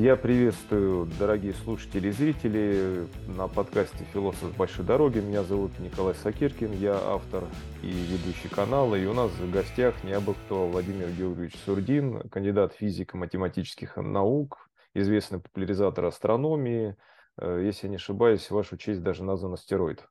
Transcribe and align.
Я 0.00 0.16
приветствую, 0.16 1.10
дорогие 1.18 1.52
слушатели 1.52 2.08
и 2.08 2.10
зрители, 2.10 3.06
на 3.36 3.48
подкасте 3.48 4.02
«Философ 4.14 4.56
большой 4.56 4.86
дороги». 4.86 5.18
Меня 5.18 5.42
зовут 5.42 5.78
Николай 5.78 6.14
Сакиркин, 6.14 6.72
я 6.72 6.94
автор 6.94 7.44
и 7.82 7.90
ведущий 7.90 8.48
канала. 8.48 8.94
И 8.94 9.04
у 9.04 9.12
нас 9.12 9.30
в 9.30 9.50
гостях 9.50 10.02
не 10.02 10.12
абы 10.12 10.32
кто 10.32 10.68
Владимир 10.68 11.10
Георгиевич 11.10 11.54
Сурдин, 11.66 12.30
кандидат 12.30 12.72
физико-математических 12.76 13.98
наук, 13.98 14.70
известный 14.94 15.38
популяризатор 15.38 16.06
астрономии. 16.06 16.96
Э, 17.36 17.60
если 17.62 17.88
я 17.88 17.90
не 17.90 17.96
ошибаюсь, 17.96 18.46
в 18.46 18.52
вашу 18.52 18.78
честь 18.78 19.02
даже 19.02 19.22
назван 19.22 19.52
астероид. 19.52 20.08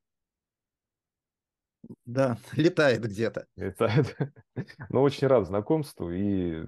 Да, 2.06 2.38
летает 2.52 3.02
где-то. 3.02 3.48
Летает. 3.56 4.16
Но 4.90 5.02
очень 5.02 5.26
рад 5.26 5.48
знакомству 5.48 6.12
и 6.12 6.64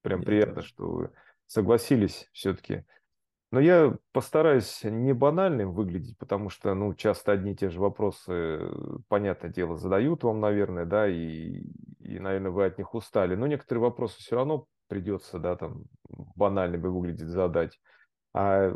прям 0.00 0.22
приятно, 0.22 0.62
что 0.62 0.88
вы 0.88 1.10
согласились 1.54 2.28
все-таки. 2.32 2.84
Но 3.52 3.60
я 3.60 3.96
постараюсь 4.12 4.82
не 4.84 5.14
банальным 5.14 5.72
выглядеть, 5.72 6.18
потому 6.18 6.50
что, 6.50 6.74
ну, 6.74 6.94
часто 6.94 7.32
одни 7.32 7.52
и 7.52 7.56
те 7.56 7.70
же 7.70 7.80
вопросы, 7.80 8.60
понятное 9.08 9.50
дело, 9.50 9.76
задают 9.76 10.24
вам, 10.24 10.40
наверное, 10.40 10.86
да, 10.86 11.08
и, 11.08 11.62
и, 12.00 12.18
наверное, 12.18 12.50
вы 12.50 12.66
от 12.66 12.78
них 12.78 12.94
устали. 12.94 13.36
Но 13.36 13.46
некоторые 13.46 13.82
вопросы 13.82 14.18
все 14.18 14.36
равно 14.36 14.66
придется, 14.88 15.38
да, 15.38 15.56
там, 15.56 15.84
банальными 16.36 16.88
выглядеть 16.88 17.28
задать. 17.28 17.80
А 18.34 18.74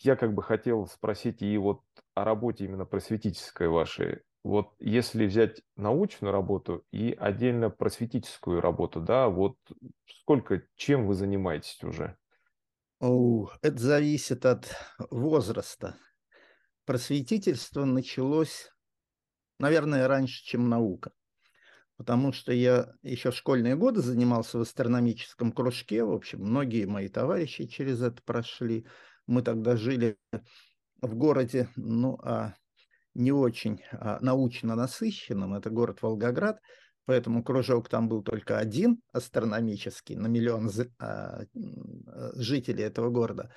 я 0.00 0.16
как 0.16 0.34
бы 0.34 0.42
хотел 0.42 0.86
спросить 0.86 1.42
и 1.42 1.58
вот 1.58 1.82
о 2.14 2.24
работе 2.24 2.64
именно 2.66 2.86
просветительской 2.86 3.68
вашей. 3.68 4.22
Вот 4.46 4.76
если 4.78 5.26
взять 5.26 5.62
научную 5.74 6.30
работу 6.32 6.84
и 6.92 7.10
отдельно 7.18 7.68
просветительскую 7.68 8.60
работу, 8.60 9.00
да, 9.00 9.28
вот 9.28 9.56
сколько, 10.06 10.62
чем 10.76 11.08
вы 11.08 11.14
занимаетесь 11.14 11.82
уже? 11.82 12.16
О, 13.00 13.50
это 13.60 13.76
зависит 13.76 14.46
от 14.46 14.72
возраста. 15.10 15.96
Просветительство 16.84 17.84
началось, 17.84 18.70
наверное, 19.58 20.06
раньше, 20.06 20.44
чем 20.44 20.68
наука. 20.68 21.10
Потому 21.96 22.30
что 22.30 22.52
я 22.52 22.92
еще 23.02 23.32
в 23.32 23.36
школьные 23.36 23.74
годы 23.74 24.00
занимался 24.00 24.58
в 24.58 24.60
астрономическом 24.60 25.50
кружке. 25.50 26.04
В 26.04 26.12
общем, 26.12 26.42
многие 26.42 26.84
мои 26.84 27.08
товарищи 27.08 27.66
через 27.66 28.00
это 28.00 28.22
прошли. 28.24 28.86
Мы 29.26 29.42
тогда 29.42 29.76
жили 29.76 30.18
в 31.02 31.16
городе, 31.16 31.68
ну, 31.74 32.16
а 32.22 32.54
не 33.16 33.32
очень 33.32 33.82
а, 33.92 34.18
научно 34.20 34.74
насыщенным, 34.74 35.54
это 35.54 35.70
город 35.70 36.02
Волгоград, 36.02 36.60
поэтому 37.06 37.42
кружок 37.42 37.88
там 37.88 38.08
был 38.08 38.22
только 38.22 38.58
один 38.58 39.00
астрономический 39.12 40.16
на 40.16 40.26
миллион 40.26 40.70
а, 40.98 41.44
жителей 42.34 42.84
этого 42.84 43.10
города. 43.10 43.52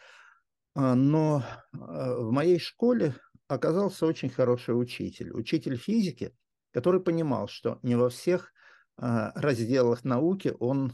А, 0.75 0.95
но 0.95 1.43
в 1.71 2.31
моей 2.31 2.59
школе 2.59 3.15
оказался 3.47 4.05
очень 4.05 4.29
хороший 4.29 4.79
учитель, 4.79 5.31
учитель 5.33 5.77
физики, 5.77 6.33
который 6.71 7.01
понимал, 7.01 7.47
что 7.47 7.79
не 7.83 7.95
во 7.95 8.09
всех 8.09 8.51
разделах 8.97 10.03
науки 10.03 10.53
он, 10.59 10.91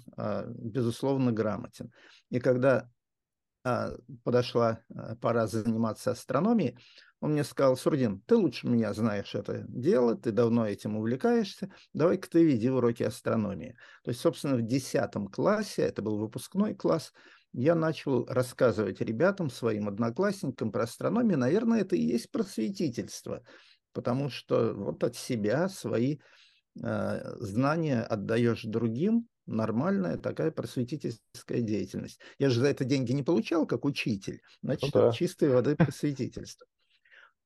безусловно, 0.47 1.31
грамотен. 1.31 1.91
И 2.29 2.39
когда 2.39 2.87
подошла 4.23 4.79
пора 5.19 5.47
заниматься 5.47 6.11
астрономией, 6.11 6.77
он 7.25 7.31
мне 7.31 7.43
сказал, 7.43 7.75
Сурдин, 7.75 8.21
ты 8.27 8.35
лучше 8.35 8.67
меня 8.67 8.93
знаешь 8.93 9.33
это 9.33 9.65
дело, 9.67 10.15
ты 10.15 10.31
давно 10.31 10.67
этим 10.67 10.95
увлекаешься, 10.95 11.71
давай-ка 11.91 12.29
ты 12.29 12.43
веди 12.43 12.69
уроки 12.69 13.01
астрономии. 13.01 13.75
То 14.03 14.11
есть, 14.11 14.21
собственно, 14.21 14.55
в 14.55 14.61
10 14.61 15.31
классе, 15.31 15.81
это 15.81 16.03
был 16.03 16.19
выпускной 16.19 16.75
класс, 16.75 17.13
я 17.51 17.73
начал 17.73 18.27
рассказывать 18.27 19.01
ребятам, 19.01 19.49
своим 19.49 19.87
одноклассникам 19.87 20.71
про 20.71 20.83
астрономию. 20.83 21.39
Наверное, 21.39 21.81
это 21.81 21.95
и 21.95 22.01
есть 22.01 22.29
просветительство, 22.29 23.41
потому 23.91 24.29
что 24.29 24.75
вот 24.75 25.03
от 25.03 25.15
себя 25.15 25.67
свои 25.67 26.19
э, 26.79 27.35
знания 27.39 28.03
отдаешь 28.03 28.61
другим, 28.65 29.27
нормальная 29.47 30.17
такая 30.17 30.51
просветительская 30.51 31.61
деятельность. 31.61 32.19
Я 32.37 32.51
же 32.51 32.59
за 32.59 32.67
это 32.67 32.85
деньги 32.85 33.13
не 33.13 33.23
получал, 33.23 33.65
как 33.65 33.83
учитель. 33.83 34.41
Значит, 34.61 34.93
ну, 34.93 35.01
да. 35.01 35.11
чистой 35.11 35.49
воды 35.49 35.75
просветительство. 35.75 36.67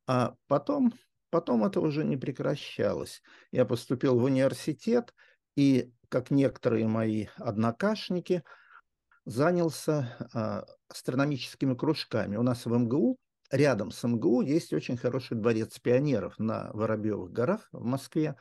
А 0.10 0.34
потом, 0.48 0.92
потом 1.30 1.64
это 1.64 1.82
уже 1.82 2.04
не 2.04 2.18
прекращалось. 2.18 3.22
Я 3.52 3.64
поступил 3.64 4.20
в 4.20 4.24
университет 4.24 5.14
и, 5.56 5.94
как 6.10 6.32
некоторые 6.32 6.88
мои 6.88 7.28
однокашники, 7.36 8.44
занялся 9.26 10.18
а, 10.34 10.66
астрономическими 10.88 11.76
кружками. 11.76 12.38
У 12.38 12.42
нас 12.42 12.66
в 12.66 12.76
МГУ, 12.76 13.18
рядом 13.52 13.92
с 13.92 14.04
МГУ, 14.04 14.42
есть 14.42 14.74
очень 14.74 14.98
хороший 14.98 15.38
дворец 15.38 15.78
пионеров 15.78 16.40
на 16.40 16.72
Воробьевых 16.74 17.32
горах 17.32 17.70
в 17.72 17.86
Москве, 17.86 18.36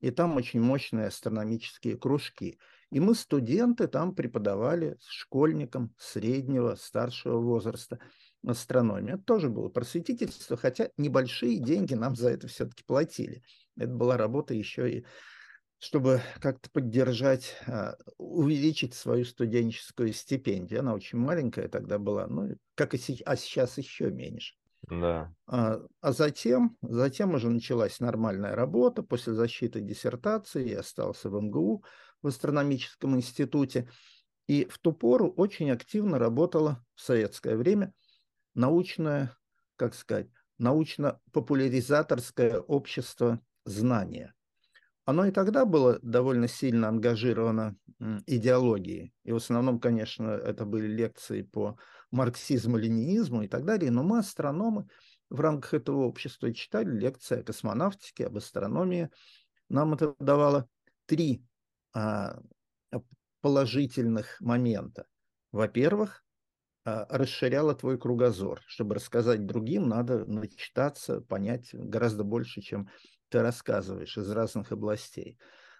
и 0.00 0.10
там 0.10 0.34
очень 0.36 0.62
мощные 0.62 1.08
астрономические 1.08 1.98
кружки. 1.98 2.58
И 2.90 3.00
мы, 3.00 3.14
студенты, 3.14 3.86
там 3.86 4.14
преподавали 4.14 4.96
школьникам 5.06 5.94
среднего, 5.98 6.74
старшего 6.76 7.36
возраста– 7.38 7.98
астрономии. 8.46 9.14
Это 9.14 9.22
тоже 9.22 9.48
было 9.48 9.68
просветительство, 9.68 10.56
хотя 10.56 10.88
небольшие 10.96 11.58
деньги 11.58 11.94
нам 11.94 12.16
за 12.16 12.30
это 12.30 12.48
все-таки 12.48 12.82
платили. 12.84 13.42
Это 13.76 13.92
была 13.92 14.16
работа 14.16 14.54
еще 14.54 14.90
и 14.90 15.06
чтобы 15.78 16.20
как-то 16.40 16.70
поддержать, 16.70 17.56
а, 17.66 17.96
увеличить 18.16 18.94
свою 18.94 19.24
студенческую 19.24 20.12
стипендию. 20.12 20.78
Она 20.78 20.94
очень 20.94 21.18
маленькая 21.18 21.66
тогда 21.66 21.98
была, 21.98 22.28
ну, 22.28 22.54
как 22.76 22.94
и 22.94 22.98
сейчас, 22.98 23.22
а 23.26 23.34
сейчас 23.34 23.78
еще 23.78 24.12
меньше. 24.12 24.54
Да. 24.88 25.34
А, 25.48 25.80
а 26.00 26.12
затем, 26.12 26.76
затем 26.82 27.34
уже 27.34 27.50
началась 27.50 27.98
нормальная 27.98 28.54
работа. 28.54 29.02
После 29.02 29.32
защиты 29.32 29.80
диссертации 29.80 30.68
я 30.68 30.80
остался 30.80 31.28
в 31.28 31.42
МГУ, 31.42 31.84
в 32.22 32.28
астрономическом 32.28 33.16
институте. 33.16 33.88
И 34.46 34.66
в 34.66 34.78
ту 34.78 34.92
пору 34.92 35.30
очень 35.30 35.72
активно 35.72 36.20
работала 36.20 36.84
в 36.94 37.00
советское 37.00 37.56
время 37.56 37.92
научное, 38.54 39.36
как 39.76 39.94
сказать, 39.94 40.28
научно-популяризаторское 40.58 42.60
общество 42.60 43.40
знания. 43.64 44.34
Оно 45.04 45.26
и 45.26 45.32
тогда 45.32 45.64
было 45.64 45.98
довольно 46.02 46.46
сильно 46.46 46.88
ангажировано 46.88 47.76
идеологией. 48.26 49.12
И 49.24 49.32
в 49.32 49.36
основном, 49.36 49.80
конечно, 49.80 50.28
это 50.28 50.64
были 50.64 50.86
лекции 50.86 51.42
по 51.42 51.76
марксизму, 52.10 52.76
ленинизму 52.76 53.42
и 53.42 53.48
так 53.48 53.64
далее. 53.64 53.90
Но 53.90 54.04
мы, 54.04 54.18
астрономы, 54.18 54.88
в 55.28 55.40
рамках 55.40 55.74
этого 55.74 56.04
общества 56.04 56.52
читали 56.52 56.90
лекции 56.90 57.40
о 57.40 57.42
космонавтике, 57.42 58.26
об 58.26 58.36
астрономии. 58.36 59.10
Нам 59.68 59.94
это 59.94 60.14
давало 60.20 60.68
три 61.06 61.44
а, 61.94 62.38
положительных 63.40 64.40
момента. 64.40 65.06
Во-первых, 65.50 66.24
а, 66.84 67.06
расширяла 67.10 67.74
твой 67.74 67.98
кругозор. 67.98 68.60
Чтобы 68.66 68.96
рассказать 68.96 69.46
другим, 69.46 69.88
надо 69.88 70.24
начитаться, 70.26 71.20
понять 71.20 71.70
гораздо 71.72 72.24
больше, 72.24 72.60
чем 72.60 72.88
ты 73.28 73.40
рассказываешь 73.40 74.18
из 74.18 74.30
разных 74.30 74.72
областей. 74.72 75.38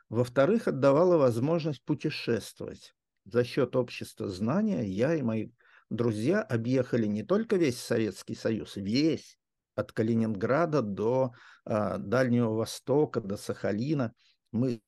Во-вторых, 0.09 0.69
отдавала 0.69 1.17
возможность 1.17 1.85
путешествовать. 1.85 2.95
За 3.25 3.45
счет 3.45 3.77
общества 3.77 4.29
знания 4.29 4.85
я 4.85 5.15
и 5.15 5.23
мои 5.23 5.51
друзья 5.91 6.43
объехали 6.43 7.07
не 7.07 7.23
только 7.23 7.57
весь 7.57 7.79
Советский 7.81 8.35
Союз, 8.35 8.77
весь, 8.77 9.39
от 9.75 9.93
Калининграда 9.93 10.83
до 10.83 11.33
а, 11.65 11.99
Дальнего 11.99 12.55
Востока, 12.55 13.21
до 13.21 13.37
Сахалина. 13.37 14.13
Мы, 14.51 14.81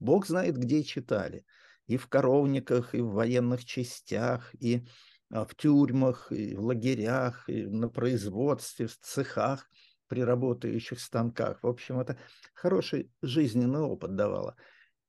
бог 0.00 0.26
знает, 0.26 0.56
где 0.56 0.82
читали. 0.82 1.44
И 1.86 1.96
в 1.96 2.08
коровниках, 2.08 2.94
и 2.94 3.00
в 3.00 3.10
военных 3.10 3.64
частях, 3.64 4.54
и 4.54 4.86
в 5.32 5.54
тюрьмах, 5.56 6.30
и 6.30 6.54
в 6.54 6.60
лагерях, 6.60 7.48
и 7.48 7.64
на 7.64 7.88
производстве, 7.88 8.86
в 8.86 8.98
цехах, 8.98 9.68
при 10.06 10.22
работающих 10.22 11.00
станках. 11.00 11.62
В 11.62 11.66
общем, 11.66 11.98
это 11.98 12.18
хороший 12.52 13.10
жизненный 13.22 13.80
опыт 13.80 14.14
давало. 14.14 14.56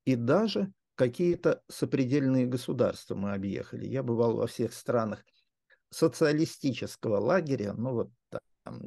И 0.06 0.16
даже 0.16 0.72
какие-то 0.94 1.62
сопредельные 1.68 2.46
государства 2.46 3.14
мы 3.14 3.34
объехали. 3.34 3.86
Я 3.86 4.02
бывал 4.02 4.36
во 4.36 4.46
всех 4.46 4.72
странах 4.72 5.22
социалистического 5.90 7.18
лагеря, 7.18 7.74
ну 7.74 7.92
вот 7.92 8.10
там 8.64 8.80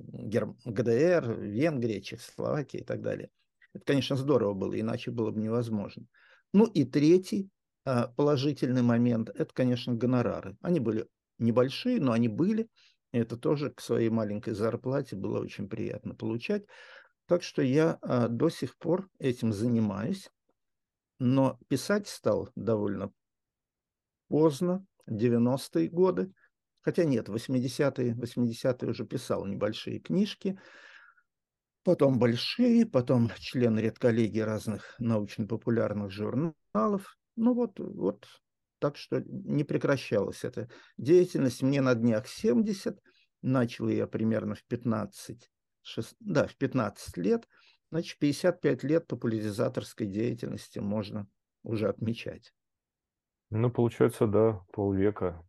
ГДР, 0.65 1.39
Венгрия, 1.39 2.01
Чехословакия 2.01 2.81
и 2.81 2.83
так 2.83 3.01
далее. 3.03 3.29
Это, 3.73 3.85
конечно, 3.85 4.15
здорово 4.15 4.53
было, 4.53 4.79
иначе 4.79 5.11
было 5.11 5.29
бы 5.29 5.39
невозможно. 5.39 6.07
Ну 6.51 6.65
и 6.65 6.83
третий 6.83 7.49
а, 7.85 8.07
положительный 8.07 8.81
момент– 8.81 9.29
это, 9.35 9.53
конечно, 9.53 9.93
гонорары. 9.93 10.57
Они 10.61 10.79
были 10.79 11.07
небольшие, 11.39 11.99
но 11.99 12.11
они 12.11 12.27
были. 12.27 12.69
Это 13.11 13.37
тоже 13.37 13.71
к 13.71 13.81
своей 13.81 14.09
маленькой 14.09 14.53
зарплате 14.53 15.15
было 15.15 15.39
очень 15.39 15.69
приятно 15.69 16.13
получать. 16.13 16.65
Так 17.25 17.43
что 17.43 17.61
я 17.61 17.97
а, 18.01 18.27
до 18.27 18.49
сих 18.49 18.77
пор 18.77 19.09
этим 19.19 19.53
занимаюсь, 19.53 20.29
но 21.19 21.59
писать 21.67 22.07
стал 22.07 22.49
довольно 22.55 23.11
поздно, 24.27 24.85
90-е 25.09 25.89
годы, 25.89 26.33
Хотя 26.87 27.03
нет, 27.03 27.27
80-е 27.27 28.15
80 28.15 28.83
уже 28.83 29.05
писал 29.05 29.45
небольшие 29.45 29.99
книжки, 29.99 30.57
потом 31.83 32.17
большие, 32.17 32.85
потом 32.85 33.29
член 33.39 33.77
редколлегии 33.77 34.39
разных 34.39 34.95
научно-популярных 34.97 36.11
журналов. 36.11 37.17
Ну 37.35 37.53
вот, 37.53 37.77
вот 37.77 38.25
так 38.79 38.97
что 38.97 39.21
не 39.25 39.63
прекращалась 39.63 40.43
эта 40.43 40.69
деятельность. 40.97 41.61
Мне 41.61 41.81
на 41.81 41.95
днях 41.95 42.27
70, 42.27 42.99
начал 43.41 43.87
я 43.87 44.07
примерно 44.07 44.55
в 44.55 44.63
15, 44.65 45.49
6, 45.81 46.15
да, 46.19 46.47
в 46.47 46.55
15 46.55 47.17
лет, 47.17 47.47
значит, 47.91 48.19
55 48.19 48.83
лет 48.83 49.07
популяризаторской 49.07 50.07
деятельности 50.07 50.79
можно 50.79 51.27
уже 51.63 51.89
отмечать. 51.89 52.53
Ну, 53.49 53.69
получается, 53.69 54.27
да, 54.27 54.61
полвека. 54.73 55.43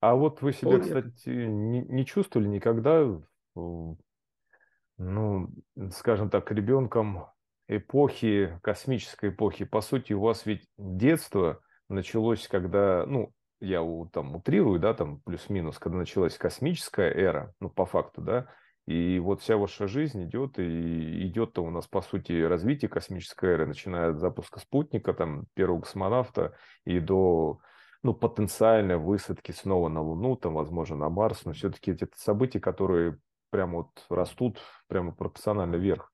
А 0.00 0.14
вот 0.14 0.42
вы 0.42 0.52
себя, 0.52 0.72
полвека. 0.72 1.02
кстати, 1.02 1.30
не, 1.30 1.82
не 1.82 2.04
чувствовали 2.06 2.48
никогда, 2.48 3.20
ну, 3.54 5.50
скажем 5.92 6.30
так, 6.30 6.50
ребенком 6.52 7.26
эпохи, 7.66 8.58
космической 8.62 9.30
эпохи? 9.30 9.64
По 9.64 9.80
сути, 9.80 10.12
у 10.12 10.20
вас 10.20 10.46
ведь 10.46 10.68
детство 10.76 11.60
началось, 11.88 12.46
когда, 12.48 13.04
ну, 13.06 13.32
я 13.60 13.82
там 14.12 14.36
утрирую, 14.36 14.78
да, 14.78 14.94
там 14.94 15.20
плюс-минус, 15.20 15.78
когда 15.78 15.98
началась 15.98 16.36
космическая 16.36 17.10
эра, 17.10 17.54
ну, 17.60 17.70
по 17.70 17.86
факту, 17.86 18.22
да, 18.22 18.48
и 18.86 19.18
вот 19.18 19.42
вся 19.42 19.56
ваша 19.56 19.86
жизнь 19.86 20.24
идет, 20.24 20.58
и 20.58 21.26
идет-то 21.26 21.62
у 21.62 21.70
нас, 21.70 21.86
по 21.86 22.00
сути, 22.00 22.40
развитие 22.42 22.88
космической 22.88 23.50
эры, 23.50 23.66
начиная 23.66 24.10
от 24.10 24.18
запуска 24.18 24.60
спутника, 24.60 25.12
там, 25.12 25.46
первого 25.54 25.82
космонавта, 25.82 26.56
и 26.84 26.98
до, 26.98 27.58
ну, 28.02 28.14
потенциальной 28.14 28.96
высадки 28.96 29.52
снова 29.52 29.88
на 29.88 30.00
Луну, 30.00 30.36
там, 30.36 30.54
возможно, 30.54 30.96
на 30.96 31.10
Марс, 31.10 31.44
но 31.44 31.52
все-таки 31.52 31.90
это 31.90 32.08
события, 32.16 32.60
которые 32.60 33.18
прямо 33.50 33.78
вот 33.78 34.06
растут 34.08 34.58
прямо 34.86 35.12
пропорционально 35.12 35.76
вверх. 35.76 36.12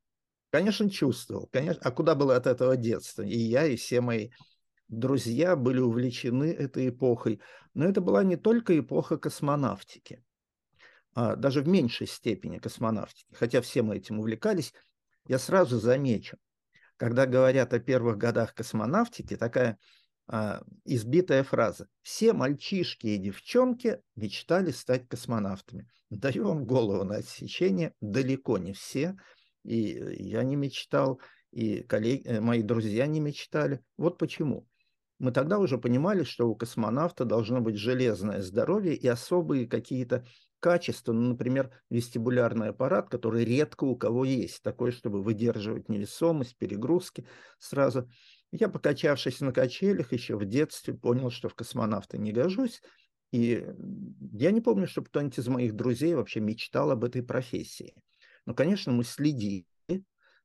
Конечно, 0.51 0.89
чувствовал. 0.89 1.49
Конечно. 1.53 1.81
А 1.85 1.91
куда 1.91 2.15
было 2.15 2.37
от 2.37 2.47
этого 2.47 2.77
детства? 2.77 3.23
И 3.23 3.37
я, 3.37 3.67
и 3.67 3.77
все 3.77 4.01
мои 4.01 4.31
друзья 4.89 5.57
были 5.57 5.81
увлечены 5.81 6.53
этой 6.53 6.89
эпохой. 6.89 7.41
Но 7.75 7.85
это 7.85 8.01
была 8.01 8.23
не 8.23 8.37
только 8.37 8.79
эпоха 8.79 9.17
космонавтики, 9.17 10.23
а 11.15 11.37
даже 11.37 11.63
в 11.63 11.69
меньшей 11.69 12.07
степени 12.07 12.59
космонавтики. 12.59 13.35
Хотя 13.35 13.61
все 13.61 13.83
мы 13.83 13.97
этим 13.97 14.21
увлекались, 14.21 14.73
я 15.27 15.39
сразу 15.39 15.79
замечу, 15.79 16.37
когда 16.97 17.27
говорят 17.27 17.73
о 17.73 17.81
первых 17.81 18.19
годах 18.19 18.55
космонавтики, 18.55 19.37
такая 19.37 19.79
а, 20.27 20.63
избитая 20.85 21.43
фраза. 21.43 21.89
Все 22.03 22.33
мальчишки 22.33 23.09
и 23.09 23.19
девчонки 23.19 24.01
мечтали 24.17 24.71
стать 24.71 25.09
космонавтами. 25.09 25.89
Даю 26.11 26.45
вам 26.45 26.65
голову 26.65 27.05
на 27.05 27.17
отсечение. 27.17 27.95
Далеко 28.01 28.59
не 28.59 28.73
все. 28.73 29.17
И 29.65 29.99
я 30.19 30.43
не 30.45 30.57
мечтал, 30.57 31.21
и 31.51 31.83
коллеги, 31.83 32.27
э, 32.27 32.41
мои 32.41 32.63
друзья 32.63 33.07
не 33.07 33.21
мечтали. 33.21 33.83
Вот 33.97 34.19
почему 34.19 34.67
мы 35.19 35.31
тогда 35.31 35.59
уже 35.59 35.79
понимали, 35.79 36.25
что 36.25 36.49
у 36.49 36.57
космонавта 36.57 37.25
должно 37.25 37.61
быть 37.61 37.77
железное 37.77 38.43
здоровье 38.43 38.95
и 38.95 39.07
особые 39.07 39.67
какие-то 39.67 40.27
качества, 40.59 41.13
ну, 41.13 41.29
например, 41.29 41.71
вестибулярный 41.91 42.71
аппарат, 42.71 43.11
который 43.11 43.45
редко 43.45 43.85
у 43.85 43.97
кого 43.97 44.25
есть, 44.25 44.63
такой, 44.63 44.93
чтобы 44.93 45.23
выдерживать 45.23 45.89
невесомость, 45.89 46.57
перегрузки 46.57 47.27
сразу. 47.59 48.09
Я, 48.51 48.69
покачавшись 48.69 49.41
на 49.41 49.53
качелях 49.53 50.13
еще 50.13 50.37
в 50.37 50.45
детстве, 50.47 50.95
понял, 50.95 51.31
что 51.31 51.49
в 51.49 51.55
космонавта 51.55 52.19
не 52.19 52.33
гожусь, 52.33 52.83
и 53.31 53.67
я 54.33 54.53
не 54.53 54.61
помню, 54.61 54.87
чтобы 54.87 55.09
кто-нибудь 55.09 55.39
из 55.39 55.49
моих 55.49 55.75
друзей 55.75 56.15
вообще 56.15 56.41
мечтал 56.41 56.91
об 56.91 57.05
этой 57.05 57.23
профессии. 57.23 57.95
Но, 58.47 58.55
конечно, 58.55 58.91
мы 58.93 59.05
следили 59.05 59.67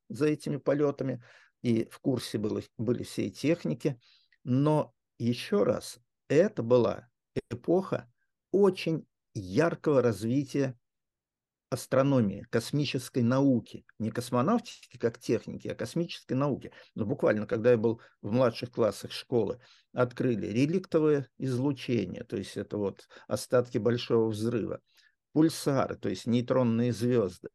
за 0.09 0.27
этими 0.27 0.57
полетами, 0.57 1.23
и 1.61 1.87
в 1.89 1.99
курсе 1.99 2.37
было, 2.37 2.61
были 2.77 3.03
все 3.03 3.29
техники– 3.29 3.99
но 4.43 4.93
еще 5.17 5.63
раз, 5.63 5.99
это 6.27 6.63
была 6.63 7.09
эпоха 7.49 8.11
очень 8.51 9.05
яркого 9.33 10.01
развития 10.01 10.77
астрономии, 11.69 12.47
космической 12.49 13.21
науки, 13.21 13.85
не 13.99 14.09
космонавтики 14.09 14.97
как 14.97 15.19
техники, 15.19 15.67
а 15.67 15.75
космической 15.75 16.33
науки. 16.33 16.71
Но 16.95 17.05
буквально, 17.05 17.45
когда 17.45 17.71
я 17.71 17.77
был 17.77 18.01
в 18.21 18.31
младших 18.31 18.71
классах 18.71 19.11
школы, 19.11 19.59
открыли 19.93 20.47
реликтовое 20.47 21.27
излучение, 21.37 22.23
то 22.23 22.37
есть 22.37 22.57
это 22.57 22.77
вот 22.77 23.07
остатки 23.27 23.77
большого 23.77 24.29
взрыва, 24.29 24.81
пульсары, 25.33 25.95
то 25.95 26.09
есть 26.09 26.25
нейтронные 26.25 26.91
звезды, 26.91 27.49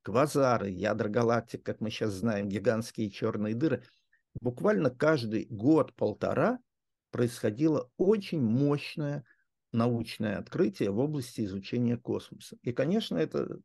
квазары, 0.00 0.70
ядра 0.70 1.08
галактик, 1.08 1.62
как 1.62 1.80
мы 1.80 1.90
сейчас 1.90 2.12
знаем, 2.12 2.48
гигантские 2.48 3.10
черные 3.10 3.54
дыры– 3.54 3.84
буквально 4.40 4.90
каждый 4.90 5.46
год-полтора 5.50 6.58
происходило 7.10 7.90
очень 7.96 8.40
мощное 8.40 9.24
научное 9.72 10.38
открытие 10.38 10.90
в 10.90 10.98
области 10.98 11.42
изучения 11.42 11.96
космоса. 11.96 12.56
И, 12.62 12.72
конечно, 12.72 13.16
это 13.16 13.58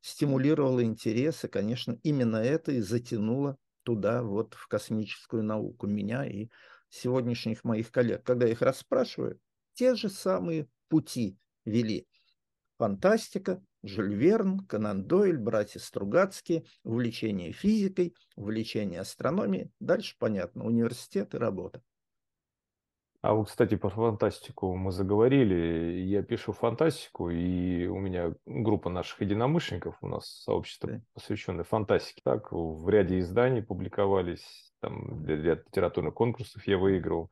стимулировало 0.00 0.84
интерес, 0.84 1.44
и, 1.44 1.48
конечно, 1.48 1.98
именно 2.02 2.36
это 2.36 2.72
и 2.72 2.80
затянуло 2.80 3.56
туда, 3.84 4.22
вот 4.22 4.54
в 4.54 4.66
космическую 4.66 5.44
науку 5.44 5.86
меня 5.86 6.26
и 6.26 6.48
сегодняшних 6.88 7.64
моих 7.64 7.90
коллег. 7.90 8.24
Когда 8.24 8.48
их 8.48 8.60
расспрашиваю, 8.60 9.40
те 9.74 9.94
же 9.94 10.08
самые 10.08 10.68
пути 10.88 11.38
вели. 11.64 12.06
Фантастика, 12.78 13.62
Жюль 13.82 14.14
Верн, 14.14 14.60
Конан 14.60 15.04
Дойль, 15.04 15.38
братья 15.38 15.80
Стругацкие, 15.80 16.64
увлечение 16.84 17.52
физикой, 17.52 18.14
увлечение 18.36 19.00
астрономией. 19.00 19.72
Дальше 19.80 20.14
понятно, 20.18 20.64
университет 20.64 21.34
и 21.34 21.38
работа. 21.38 21.82
А 23.22 23.34
вот, 23.34 23.48
кстати, 23.48 23.76
про 23.76 23.88
фантастику 23.88 24.74
мы 24.74 24.90
заговорили. 24.90 26.00
Я 26.00 26.22
пишу 26.22 26.52
фантастику, 26.52 27.30
и 27.30 27.86
у 27.86 27.98
меня 27.98 28.34
группа 28.46 28.90
наших 28.90 29.20
единомышленников, 29.20 29.96
у 30.00 30.08
нас 30.08 30.26
сообщество, 30.26 30.90
да. 30.90 31.00
посвященное 31.14 31.64
фантастике. 31.64 32.20
Так, 32.24 32.50
в 32.50 32.88
ряде 32.88 33.20
изданий 33.20 33.62
публиковались, 33.62 34.72
там 34.80 35.24
ряд 35.24 35.64
литературных 35.66 36.14
конкурсов 36.14 36.66
я 36.66 36.78
выиграл. 36.78 37.30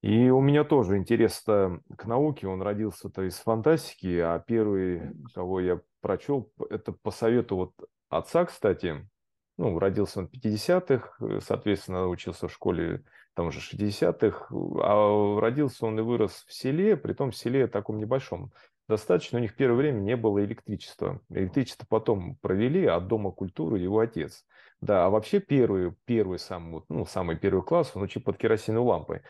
И 0.00 0.30
у 0.30 0.40
меня 0.40 0.62
тоже 0.62 0.96
интерес 0.96 1.42
к 1.42 2.04
науке, 2.04 2.46
он 2.46 2.62
родился-то 2.62 3.22
из 3.22 3.36
фантастики, 3.38 4.18
а 4.18 4.38
первый, 4.38 5.12
кого 5.34 5.60
я 5.60 5.80
прочел, 6.00 6.52
это 6.70 6.92
по 6.92 7.10
совету 7.10 7.56
вот 7.56 7.72
отца, 8.08 8.44
кстати, 8.44 9.08
ну, 9.56 9.76
родился 9.78 10.20
он 10.20 10.28
в 10.28 10.32
50-х, 10.32 11.16
э, 11.20 11.40
соответственно, 11.40 12.06
учился 12.06 12.46
в 12.46 12.52
школе 12.52 13.02
там 13.34 13.48
уже 13.48 13.58
60-х, 13.58 14.48
а 14.82 15.40
родился 15.40 15.86
он 15.86 15.98
и 15.98 16.02
вырос 16.02 16.44
в 16.46 16.52
селе, 16.52 16.96
при 16.96 17.12
том 17.12 17.32
в 17.32 17.36
селе 17.36 17.66
таком 17.66 17.98
небольшом. 17.98 18.52
Достаточно, 18.88 19.38
у 19.38 19.42
них 19.42 19.54
первое 19.54 19.78
время 19.78 20.00
не 20.00 20.16
было 20.16 20.42
электричества. 20.44 21.20
Электричество 21.28 21.86
потом 21.88 22.36
провели 22.36 22.86
от 22.86 23.06
Дома 23.06 23.32
культуры 23.32 23.78
его 23.78 23.98
отец. 23.98 24.46
Да, 24.80 25.06
а 25.06 25.10
вообще 25.10 25.40
первый, 25.40 25.92
первый 26.04 26.38
самый, 26.38 26.82
ну, 26.88 27.04
самый 27.04 27.36
первый 27.36 27.62
класс 27.62 27.92
он 27.94 28.02
учил 28.02 28.22
под 28.22 28.38
керосиновой 28.38 28.88
лампой 28.88 29.22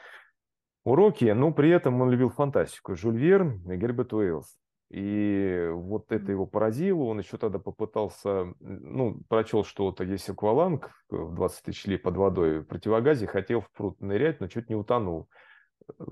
уроки, 0.84 1.24
но 1.26 1.52
при 1.52 1.70
этом 1.70 2.00
он 2.00 2.10
любил 2.10 2.30
фантастику. 2.30 2.96
Жюль 2.96 3.18
Верн 3.18 3.62
и 3.70 3.76
Герберт 3.76 4.12
Уэллс. 4.12 4.58
И 4.90 5.68
вот 5.70 6.10
это 6.12 6.32
его 6.32 6.46
поразило. 6.46 7.02
Он 7.04 7.18
еще 7.18 7.36
тогда 7.36 7.58
попытался, 7.58 8.54
ну, 8.60 9.20
прочел, 9.28 9.64
что 9.64 9.84
вот 9.84 10.00
есть 10.00 10.30
акваланг 10.30 10.90
в 11.10 11.34
20 11.34 11.62
тысяч 11.62 11.84
ли 11.84 11.98
под 11.98 12.16
водой 12.16 12.60
в 12.60 12.64
противогазе, 12.64 13.26
хотел 13.26 13.60
в 13.60 13.70
пруд 13.72 14.00
нырять, 14.00 14.40
но 14.40 14.48
чуть 14.48 14.70
не 14.70 14.76
утонул. 14.76 15.28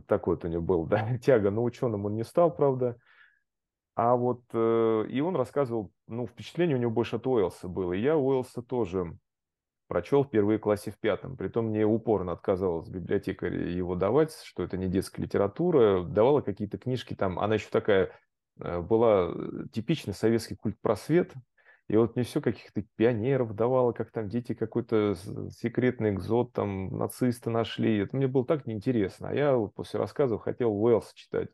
Такой 0.06 0.35
вот 0.35 0.44
у 0.44 0.49
него 0.49 0.62
был, 0.62 0.85
да, 0.87 1.16
тяга. 1.18 1.50
Но 1.50 1.64
ученым 1.64 2.04
он 2.04 2.14
не 2.14 2.25
стал, 2.25 2.54
правда. 2.54 2.99
А 3.94 4.14
вот, 4.14 4.42
э, 4.52 5.06
и 5.08 5.20
он 5.23 5.37
рассказывал, 5.37 5.90
ну, 6.06 6.26
впечатление 6.26 6.76
у 6.76 6.80
него 6.80 6.90
больше 6.90 7.16
от 7.16 7.26
Уэллса 7.26 7.68
было. 7.68 7.94
И 7.94 8.02
я 8.02 8.18
Уэллса 8.18 8.61
тоже 8.61 9.16
прочел 9.88 10.25
впервые 10.25 10.59
в 10.59 10.62
классе 10.62 10.90
в 10.90 10.99
пятом. 10.99 11.37
Притом 11.37 11.66
мне 11.66 11.85
упорно 11.85 12.33
отказалась 12.33 12.88
библиотекарь 12.88 13.69
его 13.71 13.95
давать, 13.95 14.35
что 14.43 14.62
это 14.62 14.76
не 14.76 14.88
детская 14.88 15.23
литература. 15.23 16.02
Давала 16.02 16.40
какие-то 16.40 16.78
книжки 16.78 17.14
там. 17.14 17.38
Она 17.38 17.55
еще 17.55 17.69
такая 17.71 18.11
э, 18.61 18.81
была 18.81 19.33
э, 19.33 19.64
типичный 19.73 20.14
советский 20.14 20.57
культ 20.57 20.81
просвет. 20.81 21.33
И 21.88 21.97
вот 21.97 22.16
мне 22.16 22.25
все 22.25 22.40
каких-то 22.40 22.83
пионеров 22.97 23.55
давала, 23.55 23.93
как 23.93 24.11
там 24.11 24.28
дети 24.28 24.55
какой-то 24.55 25.14
секретный 25.50 26.11
экзот, 26.11 26.52
там 26.52 26.97
нацисты 26.99 27.50
нашли. 27.50 27.99
Это 27.99 28.16
мне 28.16 28.26
было 28.26 28.45
так 28.45 28.66
неинтересно. 28.66 29.28
А 29.28 29.35
я 29.35 29.57
после 29.75 30.00
рассказов 30.00 30.43
хотел 30.43 30.73
Уэллс 30.73 31.12
читать. 31.14 31.50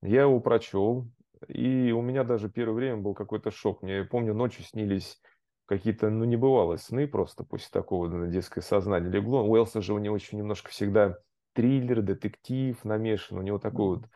Я 0.00 0.22
его 0.22 0.38
прочел, 0.40 1.08
и 1.48 1.92
у 1.92 2.00
меня 2.00 2.22
даже 2.22 2.48
первое 2.48 2.74
время 2.74 2.96
был 2.98 3.14
какой-то 3.14 3.50
шок. 3.50 3.82
Мне, 3.82 4.04
помню, 4.04 4.34
ночью 4.34 4.64
снились 4.64 5.20
какие-то, 5.66 6.10
ну, 6.10 6.24
небывалые 6.24 6.78
сны 6.78 7.06
просто 7.06 7.44
после 7.44 7.68
такого 7.70 8.08
на 8.08 8.28
детское 8.28 8.60
сознание 8.60 9.10
легло. 9.10 9.44
У 9.44 9.50
Уэлса 9.50 9.80
же 9.80 9.94
у 9.94 9.98
него 9.98 10.16
еще 10.16 10.36
немножко 10.36 10.70
всегда 10.70 11.18
триллер, 11.54 12.02
детектив 12.02 12.82
намешан, 12.84 13.38
у 13.38 13.42
него 13.42 13.58
такой 13.58 13.96
вот 13.96 14.08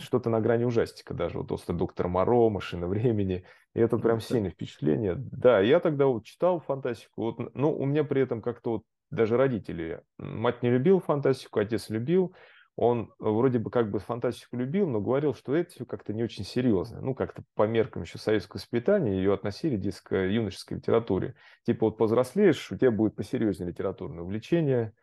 что-то 0.00 0.30
на 0.30 0.40
грани 0.40 0.64
ужастика 0.64 1.14
даже. 1.14 1.38
Вот 1.38 1.50
«Острый 1.52 1.76
доктор 1.76 2.08
Моро», 2.08 2.48
«Машина 2.50 2.86
времени». 2.86 3.44
И 3.74 3.80
это 3.80 3.98
прям 3.98 4.20
сильное 4.20 4.50
впечатление. 4.50 5.14
Да, 5.16 5.60
я 5.60 5.80
тогда 5.80 6.06
вот 6.06 6.24
читал 6.24 6.60
фантастику. 6.60 7.22
Вот, 7.22 7.54
ну, 7.54 7.74
у 7.74 7.84
меня 7.86 8.04
при 8.04 8.22
этом 8.22 8.42
как-то 8.42 8.70
вот 8.70 8.82
даже 9.10 9.36
родители. 9.36 10.02
Мать 10.18 10.62
не 10.62 10.70
любил 10.70 11.00
фантастику, 11.00 11.58
отец 11.58 11.88
любил. 11.88 12.34
Он 12.76 13.12
вроде 13.18 13.58
бы 13.58 13.70
как 13.70 13.90
бы 13.90 13.98
фантастику 13.98 14.56
любил, 14.56 14.88
но 14.88 15.00
говорил, 15.00 15.34
что 15.34 15.54
это 15.54 15.70
все 15.70 15.84
как-то 15.84 16.14
не 16.14 16.24
очень 16.24 16.44
серьезно. 16.44 17.02
Ну, 17.02 17.14
как-то 17.14 17.44
по 17.54 17.66
меркам 17.66 18.02
еще 18.02 18.18
советского 18.18 18.56
воспитания 18.58 19.16
ее 19.16 19.34
относили 19.34 19.76
к 19.76 19.80
детско-юношеской 19.80 20.78
литературе. 20.78 21.34
Типа 21.64 21.86
вот 21.86 21.98
повзрослеешь, 21.98 22.72
у 22.72 22.76
тебя 22.76 22.90
будет 22.90 23.14
посерьезнее 23.14 23.70
литературное 23.70 24.22
увлечение. 24.22 24.94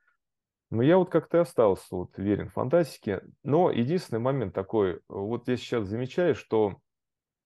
Но 0.71 0.81
я 0.81 0.97
вот 0.97 1.11
как-то 1.11 1.41
остался 1.41 1.95
вот 1.95 2.17
верен 2.17 2.49
фантастике. 2.49 3.21
Но 3.43 3.71
единственный 3.71 4.19
момент 4.19 4.53
такой, 4.55 5.01
вот 5.07 5.47
я 5.47 5.55
сейчас 5.55 5.87
замечаю, 5.87 6.33
что 6.33 6.77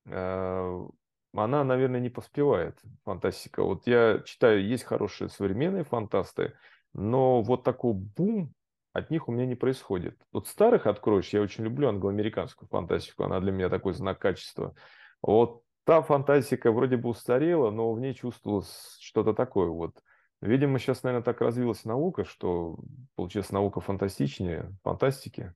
э, 0.06 0.88
она, 1.34 1.64
наверное, 1.64 2.00
не 2.00 2.10
поспевает, 2.10 2.80
фантастика. 3.04 3.64
Вот 3.64 3.88
я 3.88 4.22
читаю, 4.26 4.66
есть 4.66 4.84
хорошие 4.84 5.30
современные 5.30 5.84
фантасты, 5.84 6.54
но 6.94 7.42
вот 7.42 7.64
такой 7.64 7.94
бум 7.94 8.54
от 8.94 9.10
них 9.10 9.28
у 9.28 9.32
меня 9.32 9.46
не 9.46 9.56
происходит. 9.56 10.18
Вот 10.32 10.48
старых 10.48 10.88
откроешь, 10.88 11.30
я 11.30 11.42
очень 11.42 11.64
люблю 11.64 11.90
англоамериканскую 11.90 12.70
фантастику, 12.70 13.24
она 13.24 13.40
для 13.40 13.52
меня 13.52 13.70
такой 13.70 13.94
знак 13.94 14.20
качества. 14.20 14.76
Вот 15.22 15.64
та 15.84 16.02
фантастика 16.02 16.72
вроде 16.72 16.98
бы 16.98 17.10
устарела, 17.10 17.72
но 17.72 17.92
в 17.92 18.00
ней 18.00 18.14
чувствовалось 18.14 18.98
что-то 19.02 19.34
такое 19.34 19.68
вот. 19.68 20.02
Видимо, 20.42 20.78
сейчас, 20.78 21.04
наверное, 21.04 21.24
так 21.24 21.42
развилась 21.42 21.86
наука, 21.86 22.24
что 22.24 22.78
получилась 23.16 23.52
наука 23.52 23.82
фантастичнее 23.82 24.78
фантастики. 24.84 25.54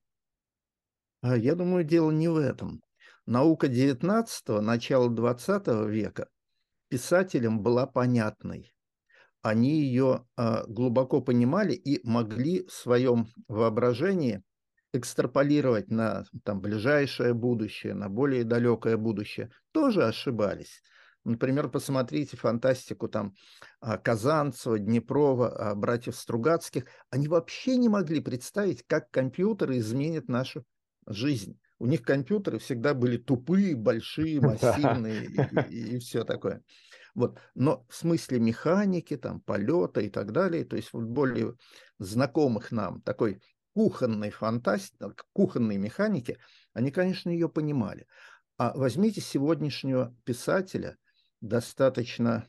А 1.20 1.36
я 1.36 1.54
думаю, 1.54 1.84
дело 1.84 2.10
не 2.10 2.28
в 2.28 2.36
этом 2.36 2.82
наука 3.26 3.68
XIX, 3.68 4.60
начала 4.60 5.08
XX 5.08 5.88
века 5.88 6.28
писателям 6.88 7.62
была 7.62 7.86
понятной. 7.86 8.72
Они 9.48 9.80
ее 9.80 10.26
а, 10.36 10.64
глубоко 10.66 11.20
понимали 11.20 11.72
и 11.72 12.06
могли 12.06 12.66
в 12.66 12.72
своем 12.72 13.28
воображении 13.48 14.42
экстраполировать 14.92 15.90
на 15.90 16.24
там, 16.44 16.60
ближайшее 16.60 17.34
будущее, 17.34 17.94
на 17.94 18.08
более 18.08 18.44
далекое 18.44 18.96
будущее. 18.96 19.50
Тоже 19.72 20.04
ошибались. 20.04 20.82
Например, 21.24 21.68
посмотрите 21.68 22.36
фантастику 22.36 23.08
там 23.08 23.34
а, 23.80 23.96
Казанцева, 23.96 24.78
Днепрова, 24.78 25.70
а, 25.70 25.74
братьев 25.74 26.16
Стругацких. 26.16 26.84
Они 27.10 27.26
вообще 27.26 27.76
не 27.76 27.88
могли 27.88 28.20
представить, 28.20 28.84
как 28.86 29.10
компьютеры 29.10 29.78
изменят 29.78 30.28
нашу 30.28 30.64
жизнь 31.06 31.58
у 31.78 31.86
них 31.86 32.02
компьютеры 32.02 32.58
всегда 32.58 32.94
были 32.94 33.16
тупые, 33.16 33.76
большие, 33.76 34.40
массивные 34.40 35.26
и, 35.26 35.94
и 35.94 35.98
все 35.98 36.24
такое. 36.24 36.62
Вот. 37.18 37.40
Но 37.56 37.84
в 37.88 37.96
смысле 37.96 38.38
механики, 38.38 39.16
там, 39.16 39.40
полета 39.40 40.00
и 40.00 40.08
так 40.08 40.30
далее, 40.30 40.64
то 40.64 40.76
есть 40.76 40.92
вот 40.92 41.02
более 41.02 41.56
знакомых 41.98 42.70
нам 42.70 43.02
такой 43.02 43.42
кухонной 43.74 44.30
фантастики, 44.30 45.04
кухонной 45.32 45.78
механики, 45.78 46.38
они, 46.74 46.92
конечно, 46.92 47.28
ее 47.28 47.48
понимали. 47.48 48.06
А 48.56 48.72
возьмите 48.72 49.20
сегодняшнего 49.20 50.14
писателя, 50.22 50.96
достаточно 51.40 52.46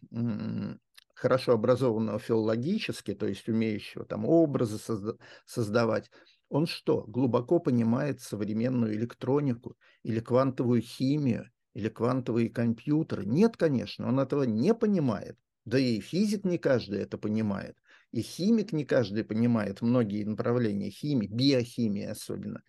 хорошо 1.15 1.53
образованного 1.53 2.19
филологически, 2.19 3.15
то 3.15 3.25
есть 3.25 3.49
умеющего 3.49 4.05
там 4.05 4.23
образы 4.23 4.75
созда- 4.75 5.17
создавать, 5.47 6.11
он 6.47 6.67
что, 6.67 7.05
глубоко 7.07 7.57
понимает 7.57 8.21
современную 8.21 8.93
электронику 8.93 9.75
или 10.03 10.19
квантовую 10.19 10.83
химию, 10.83 11.49
или 11.73 11.89
квантовые 11.89 12.49
компьютеры? 12.49 13.25
Нет, 13.25 13.57
конечно, 13.57 14.07
он 14.07 14.19
этого 14.19 14.43
не 14.43 14.73
понимает. 14.73 15.37
Да 15.65 15.77
и 15.77 15.99
физик 15.99 16.45
не 16.45 16.57
каждый 16.57 16.99
это 16.99 17.17
понимает. 17.17 17.77
И 18.11 18.21
химик 18.21 18.73
не 18.73 18.85
каждый 18.85 19.23
понимает 19.23 19.81
многие 19.81 20.23
направления 20.23 20.89
химии, 20.89 21.27
биохимии 21.27 22.05
особенно. 22.05 22.63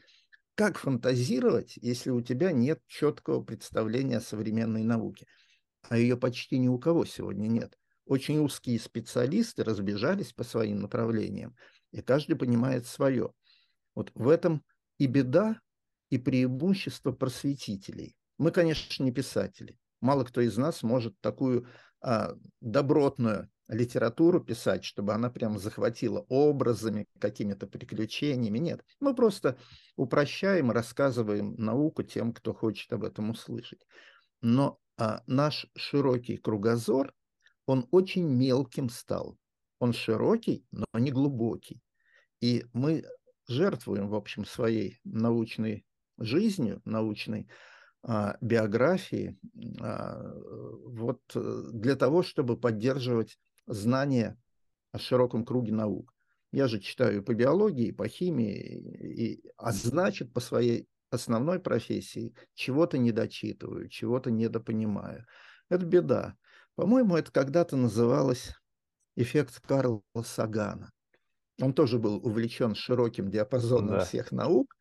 Как 0.54 0.78
фантазировать, 0.78 1.78
если 1.78 2.10
у 2.10 2.20
тебя 2.20 2.52
нет 2.52 2.80
четкого 2.86 3.42
представления 3.42 4.18
о 4.18 4.20
современной 4.20 4.82
науке? 4.82 5.26
А 5.88 5.96
ее 5.96 6.18
почти 6.18 6.58
ни 6.58 6.68
у 6.68 6.78
кого 6.78 7.06
сегодня 7.06 7.46
нет. 7.46 7.78
Очень 8.04 8.40
узкие 8.40 8.78
специалисты 8.78 9.64
разбежались 9.64 10.32
по 10.32 10.44
своим 10.44 10.80
направлениям, 10.80 11.56
и 11.92 12.02
каждый 12.02 12.34
понимает 12.34 12.86
свое. 12.86 13.32
Вот 13.94 14.10
в 14.14 14.28
этом 14.28 14.62
и 14.98 15.06
беда, 15.06 15.60
и 16.10 16.18
преимущество 16.18 17.12
просветителей. 17.12 18.16
Мы, 18.40 18.52
конечно, 18.52 19.04
не 19.04 19.12
писатели. 19.12 19.76
Мало 20.00 20.24
кто 20.24 20.40
из 20.40 20.56
нас 20.56 20.82
может 20.82 21.20
такую 21.20 21.68
а, 22.00 22.32
добротную 22.62 23.50
литературу 23.68 24.40
писать, 24.40 24.82
чтобы 24.82 25.12
она 25.12 25.28
прям 25.28 25.58
захватила 25.58 26.24
образами, 26.30 27.06
какими-то 27.18 27.66
приключениями. 27.66 28.56
Нет, 28.56 28.82
мы 28.98 29.14
просто 29.14 29.58
упрощаем, 29.94 30.70
рассказываем 30.70 31.54
науку 31.58 32.02
тем, 32.02 32.32
кто 32.32 32.54
хочет 32.54 32.90
об 32.94 33.04
этом 33.04 33.28
услышать. 33.28 33.86
Но 34.40 34.78
а, 34.96 35.22
наш 35.26 35.66
широкий 35.76 36.38
кругозор, 36.38 37.12
он 37.66 37.86
очень 37.90 38.26
мелким 38.26 38.88
стал. 38.88 39.36
Он 39.80 39.92
широкий, 39.92 40.64
но 40.70 40.86
не 40.94 41.10
глубокий. 41.10 41.82
И 42.40 42.64
мы 42.72 43.04
жертвуем, 43.48 44.08
в 44.08 44.14
общем, 44.14 44.46
своей 44.46 44.98
научной 45.04 45.84
жизнью, 46.16 46.80
научной 46.86 47.46
а, 48.02 48.36
биографией, 48.40 49.38
а, 49.80 50.32
вот 50.86 51.20
э, 51.34 51.62
для 51.72 51.96
того, 51.96 52.22
чтобы 52.22 52.56
поддерживать 52.56 53.38
знания 53.66 54.38
о 54.92 54.98
широком 54.98 55.44
круге 55.44 55.72
наук. 55.72 56.14
Я 56.52 56.66
же 56.66 56.80
читаю 56.80 57.22
по 57.22 57.34
биологии, 57.34 57.92
по 57.92 58.08
химии, 58.08 59.36
и, 59.36 59.50
а 59.56 59.72
значит, 59.72 60.32
по 60.32 60.40
своей 60.40 60.88
основной 61.10 61.60
профессии 61.60 62.34
чего-то 62.54 62.98
не 62.98 63.12
дочитываю, 63.12 63.88
чего-то 63.88 64.30
недопонимаю. 64.30 65.26
Это 65.68 65.84
беда. 65.84 66.36
По-моему, 66.76 67.16
это 67.16 67.30
когда-то 67.30 67.76
называлось 67.76 68.54
эффект 69.16 69.60
Карла 69.60 70.02
Сагана. 70.24 70.90
Он 71.60 71.74
тоже 71.74 71.98
был 71.98 72.16
увлечен 72.24 72.74
широким 72.74 73.30
диапазоном 73.30 73.98
да. 73.98 74.04
всех 74.04 74.32
наук, 74.32 74.74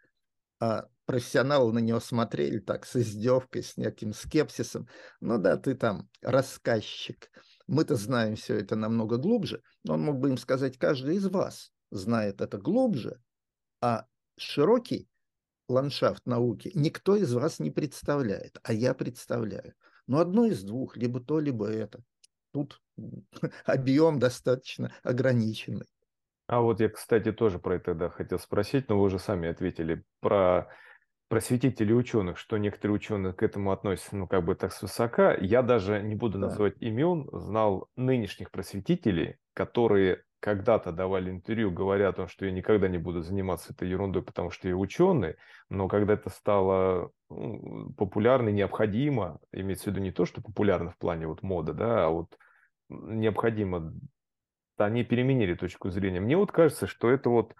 а 0.61 0.87
профессионалы 1.09 1.73
на 1.73 1.79
него 1.79 1.99
смотрели 1.99 2.59
так 2.59 2.85
с 2.85 2.95
издевкой, 2.95 3.63
с 3.63 3.77
неким 3.77 4.13
скепсисом. 4.13 4.87
Ну 5.21 5.39
да, 5.39 5.57
ты 5.57 5.73
там 5.73 6.07
рассказчик. 6.21 7.31
Мы-то 7.65 7.95
знаем 7.95 8.35
все 8.35 8.59
это 8.59 8.75
намного 8.75 9.17
глубже. 9.17 9.63
Но 9.83 9.95
он 9.95 10.03
мог 10.03 10.19
бы 10.19 10.29
им 10.29 10.37
сказать, 10.37 10.77
каждый 10.77 11.15
из 11.15 11.25
вас 11.25 11.71
знает 11.89 12.41
это 12.41 12.59
глубже, 12.59 13.19
а 13.81 14.05
широкий 14.37 15.09
ландшафт 15.67 16.27
науки 16.27 16.69
никто 16.75 17.15
из 17.15 17.33
вас 17.33 17.57
не 17.57 17.71
представляет, 17.71 18.59
а 18.61 18.71
я 18.71 18.93
представляю. 18.93 19.73
Но 20.05 20.19
одно 20.19 20.45
из 20.45 20.61
двух, 20.61 20.95
либо 20.95 21.19
то, 21.19 21.39
либо 21.39 21.65
это. 21.65 22.03
Тут 22.51 22.83
объем 23.65 24.19
достаточно 24.19 24.93
ограниченный. 25.01 25.87
А 26.45 26.61
вот 26.61 26.79
я, 26.79 26.89
кстати, 26.89 27.31
тоже 27.31 27.57
про 27.57 27.77
это 27.77 27.95
да, 27.95 28.09
хотел 28.09 28.37
спросить, 28.37 28.89
но 28.89 28.99
вы 28.99 29.05
уже 29.05 29.17
сами 29.17 29.49
ответили 29.49 30.03
про 30.19 30.69
просветителей 31.29 31.95
ученых, 31.95 32.37
что 32.37 32.57
некоторые 32.57 32.95
ученые 32.95 33.33
к 33.33 33.43
этому 33.43 33.71
относятся, 33.71 34.17
ну, 34.17 34.27
как 34.27 34.43
бы 34.43 34.55
так 34.55 34.73
свысока. 34.73 35.35
Я 35.35 35.61
даже 35.61 36.01
не 36.01 36.15
буду 36.15 36.39
да. 36.39 36.47
называть 36.47 36.75
имен, 36.81 37.29
знал 37.31 37.87
нынешних 37.95 38.51
просветителей, 38.51 39.37
которые 39.53 40.23
когда-то 40.39 40.91
давали 40.91 41.29
интервью, 41.29 41.71
говоря 41.71 42.09
о 42.09 42.13
том, 42.13 42.27
что 42.27 42.45
я 42.45 42.51
никогда 42.51 42.87
не 42.87 42.97
буду 42.97 43.21
заниматься 43.21 43.73
этой 43.73 43.89
ерундой, 43.89 44.23
потому 44.23 44.49
что 44.51 44.67
я 44.67 44.75
ученый, 44.75 45.35
но 45.69 45.87
когда 45.87 46.13
это 46.13 46.29
стало 46.29 47.11
популярно, 47.27 48.49
необходимо, 48.49 49.39
имеется 49.51 49.85
в 49.85 49.87
виду 49.87 50.01
не 50.01 50.11
то, 50.11 50.25
что 50.25 50.41
популярно 50.41 50.91
в 50.91 50.97
плане 50.97 51.27
вот 51.27 51.43
мода, 51.43 51.73
да, 51.73 52.05
а 52.05 52.09
вот 52.09 52.37
необходимо 52.89 53.93
они 54.77 55.03
переменили 55.03 55.55
точку 55.55 55.89
зрения. 55.89 56.21
Мне 56.21 56.37
вот 56.37 56.51
кажется, 56.51 56.87
что 56.87 57.09
это 57.09 57.29
вот 57.29 57.53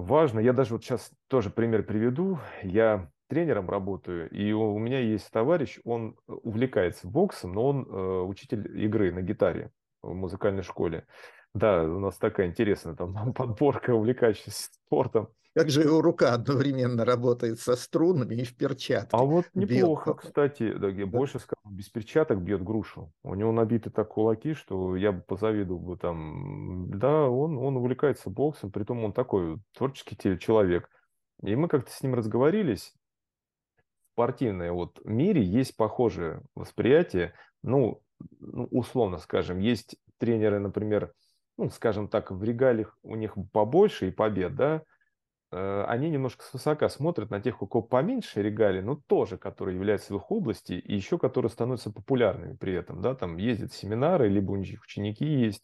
важно. 0.00 0.40
Я 0.40 0.52
даже 0.52 0.74
вот 0.74 0.84
сейчас 0.84 1.10
тоже 1.28 1.50
пример 1.50 1.84
приведу. 1.84 2.38
Я 2.62 3.10
тренером 3.28 3.70
работаю, 3.70 4.28
и 4.30 4.52
у 4.52 4.76
меня 4.78 4.98
есть 4.98 5.30
товарищ, 5.30 5.78
он 5.84 6.16
увлекается 6.26 7.06
боксом, 7.06 7.52
но 7.52 7.68
он 7.68 7.86
э, 7.88 8.22
учитель 8.22 8.84
игры 8.84 9.12
на 9.12 9.22
гитаре 9.22 9.70
в 10.02 10.12
музыкальной 10.14 10.64
школе. 10.64 11.06
Да, 11.54 11.82
у 11.82 11.98
нас 11.98 12.16
такая 12.16 12.48
интересная 12.48 12.94
там 12.94 13.32
подборка 13.34 13.94
увлекающихся 13.94 14.68
спортом. 14.72 15.28
Как 15.52 15.68
же 15.68 15.82
его 15.82 16.00
рука 16.00 16.32
одновременно 16.32 17.04
работает 17.04 17.58
со 17.58 17.74
струнами 17.74 18.36
и 18.36 18.44
в 18.44 18.56
перчатке? 18.56 19.08
А 19.10 19.24
вот 19.24 19.46
неплохо, 19.52 20.12
бьет. 20.12 20.20
кстати. 20.20 20.72
Да, 20.74 20.88
я 20.88 21.06
да. 21.06 21.10
больше 21.10 21.40
скажу, 21.40 21.74
без 21.74 21.88
перчаток 21.88 22.40
бьет 22.40 22.62
грушу. 22.62 23.12
У 23.24 23.34
него 23.34 23.50
набиты 23.50 23.90
так 23.90 24.10
кулаки, 24.10 24.54
что 24.54 24.94
я 24.94 25.10
бы 25.10 25.22
позавидовал 25.22 25.80
бы 25.80 25.96
там. 25.96 26.88
Да, 26.90 27.28
он, 27.28 27.58
он 27.58 27.76
увлекается 27.76 28.30
боксом, 28.30 28.70
притом 28.70 29.02
он 29.02 29.12
такой 29.12 29.58
творческий 29.76 30.38
человек. 30.38 30.88
И 31.42 31.56
мы 31.56 31.66
как-то 31.66 31.90
с 31.90 32.00
ним 32.00 32.14
разговорились, 32.14 32.94
спортивное 34.12 34.70
вот 34.70 35.00
мире 35.04 35.42
есть 35.42 35.76
похожее 35.76 36.42
восприятие. 36.54 37.34
Ну, 37.62 38.02
ну, 38.38 38.68
условно 38.70 39.18
скажем, 39.18 39.58
есть 39.58 39.96
тренеры, 40.18 40.60
например, 40.60 41.12
ну, 41.60 41.68
скажем 41.68 42.08
так, 42.08 42.30
в 42.30 42.42
регалиях 42.42 42.96
у 43.02 43.16
них 43.16 43.36
побольше 43.52 44.08
и 44.08 44.10
побед, 44.10 44.54
да, 44.54 44.82
э, 45.52 45.84
они 45.86 46.08
немножко 46.08 46.42
свысока 46.42 46.88
смотрят 46.88 47.30
на 47.30 47.38
тех, 47.38 47.60
у 47.60 47.66
кого 47.66 47.82
поменьше 47.82 48.42
регалий, 48.42 48.80
но 48.80 48.98
тоже, 49.06 49.36
которые 49.36 49.76
являются 49.76 50.14
в 50.14 50.16
их 50.16 50.30
области, 50.30 50.72
и 50.72 50.94
еще 50.94 51.18
которые 51.18 51.50
становятся 51.50 51.92
популярными 51.92 52.56
при 52.56 52.72
этом, 52.72 53.02
да, 53.02 53.14
там 53.14 53.36
ездят 53.36 53.74
семинары, 53.74 54.28
либо 54.28 54.52
у 54.52 54.56
них 54.56 54.82
ученики 54.82 55.26
есть. 55.26 55.62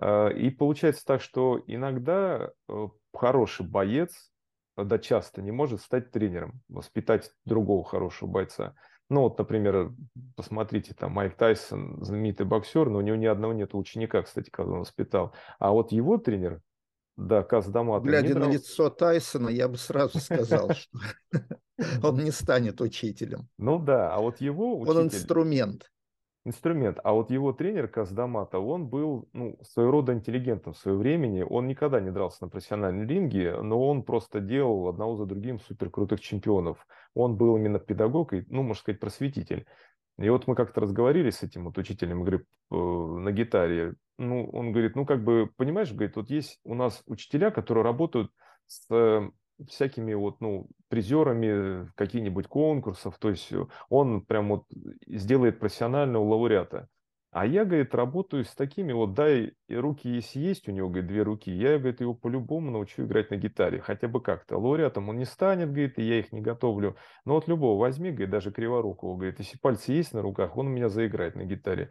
Э, 0.00 0.32
и 0.32 0.48
получается 0.50 1.04
так, 1.04 1.20
что 1.20 1.60
иногда 1.66 2.52
э, 2.68 2.88
хороший 3.12 3.66
боец, 3.66 4.30
да 4.76 4.96
часто 5.00 5.42
не 5.42 5.50
может 5.50 5.80
стать 5.80 6.12
тренером, 6.12 6.60
воспитать 6.68 7.32
другого 7.44 7.82
хорошего 7.82 8.28
бойца. 8.28 8.74
Ну 9.08 9.22
вот, 9.22 9.38
например, 9.38 9.92
посмотрите, 10.34 10.94
там 10.94 11.12
Майк 11.12 11.36
Тайсон, 11.36 12.04
знаменитый 12.04 12.44
боксер, 12.44 12.90
но 12.90 12.98
у 12.98 13.00
него 13.02 13.16
ни 13.16 13.26
одного 13.26 13.52
нет 13.52 13.74
ученика, 13.74 14.22
кстати, 14.22 14.50
когда 14.50 14.72
он 14.72 14.78
воспитал. 14.80 15.32
А 15.58 15.70
вот 15.70 15.92
его 15.92 16.18
тренер, 16.18 16.60
да, 17.16 17.42
Каздамат. 17.42 18.02
Глядя 18.02 18.38
на 18.38 18.50
лицо 18.50 18.90
Тайсона, 18.90 19.48
я 19.48 19.68
бы 19.68 19.78
сразу 19.78 20.18
сказал, 20.18 20.70
что 20.74 20.98
он 22.02 22.24
не 22.24 22.30
станет 22.30 22.80
учителем. 22.80 23.48
Ну 23.58 23.78
да, 23.78 24.12
а 24.12 24.20
вот 24.20 24.40
его 24.40 24.80
учитель... 24.80 24.98
Он 24.98 25.04
инструмент 25.06 25.90
инструмент. 26.46 26.98
А 27.02 27.12
вот 27.12 27.30
его 27.30 27.52
тренер 27.52 27.88
Каздамата, 27.88 28.58
он 28.58 28.86
был 28.86 29.28
ну, 29.32 29.58
своего 29.62 29.90
рода 29.90 30.12
интеллигентом 30.12 30.72
в 30.72 30.78
свое 30.78 30.96
времени. 30.96 31.42
Он 31.42 31.66
никогда 31.66 32.00
не 32.00 32.10
дрался 32.10 32.44
на 32.44 32.48
профессиональном 32.48 33.06
ринге, 33.06 33.60
но 33.60 33.86
он 33.86 34.04
просто 34.04 34.40
делал 34.40 34.88
одного 34.88 35.16
за 35.16 35.26
другим 35.26 35.58
суперкрутых 35.58 36.20
чемпионов. 36.20 36.86
Он 37.14 37.36
был 37.36 37.56
именно 37.56 37.78
педагог 37.78 38.32
и, 38.32 38.44
ну, 38.48 38.62
можно 38.62 38.80
сказать, 38.80 39.00
просветитель. 39.00 39.66
И 40.18 40.28
вот 40.30 40.46
мы 40.46 40.54
как-то 40.54 40.80
разговаривали 40.80 41.30
с 41.30 41.42
этим 41.42 41.64
вот 41.64 41.76
учителем 41.76 42.22
игры 42.22 42.46
э, 42.70 42.74
на 42.74 43.32
гитаре. 43.32 43.96
Ну, 44.16 44.48
он 44.50 44.72
говорит, 44.72 44.96
ну, 44.96 45.04
как 45.04 45.24
бы, 45.24 45.50
понимаешь, 45.56 45.92
говорит, 45.92 46.16
вот 46.16 46.30
есть 46.30 46.58
у 46.64 46.74
нас 46.74 47.02
учителя, 47.06 47.50
которые 47.50 47.84
работают 47.84 48.30
с 48.66 49.30
всякими 49.68 50.14
вот, 50.14 50.40
ну, 50.40 50.68
призерами 50.88 51.90
каких-нибудь 51.94 52.46
конкурсов, 52.46 53.18
то 53.18 53.30
есть 53.30 53.52
он 53.88 54.24
прям 54.24 54.48
вот 54.48 54.64
сделает 55.06 55.58
профессионального 55.58 56.24
лауреата. 56.24 56.88
А 57.36 57.44
я, 57.44 57.66
говорит, 57.66 57.94
работаю 57.94 58.46
с 58.46 58.54
такими 58.54 58.94
вот, 58.94 59.12
дай 59.12 59.52
руки 59.68 60.08
если 60.08 60.38
есть 60.38 60.68
у 60.68 60.72
него, 60.72 60.88
говорит, 60.88 61.08
две 61.08 61.22
руки, 61.22 61.50
я, 61.50 61.76
говорит, 61.76 62.00
его 62.00 62.14
по-любому 62.14 62.70
научу 62.70 63.04
играть 63.04 63.30
на 63.30 63.36
гитаре, 63.36 63.78
хотя 63.80 64.08
бы 64.08 64.22
как-то. 64.22 64.56
Лауреатом 64.56 65.10
он 65.10 65.18
не 65.18 65.26
станет, 65.26 65.68
говорит, 65.68 65.98
и 65.98 66.02
я 66.02 66.18
их 66.20 66.32
не 66.32 66.40
готовлю. 66.40 66.96
Но 67.26 67.34
вот 67.34 67.46
любого 67.46 67.78
возьми, 67.78 68.10
говорит, 68.10 68.30
даже 68.30 68.52
криворукого, 68.52 69.16
говорит, 69.16 69.38
если 69.38 69.58
пальцы 69.58 69.92
есть 69.92 70.14
на 70.14 70.22
руках, 70.22 70.56
он 70.56 70.68
у 70.68 70.70
меня 70.70 70.88
заиграет 70.88 71.34
на 71.34 71.44
гитаре. 71.44 71.90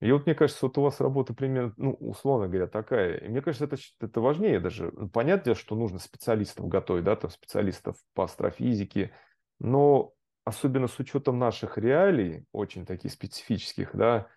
И 0.00 0.12
вот 0.12 0.26
мне 0.26 0.34
кажется, 0.34 0.66
вот 0.66 0.76
у 0.76 0.82
вас 0.82 1.00
работа 1.00 1.32
примерно, 1.32 1.72
ну, 1.78 1.92
условно 1.92 2.48
говоря, 2.48 2.66
такая. 2.66 3.16
И 3.16 3.28
мне 3.28 3.40
кажется, 3.40 3.64
это, 3.64 3.76
это 4.00 4.20
важнее 4.20 4.60
даже. 4.60 4.90
Понятно, 5.12 5.54
что 5.54 5.74
нужно 5.74 5.98
специалистов 5.98 6.68
готовить, 6.68 7.04
да, 7.04 7.16
там 7.16 7.30
специалистов 7.30 7.96
по 8.14 8.24
астрофизике, 8.24 9.12
но 9.58 10.12
особенно 10.44 10.86
с 10.86 10.98
учетом 10.98 11.38
наших 11.38 11.78
реалий, 11.78 12.44
очень 12.52 12.84
таких 12.84 13.10
специфических, 13.10 13.96
да, 13.96 14.28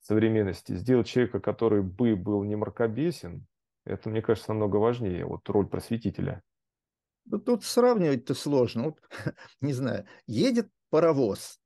современности, 0.00 0.74
сделать 0.74 1.08
человека, 1.08 1.40
который 1.40 1.82
бы 1.82 2.14
был 2.14 2.44
не 2.44 2.54
мракобесен, 2.54 3.46
это, 3.84 4.08
мне 4.10 4.22
кажется, 4.22 4.52
намного 4.52 4.76
важнее, 4.76 5.24
вот 5.24 5.48
роль 5.48 5.66
просветителя. 5.66 6.42
Ну, 7.24 7.38
тут 7.38 7.64
сравнивать-то 7.64 8.34
сложно. 8.34 8.84
Вот, 8.84 9.00
не 9.60 9.72
знаю, 9.72 10.06
едет 10.26 10.70
паровоз, 10.90 11.57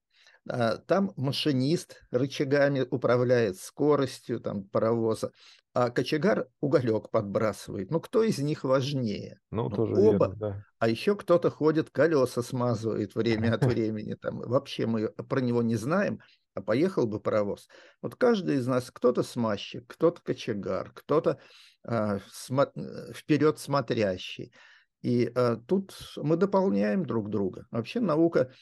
там 0.47 1.13
машинист 1.17 2.03
рычагами 2.11 2.87
управляет 2.91 3.59
скоростью 3.59 4.41
там, 4.41 4.65
паровоза, 4.65 5.31
а 5.75 5.91
кочегар 5.91 6.49
уголек 6.61 7.11
подбрасывает. 7.11 7.91
Ну, 7.91 8.01
кто 8.01 8.23
из 8.23 8.39
них 8.39 8.65
важнее? 8.65 9.41
Ну, 9.51 9.71
ну 9.71 9.77
тоже 9.77 9.95
оба. 9.95 10.27
Верно, 10.27 10.37
да. 10.37 10.65
А 10.79 10.89
еще 10.89 11.17
кто-то 11.17 11.51
ходит, 11.51 11.91
колеса 11.91 12.43
смазывает 12.43 13.15
время 13.15 13.55
от 13.55 13.65
времени. 13.65 14.15
Там. 14.15 14.41
Вообще 14.41 14.87
мы 14.87 15.09
про 15.09 15.41
него 15.41 15.63
не 15.63 15.77
знаем, 15.77 16.21
а 16.55 16.61
поехал 16.61 17.07
бы 17.07 17.21
паровоз. 17.21 17.69
Вот 18.03 18.17
каждый 18.17 18.57
из 18.57 18.67
нас, 18.67 18.91
кто-то 18.91 19.23
смазчик, 19.23 19.87
кто-то 19.87 20.21
кочегар, 20.23 20.93
кто-то 20.95 21.39
а, 21.85 22.19
смо- 22.31 22.73
э, 22.75 23.13
вперед 23.15 23.59
смотрящий. 23.59 24.53
И 25.01 25.33
а, 25.35 25.57
тут 25.57 25.95
мы 26.17 26.37
дополняем 26.37 27.07
друг 27.07 27.31
друга. 27.31 27.67
Вообще 27.71 28.01
наука 28.01 28.51
а, 28.51 28.53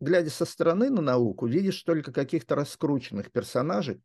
глядя 0.00 0.30
со 0.30 0.44
стороны 0.44 0.90
на 0.90 1.02
науку, 1.02 1.46
видишь 1.46 1.82
только 1.82 2.12
каких-то 2.12 2.54
раскрученных 2.54 3.30
персонажей, 3.30 4.02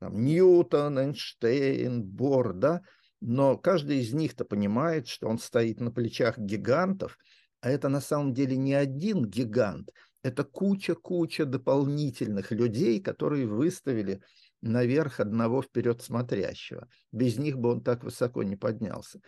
там, 0.00 0.24
Ньютон, 0.24 0.98
Эйнштейн, 0.98 2.02
Бор, 2.02 2.52
да, 2.54 2.82
но 3.20 3.56
каждый 3.56 3.98
из 3.98 4.12
них-то 4.12 4.44
понимает, 4.44 5.06
что 5.06 5.28
он 5.28 5.38
стоит 5.38 5.80
на 5.80 5.92
плечах 5.92 6.38
гигантов, 6.38 7.18
а 7.60 7.70
это 7.70 7.88
на 7.88 8.00
самом 8.00 8.34
деле 8.34 8.56
не 8.56 8.74
один 8.74 9.24
гигант, 9.24 9.90
это 10.24 10.42
куча-куча 10.42 11.44
дополнительных 11.44 12.50
людей, 12.50 13.00
которые 13.00 13.46
выставили 13.46 14.22
наверх 14.60 15.20
одного 15.20 15.62
вперед 15.62 16.02
смотрящего. 16.02 16.88
Без 17.12 17.38
них 17.38 17.58
бы 17.58 17.70
он 17.70 17.82
так 17.82 18.02
высоко 18.04 18.42
не 18.42 18.56
поднялся. 18.56 19.20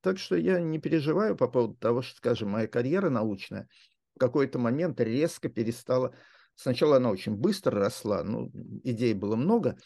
Так 0.00 0.18
что 0.18 0.36
я 0.36 0.60
не 0.60 0.78
переживаю 0.78 1.36
по 1.36 1.48
поводу 1.48 1.74
того, 1.74 2.02
что, 2.02 2.16
скажем, 2.16 2.50
моя 2.50 2.66
карьера 2.66 3.10
научная– 3.10 3.68
в 4.14 4.18
какой-то 4.18 4.58
момент 4.58 5.00
резко 5.00 5.48
перестала. 5.48 6.14
Сначала 6.54 6.96
она 6.96 7.10
очень 7.10 7.34
быстро 7.34 7.80
росла, 7.80 8.22
ну, 8.22 8.50
идей 8.84 9.14
было 9.14 9.36
много, 9.36 9.78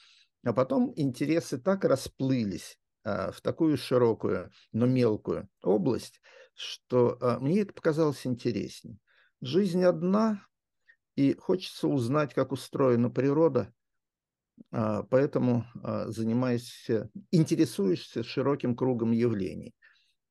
а 0.45 0.53
потом 0.53 0.93
интересы 0.97 1.59
так 1.59 1.85
расплылись 1.85 2.79
а, 3.05 3.31
в 3.31 3.41
такую 3.41 3.77
широкую, 3.77 4.51
но 4.73 4.87
мелкую 4.87 5.49
область, 5.63 6.21
что 6.55 7.19
а, 7.21 7.39
мне 7.39 7.61
это 7.61 7.73
показалось 7.73 8.27
интереснее. 8.27 8.99
Жизнь 9.41 9.85
одна, 9.85 10.45
и 11.15 11.35
хочется 11.35 11.89
узнать, 11.89 12.35
как 12.35 12.53
устроена 12.53 13.11
природа, 13.11 13.73
а, 14.73 15.03
поэтому 15.05 15.65
а, 15.83 16.09
занимаюсь, 16.09 16.89
интересуешься 17.31 18.23
широким 18.23 18.77
кругом 18.77 19.13
явлений. 19.13 19.75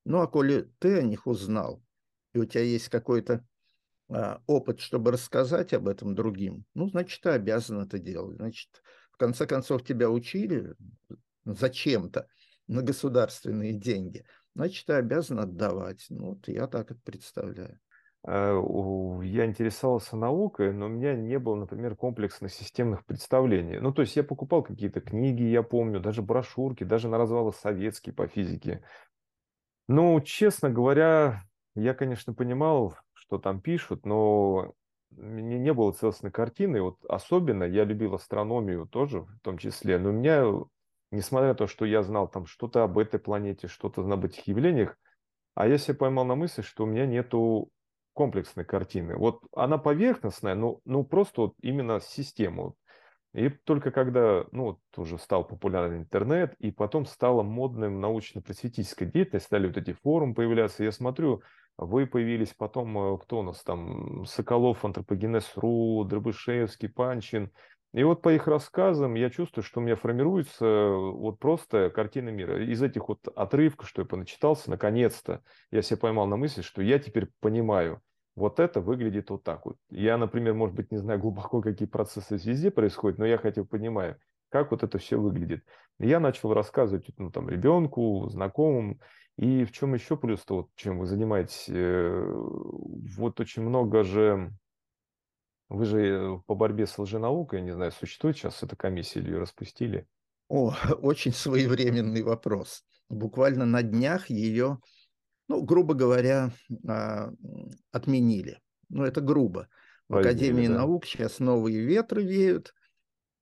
Ну, 0.04 0.20
а 0.20 0.28
коли 0.28 0.70
ты 0.78 0.98
о 0.98 1.02
них 1.02 1.26
узнал, 1.26 1.82
и 2.32 2.38
у 2.38 2.44
тебя 2.44 2.62
есть 2.62 2.88
какой-то 2.88 3.44
опыт, 4.08 4.80
чтобы 4.80 5.12
рассказать 5.12 5.72
об 5.72 5.88
этом 5.88 6.14
другим, 6.14 6.64
ну, 6.74 6.88
значит, 6.88 7.20
ты 7.22 7.30
обязан 7.30 7.80
это 7.80 7.98
делать. 7.98 8.36
Значит, 8.36 8.68
в 9.10 9.16
конце 9.16 9.46
концов, 9.46 9.82
тебя 9.84 10.10
учили 10.10 10.74
зачем-то 11.44 12.28
на 12.68 12.82
государственные 12.82 13.72
деньги. 13.72 14.24
Значит, 14.54 14.86
ты 14.86 14.94
обязан 14.94 15.40
отдавать. 15.40 16.06
Ну, 16.08 16.30
вот 16.30 16.48
я 16.48 16.66
так 16.66 16.90
это 16.90 17.00
представляю. 17.04 17.78
А, 18.24 18.60
я 19.22 19.46
интересовался 19.46 20.16
наукой, 20.16 20.72
но 20.72 20.86
у 20.86 20.88
меня 20.88 21.14
не 21.14 21.38
было, 21.38 21.54
например, 21.54 21.94
комплексных 21.94 22.52
системных 22.52 23.04
представлений. 23.04 23.78
Ну, 23.78 23.92
то 23.92 24.02
есть 24.02 24.16
я 24.16 24.24
покупал 24.24 24.62
какие-то 24.62 25.00
книги, 25.00 25.42
я 25.42 25.62
помню, 25.62 26.00
даже 26.00 26.22
брошюрки, 26.22 26.84
даже 26.84 27.08
на 27.08 27.18
развалы 27.18 27.52
советские 27.52 28.14
по 28.14 28.26
физике. 28.26 28.82
Ну, 29.88 30.20
честно 30.20 30.70
говоря, 30.70 31.44
я, 31.76 31.94
конечно, 31.94 32.32
понимал, 32.34 32.96
что 33.12 33.38
там 33.38 33.60
пишут, 33.60 34.06
но 34.06 34.74
мне 35.10 35.58
не 35.58 35.72
было 35.72 35.92
целостной 35.92 36.32
картины. 36.32 36.80
Вот 36.82 37.04
особенно 37.04 37.64
я 37.64 37.84
любил 37.84 38.14
астрономию 38.14 38.86
тоже, 38.86 39.22
в 39.22 39.38
том 39.42 39.58
числе. 39.58 39.98
Но 39.98 40.10
у 40.10 40.12
меня, 40.12 40.44
несмотря 41.10 41.48
на 41.48 41.54
то, 41.54 41.66
что 41.66 41.84
я 41.84 42.02
знал 42.02 42.28
там 42.28 42.46
что-то 42.46 42.82
об 42.82 42.98
этой 42.98 43.20
планете, 43.20 43.68
что-то 43.68 44.02
об 44.02 44.24
этих 44.24 44.46
явлениях, 44.48 44.96
а 45.54 45.68
я 45.68 45.78
себя 45.78 45.94
поймал 45.94 46.24
на 46.24 46.34
мысли, 46.34 46.62
что 46.62 46.84
у 46.84 46.86
меня 46.86 47.06
нету 47.06 47.70
комплексной 48.12 48.64
картины. 48.64 49.16
Вот 49.16 49.42
она 49.54 49.78
поверхностная, 49.78 50.54
но 50.54 50.80
ну 50.84 51.04
просто 51.04 51.42
вот 51.42 51.54
именно 51.60 52.00
система. 52.00 52.74
И 53.34 53.50
только 53.50 53.90
когда, 53.90 54.46
ну, 54.52 54.64
вот 54.64 54.78
уже 54.96 55.18
стал 55.18 55.46
популярен 55.46 55.98
интернет, 55.98 56.54
и 56.58 56.70
потом 56.70 57.04
стала 57.04 57.42
модным 57.42 58.00
научно-просветительская 58.00 59.06
деятельность, 59.06 59.44
стали 59.44 59.66
вот 59.66 59.76
эти 59.76 59.92
форумы 59.92 60.32
появляться, 60.32 60.82
я 60.82 60.90
смотрю, 60.90 61.42
вы 61.78 62.06
появились 62.06 62.54
потом, 62.56 62.98
э, 62.98 63.18
кто 63.18 63.40
у 63.40 63.42
нас 63.42 63.62
там, 63.62 64.24
Соколов, 64.26 64.84
Антропогенез.ру, 64.84 66.04
Дробышевский, 66.04 66.88
Панчин. 66.88 67.50
И 67.92 68.02
вот 68.02 68.20
по 68.22 68.32
их 68.32 68.46
рассказам 68.46 69.14
я 69.14 69.30
чувствую, 69.30 69.64
что 69.64 69.80
у 69.80 69.82
меня 69.82 69.96
формируется 69.96 70.66
э, 70.66 70.94
вот 70.94 71.38
просто 71.38 71.90
картина 71.90 72.30
мира. 72.30 72.62
Из 72.64 72.82
этих 72.82 73.08
вот 73.08 73.26
отрывков, 73.28 73.88
что 73.88 74.02
я 74.02 74.06
поначитался, 74.06 74.70
наконец-то 74.70 75.42
я 75.70 75.82
себя 75.82 75.98
поймал 75.98 76.26
на 76.26 76.36
мысли, 76.36 76.62
что 76.62 76.82
я 76.82 76.98
теперь 76.98 77.28
понимаю, 77.40 78.02
вот 78.34 78.60
это 78.60 78.80
выглядит 78.80 79.30
вот 79.30 79.44
так 79.44 79.64
вот. 79.64 79.76
Я, 79.88 80.18
например, 80.18 80.54
может 80.54 80.76
быть, 80.76 80.92
не 80.92 80.98
знаю 80.98 81.18
глубоко, 81.18 81.62
какие 81.62 81.88
процессы 81.88 82.36
везде 82.36 82.70
происходят, 82.70 83.18
но 83.18 83.24
я 83.24 83.38
хотя 83.38 83.62
бы 83.62 83.68
понимаю. 83.68 84.18
Как 84.48 84.70
вот 84.70 84.82
это 84.82 84.98
все 84.98 85.16
выглядит. 85.18 85.64
И 85.98 86.08
я 86.08 86.20
начал 86.20 86.52
рассказывать 86.52 87.06
ну, 87.16 87.30
там, 87.30 87.48
ребенку, 87.48 88.28
знакомым, 88.28 89.00
и 89.36 89.64
в 89.64 89.72
чем 89.72 89.94
еще 89.94 90.16
плюс-то, 90.16 90.56
вот, 90.56 90.70
чем 90.76 90.98
вы 90.98 91.06
занимаетесь, 91.06 91.68
э, 91.68 92.24
вот 93.16 93.38
очень 93.40 93.62
много 93.62 94.02
же, 94.02 94.52
вы 95.68 95.84
же 95.84 96.40
по 96.46 96.54
борьбе 96.54 96.86
с 96.86 96.98
лженаукой, 96.98 97.58
я 97.58 97.64
не 97.64 97.72
знаю, 97.72 97.92
существует 97.92 98.36
сейчас 98.36 98.62
эта 98.62 98.76
комиссия 98.76 99.20
или 99.20 99.30
ее 99.30 99.38
распустили? 99.38 100.06
О, 100.48 100.74
очень 101.02 101.32
своевременный 101.32 102.22
вопрос. 102.22 102.84
Буквально 103.08 103.66
на 103.66 103.82
днях 103.82 104.30
ее, 104.30 104.78
ну, 105.48 105.62
грубо 105.62 105.94
говоря, 105.94 106.50
а, 106.88 107.30
отменили. 107.92 108.60
Ну, 108.88 109.04
это 109.04 109.20
грубо. 109.20 109.68
В 110.08 110.16
Академии 110.16 110.68
да. 110.68 110.78
наук 110.78 111.04
сейчас 111.04 111.40
новые 111.40 111.80
ветры 111.84 112.22
веют, 112.22 112.74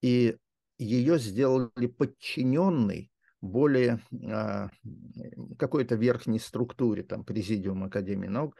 и 0.00 0.36
ее 0.78 1.18
сделали 1.18 1.86
подчиненной 1.86 3.10
более 3.40 4.00
а, 4.30 4.70
какой-то 5.58 5.96
верхней 5.96 6.38
структуре, 6.38 7.02
там, 7.02 7.24
Президиум 7.24 7.84
Академии 7.84 8.28
наук. 8.28 8.56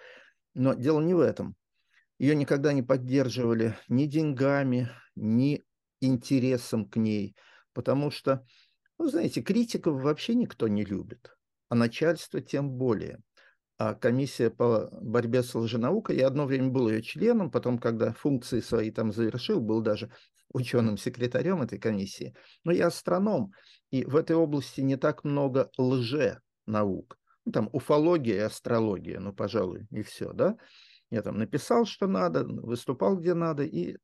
Но 0.54 0.74
дело 0.74 1.00
не 1.00 1.14
в 1.14 1.20
этом. 1.20 1.56
Ее 2.18 2.36
никогда 2.36 2.72
не 2.72 2.82
поддерживали 2.82 3.76
ни 3.88 4.06
деньгами, 4.06 4.90
ни 5.16 5.62
интересом 6.00 6.88
к 6.88 6.96
ней, 6.96 7.34
потому 7.72 8.10
что, 8.10 8.46
ну, 8.98 9.08
знаете, 9.08 9.42
критиков 9.42 10.00
вообще 10.02 10.34
никто 10.34 10.68
не 10.68 10.84
любит, 10.84 11.34
а 11.68 11.74
начальство 11.74 12.40
тем 12.40 12.70
более– 12.70 13.20
а 13.76 13.94
комиссия 13.94 14.50
по 14.50 14.88
борьбе 14.92 15.42
с 15.42 15.54
лженаукой. 15.54 16.16
Я 16.16 16.28
одно 16.28 16.46
время 16.46 16.68
был 16.68 16.88
ее 16.88 17.02
членом, 17.02 17.50
потом, 17.50 17.78
когда 17.78 18.12
функции 18.12 18.60
свои 18.60 18.90
там 18.90 19.12
завершил, 19.12 19.60
был 19.60 19.80
даже 19.80 20.10
ученым-секретарем 20.52 21.62
этой 21.62 21.78
комиссии. 21.78 22.34
Но 22.64 22.72
я 22.72 22.86
астроном, 22.86 23.52
и 23.90 24.04
в 24.04 24.16
этой 24.16 24.36
области 24.36 24.80
не 24.80 24.96
так 24.96 25.24
много 25.24 25.70
лже-наук. 25.76 27.18
Ну, 27.44 27.52
там 27.52 27.68
уфология 27.72 28.36
и 28.36 28.38
астрология, 28.38 29.20
ну, 29.20 29.32
пожалуй, 29.32 29.86
и 29.90 30.02
все, 30.02 30.32
да. 30.32 30.56
Я 31.10 31.22
там 31.22 31.38
написал, 31.38 31.84
что 31.84 32.06
надо, 32.06 32.44
выступал, 32.44 33.16
где 33.16 33.34
надо, 33.34 33.64
и 33.64 33.96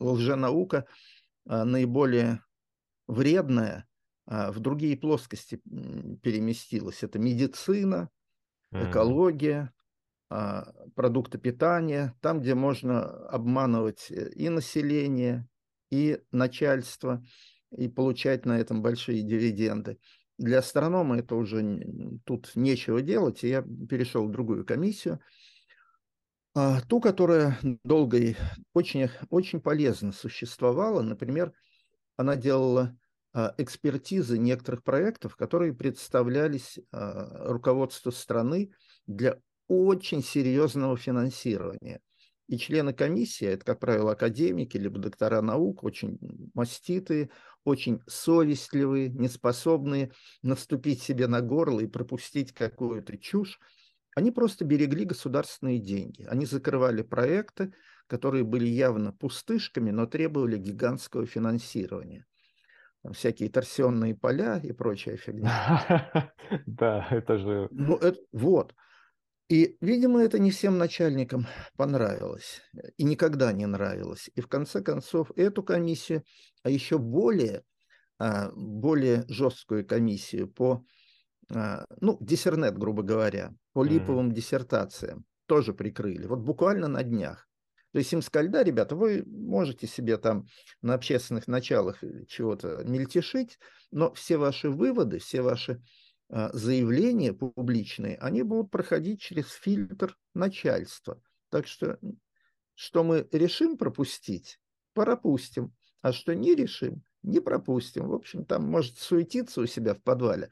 лженаука 0.00 0.86
а, 1.46 1.64
наиболее 1.64 2.42
вредная 3.06 3.86
а, 4.26 4.52
в 4.52 4.60
другие 4.60 4.96
плоскости 4.96 5.60
переместилась. 6.22 7.02
Это 7.02 7.18
медицина, 7.18 8.10
экология, 8.72 9.72
а, 10.34 10.72
продукты 10.94 11.36
питания, 11.36 12.14
там, 12.22 12.40
где 12.40 12.54
можно 12.54 13.04
обманывать 13.28 14.10
э, 14.10 14.30
и 14.30 14.48
население, 14.48 15.46
и 15.92 16.18
начальство, 16.32 17.22
и 17.70 17.86
получать 17.86 18.46
на 18.46 18.58
этом 18.58 18.82
большие 18.82 19.22
дивиденды. 19.22 19.98
Для 20.38 20.60
астронома 20.60 21.18
это 21.18 21.36
уже 21.36 21.84
тут 22.24 22.50
нечего 22.54 23.02
делать, 23.02 23.44
и 23.44 23.48
я 23.48 23.62
перешел 23.62 24.26
в 24.26 24.30
другую 24.30 24.64
комиссию, 24.64 25.20
а, 26.54 26.80
ту, 26.80 26.98
которая 27.00 27.58
долго 27.84 28.16
и 28.16 28.36
очень, 28.72 29.10
очень 29.28 29.60
полезно 29.60 30.12
существовала. 30.12 31.02
Например, 31.02 31.52
она 32.16 32.36
делала 32.36 32.96
а, 33.34 33.54
экспертизы 33.58 34.38
некоторых 34.38 34.82
проектов, 34.82 35.36
которые 35.36 35.74
представлялись 35.74 36.78
а, 36.90 37.52
руководству 37.52 38.12
страны 38.12 38.72
для 39.06 39.38
очень 39.68 40.22
серьезного 40.22 40.96
финансирования. 40.96 42.00
И 42.48 42.58
члены 42.58 42.92
комиссии, 42.92 43.46
это, 43.46 43.64
как 43.64 43.80
правило, 43.80 44.12
академики 44.12 44.76
либо 44.76 44.98
доктора 44.98 45.40
наук, 45.42 45.84
очень 45.84 46.18
маститые, 46.54 47.30
очень 47.64 48.00
совестливые, 48.06 49.08
неспособные 49.08 50.12
наступить 50.42 51.02
себе 51.02 51.28
на 51.28 51.40
горло 51.40 51.80
и 51.80 51.86
пропустить 51.86 52.52
какую-то 52.52 53.16
чушь, 53.16 53.58
они 54.14 54.30
просто 54.30 54.64
берегли 54.64 55.04
государственные 55.04 55.78
деньги. 55.78 56.24
Они 56.24 56.44
закрывали 56.44 57.02
проекты, 57.02 57.72
которые 58.06 58.44
были 58.44 58.66
явно 58.66 59.12
пустышками, 59.12 59.90
но 59.90 60.06
требовали 60.06 60.58
гигантского 60.58 61.24
финансирования 61.24 62.26
всякие 63.10 63.50
торсионные 63.50 64.14
поля 64.14 64.58
и 64.62 64.72
прочая 64.72 65.16
фигня. 65.16 66.32
Да, 66.66 67.08
это 67.10 67.38
же... 67.38 67.68
Ну, 67.70 67.96
это, 67.96 68.18
вот. 68.32 68.74
И, 69.52 69.76
видимо, 69.82 70.22
это 70.22 70.38
не 70.38 70.50
всем 70.50 70.78
начальникам 70.78 71.46
понравилось. 71.76 72.62
И 72.96 73.04
никогда 73.04 73.52
не 73.52 73.66
нравилось. 73.66 74.30
И 74.34 74.40
в 74.40 74.48
конце 74.48 74.80
концов 74.80 75.30
эту 75.36 75.62
комиссию, 75.62 76.24
а 76.62 76.70
еще 76.70 76.96
более, 76.96 77.62
а, 78.18 78.50
более 78.52 79.26
жесткую 79.28 79.86
комиссию 79.86 80.50
по, 80.50 80.86
а, 81.54 81.84
ну, 82.00 82.16
диссернет, 82.22 82.78
грубо 82.78 83.02
говоря, 83.02 83.52
по 83.74 83.84
липовым 83.84 84.32
диссертациям 84.32 85.26
тоже 85.44 85.74
прикрыли. 85.74 86.26
Вот 86.26 86.38
буквально 86.38 86.88
на 86.88 87.02
днях. 87.02 87.46
То 87.92 87.98
есть 87.98 88.10
им 88.14 88.22
сказали, 88.22 88.48
да, 88.48 88.64
ребята, 88.64 88.96
вы 88.96 89.22
можете 89.26 89.86
себе 89.86 90.16
там 90.16 90.46
на 90.80 90.94
общественных 90.94 91.46
началах 91.46 92.02
э, 92.02 92.24
чего-то 92.26 92.82
мельтешить, 92.84 93.58
но 93.90 94.14
все 94.14 94.38
ваши 94.38 94.70
выводы, 94.70 95.18
все 95.18 95.42
ваши 95.42 95.82
заявления 96.32 97.34
публичные, 97.34 98.16
они 98.16 98.42
будут 98.42 98.70
проходить 98.70 99.20
через 99.20 99.50
фильтр 99.52 100.16
начальства. 100.34 101.22
Так 101.50 101.66
что, 101.66 101.98
что 102.74 103.04
мы 103.04 103.28
решим 103.32 103.76
пропустить, 103.76 104.58
пропустим, 104.94 105.74
а 106.00 106.12
что 106.12 106.34
не 106.34 106.54
решим, 106.54 107.02
не 107.22 107.40
пропустим. 107.40 108.08
В 108.08 108.14
общем, 108.14 108.46
там 108.46 108.64
может 108.64 108.98
суетиться 108.98 109.60
у 109.60 109.66
себя 109.66 109.94
в 109.94 110.02
подвале, 110.02 110.50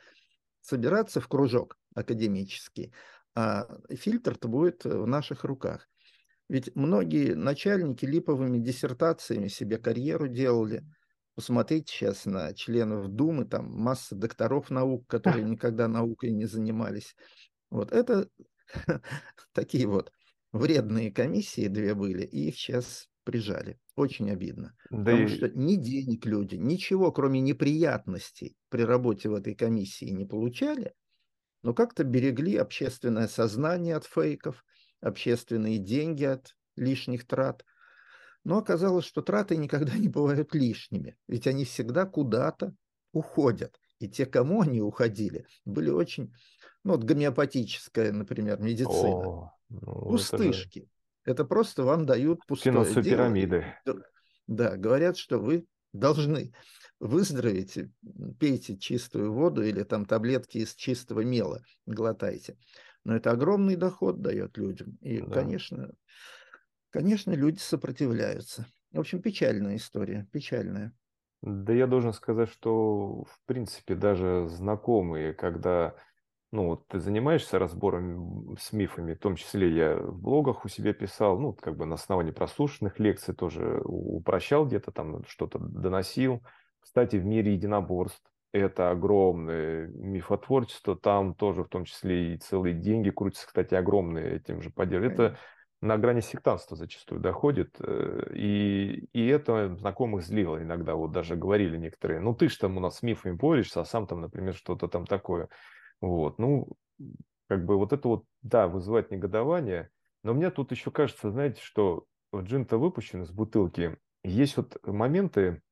собираться 0.61 1.21
в 1.21 1.29
кружок 1.29 1.79
академический, 1.95 2.93
а 3.35 3.67
фильтр-то 3.91 4.49
будет 4.49 4.85
в 4.85 5.07
наших 5.07 5.45
руках. 5.45 5.89
Ведь 6.49 6.75
многие 6.75 7.35
начальники 7.35 8.05
липовыми 8.05 8.59
диссертациями 8.59 9.49
себе 9.49 9.79
карьеру 9.79 10.29
делали. 10.29 10.85
Посмотрите 11.41 11.91
сейчас 11.91 12.27
на 12.27 12.53
членов 12.53 13.09
Думы, 13.09 13.47
там 13.47 13.73
масса 13.73 14.15
докторов 14.15 14.69
наук, 14.69 15.07
которые 15.07 15.43
никогда 15.49 15.89
наукой 15.89 16.33
не 16.33 16.45
занимались. 16.45 17.17
Вот 17.71 17.93
это 17.93 18.29
такие 19.55 19.87
вот 19.87 20.13
вредные 20.53 21.11
комиссии 21.11 21.69
две 21.69 21.95
были, 21.95 22.27
и 22.27 22.49
их 22.49 22.57
сейчас 22.57 23.09
прижали. 23.25 23.81
Очень 23.97 24.31
обидно. 24.31 24.75
Да 24.91 24.99
потому 24.99 25.23
и... 25.23 25.29
что 25.29 25.49
ни 25.49 25.77
денег 25.77 26.27
люди, 26.27 26.57
ничего, 26.57 27.11
кроме 27.11 27.41
неприятностей 27.41 28.55
при 28.69 28.83
работе 28.83 29.31
в 29.31 29.35
этой 29.35 29.55
комиссии 29.55 30.11
не 30.11 30.27
получали, 30.27 30.93
но 31.63 31.73
как-то 31.73 32.05
берегли 32.05 32.57
общественное 32.57 33.29
сознание 33.29 33.97
от 33.97 34.05
фейков– 34.05 34.63
общественные 35.01 35.79
деньги 35.79 36.25
от 36.25 36.55
лишних 36.77 37.27
трат. 37.27 37.65
Но 38.45 38.59
оказалось, 38.59 39.05
что 39.05 39.23
траты 39.23 39.57
никогда 39.57 39.97
не 39.97 40.09
бывают 40.09 40.55
лишними, 40.55 41.17
ведь 41.29 41.47
они 41.47 41.65
всегда 41.65 42.07
куда-то 42.07 42.75
уходят. 43.13 43.79
И 43.99 44.09
те, 44.09 44.25
кому 44.25 44.63
они 44.63 44.81
уходили, 44.81 45.47
были 45.65 45.91
очень, 45.91 46.33
ну 46.85 46.93
вот 46.93 47.05
гомеопатическая, 47.05 48.13
например, 48.13 48.61
медицина. 48.61 49.29
О, 49.29 49.53
ну, 49.69 50.09
Пустышки. 50.09 50.79
Это, 50.79 50.87
же... 50.87 51.33
это 51.33 51.45
просто 51.45 51.83
вам 51.83 52.07
дают 52.07 52.47
пустое 52.47 52.73
Финансовые 52.73 53.05
пирамиды. 53.05 53.67
Да, 54.47 54.77
говорят, 54.77 55.17
что 55.17 55.39
вы 55.39 55.67
должны 55.93 56.53
выздороветь, 56.99 57.79
пейте 58.39 58.77
чистую 58.77 59.33
воду 59.33 59.63
или 59.63 59.83
там 59.83 60.05
таблетки 60.07 60.59
из 60.59 60.75
чистого 60.75 61.21
мела 61.21 61.63
глотайте. 61.87 62.57
Но 63.05 63.17
это 63.17 63.31
огромный 63.31 63.77
доход 63.77 64.21
дает 64.21 64.59
людям. 64.59 64.99
И, 65.01 65.21
да. 65.21 65.31
конечно, 65.31 65.91
конечно, 66.91 67.33
люди 67.33 67.59
сопротивляются. 67.59 68.67
В 68.93 69.01
общем, 69.01 69.23
печальная 69.23 69.77
история, 69.77 70.29
печальная. 70.33 70.93
Да 71.43 71.73
я 71.73 71.87
должен 71.87 72.13
сказать, 72.13 72.51
что, 72.51 73.25
в 73.25 73.41
принципе, 73.47 73.95
даже 73.95 74.47
знакомые, 74.49 75.33
когда 75.33 75.95
ну, 76.53 76.67
вот 76.67 76.89
ты 76.89 76.99
занимаешься 76.99 77.59
разбором 77.59 78.57
с 78.59 78.73
мифами, 78.73 79.15
в 79.15 79.21
том 79.21 79.37
числе 79.37 79.73
я 79.73 79.97
в 79.97 80.21
блогах 80.21 80.65
у 80.65 80.69
себя 80.69 80.93
писал, 80.93 81.39
ну, 81.39 81.53
как 81.53 81.77
бы 81.77 81.87
на 81.87 81.95
основании 81.95 82.33
прослушанных 82.33 82.99
лекций 82.99 83.35
тоже 83.35 83.81
упрощал 83.85 84.67
где-то 84.67 84.91
там, 84.91 85.25
что-то 85.27 85.61
доносил. 85.61 86.43
Кстати, 86.81 87.17
в 87.17 87.25
мире 87.25 87.53
единоборств 87.53 88.23
это 88.53 88.91
огромное 88.91 89.87
мифотворчество, 89.89 90.97
там 90.97 91.35
тоже 91.35 91.63
в 91.63 91.69
том 91.69 91.85
числе 91.85 92.35
и 92.35 92.39
целые 92.39 92.75
деньги 92.75 93.11
крутятся, 93.11 93.47
кстати, 93.47 93.75
огромные 93.75 94.37
этим 94.37 94.61
же 94.61 94.71
поддерживают. 94.71 95.21
Это 95.21 95.39
на 95.81 95.97
грани 95.97 96.21
сектанства 96.21 96.77
зачастую 96.77 97.21
доходит, 97.21 97.77
э, 97.81 98.33
и, 98.35 99.09
и 99.13 99.27
это 99.27 99.77
знакомых 99.77 100.23
злило 100.23 100.63
иногда, 100.63 100.95
вот 100.95 101.13
даже 101.13 101.37
говорили 101.37 101.77
некоторые, 101.77 102.21
ну 102.21 102.35
ты 102.35 102.49
же 102.49 102.59
там 102.59 102.77
у 102.77 102.81
нас 102.81 102.99
с 102.99 103.03
мифами 103.03 103.33
борешься, 103.33 103.81
а 103.81 103.85
сам 103.85 104.07
там, 104.07 104.21
например, 104.21 104.55
что-то 104.55 104.89
там 104.89 105.07
такое. 105.07 105.49
Вот, 106.01 106.39
ну, 106.39 106.69
как 107.49 107.65
бы 107.65 107.77
вот 107.77 107.93
это 107.93 108.09
вот, 108.09 108.25
да, 108.43 108.69
вызывает 108.69 109.11
негодование, 109.11 109.91
но 110.23 110.35
мне 110.35 110.51
тут 110.51 110.71
еще 110.71 110.91
кажется, 110.91 111.31
знаете, 111.31 111.61
что 111.63 112.05
джин-то 112.35 112.79
выпущен 112.79 113.23
из 113.23 113.31
бутылки, 113.31 113.97
есть 114.23 114.57
вот 114.57 114.77
моменты, 114.87 115.63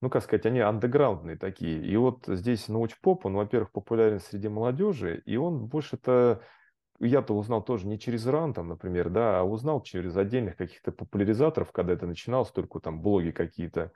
ну, 0.00 0.10
как 0.10 0.24
сказать, 0.24 0.46
они 0.46 0.60
андеграундные 0.60 1.36
такие. 1.36 1.84
И 1.86 1.96
вот 1.96 2.24
здесь 2.26 2.68
научпоп, 2.68 3.26
он, 3.26 3.34
во-первых, 3.34 3.70
популярен 3.70 4.18
среди 4.18 4.48
молодежи, 4.48 5.22
и 5.26 5.36
он 5.36 5.66
больше-то 5.66 6.42
я-то 7.06 7.34
узнал 7.34 7.62
тоже 7.62 7.86
не 7.86 7.98
через 7.98 8.26
ран, 8.26 8.54
там, 8.54 8.68
например, 8.68 9.10
да, 9.10 9.40
а 9.40 9.44
узнал 9.44 9.82
через 9.82 10.16
отдельных 10.16 10.56
каких-то 10.56 10.92
популяризаторов, 10.92 11.72
когда 11.72 11.94
это 11.94 12.06
начиналось, 12.06 12.50
только 12.50 12.80
там 12.80 13.02
блоги 13.02 13.30
какие-то. 13.30 13.92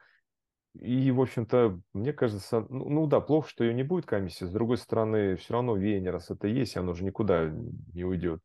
И, 0.74 1.10
в 1.10 1.20
общем-то, 1.20 1.80
мне 1.94 2.12
кажется, 2.12 2.66
ну, 2.68 2.88
ну 2.88 3.06
да, 3.06 3.20
плохо, 3.20 3.48
что 3.48 3.64
ее 3.64 3.72
не 3.72 3.82
будет 3.82 4.06
комиссии. 4.06 4.44
С 4.44 4.50
другой 4.50 4.76
стороны, 4.76 5.36
все 5.36 5.54
равно 5.54 5.76
веяние, 5.76 6.10
раз 6.10 6.30
это 6.30 6.48
есть, 6.48 6.76
оно 6.76 6.92
же 6.92 7.04
никуда 7.04 7.50
не 7.94 8.04
уйдет. 8.04 8.42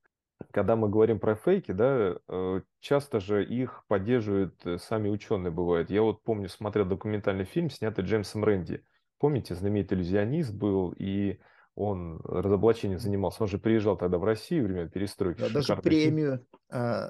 Когда 0.52 0.76
мы 0.76 0.90
говорим 0.90 1.20
про 1.20 1.36
фейки, 1.36 1.72
да, 1.72 2.18
э, 2.28 2.62
часто 2.80 3.20
же 3.20 3.46
их 3.46 3.84
поддерживают 3.88 4.56
э, 4.66 4.78
сами 4.78 5.10
ученые, 5.10 5.52
бывают. 5.52 5.90
Я 5.90 6.02
вот 6.02 6.24
помню, 6.24 6.50
смотрел 6.50 6.86
документальный 6.86 7.46
фильм, 7.46 7.70
снятый 7.70 8.06
Джеймсом 8.06 8.44
Рэнди. 8.44 8.84
Помните, 9.20 9.54
знаменитый 9.54 9.98
иллюзионист 9.98 10.54
был, 10.54 10.96
и 10.98 11.40
он 11.76 12.20
разоблачением 12.26 13.00
занимался. 13.00 13.44
Он 13.44 13.50
же 13.50 13.58
приезжал 13.58 13.98
тогда 13.98 14.18
в 14.18 14.24
Россию 14.24 14.66
время 14.66 14.90
перестройки. 14.90 15.40
Да, 15.40 15.50
даже 15.50 15.76
премию 15.78 16.46
а, 16.70 17.08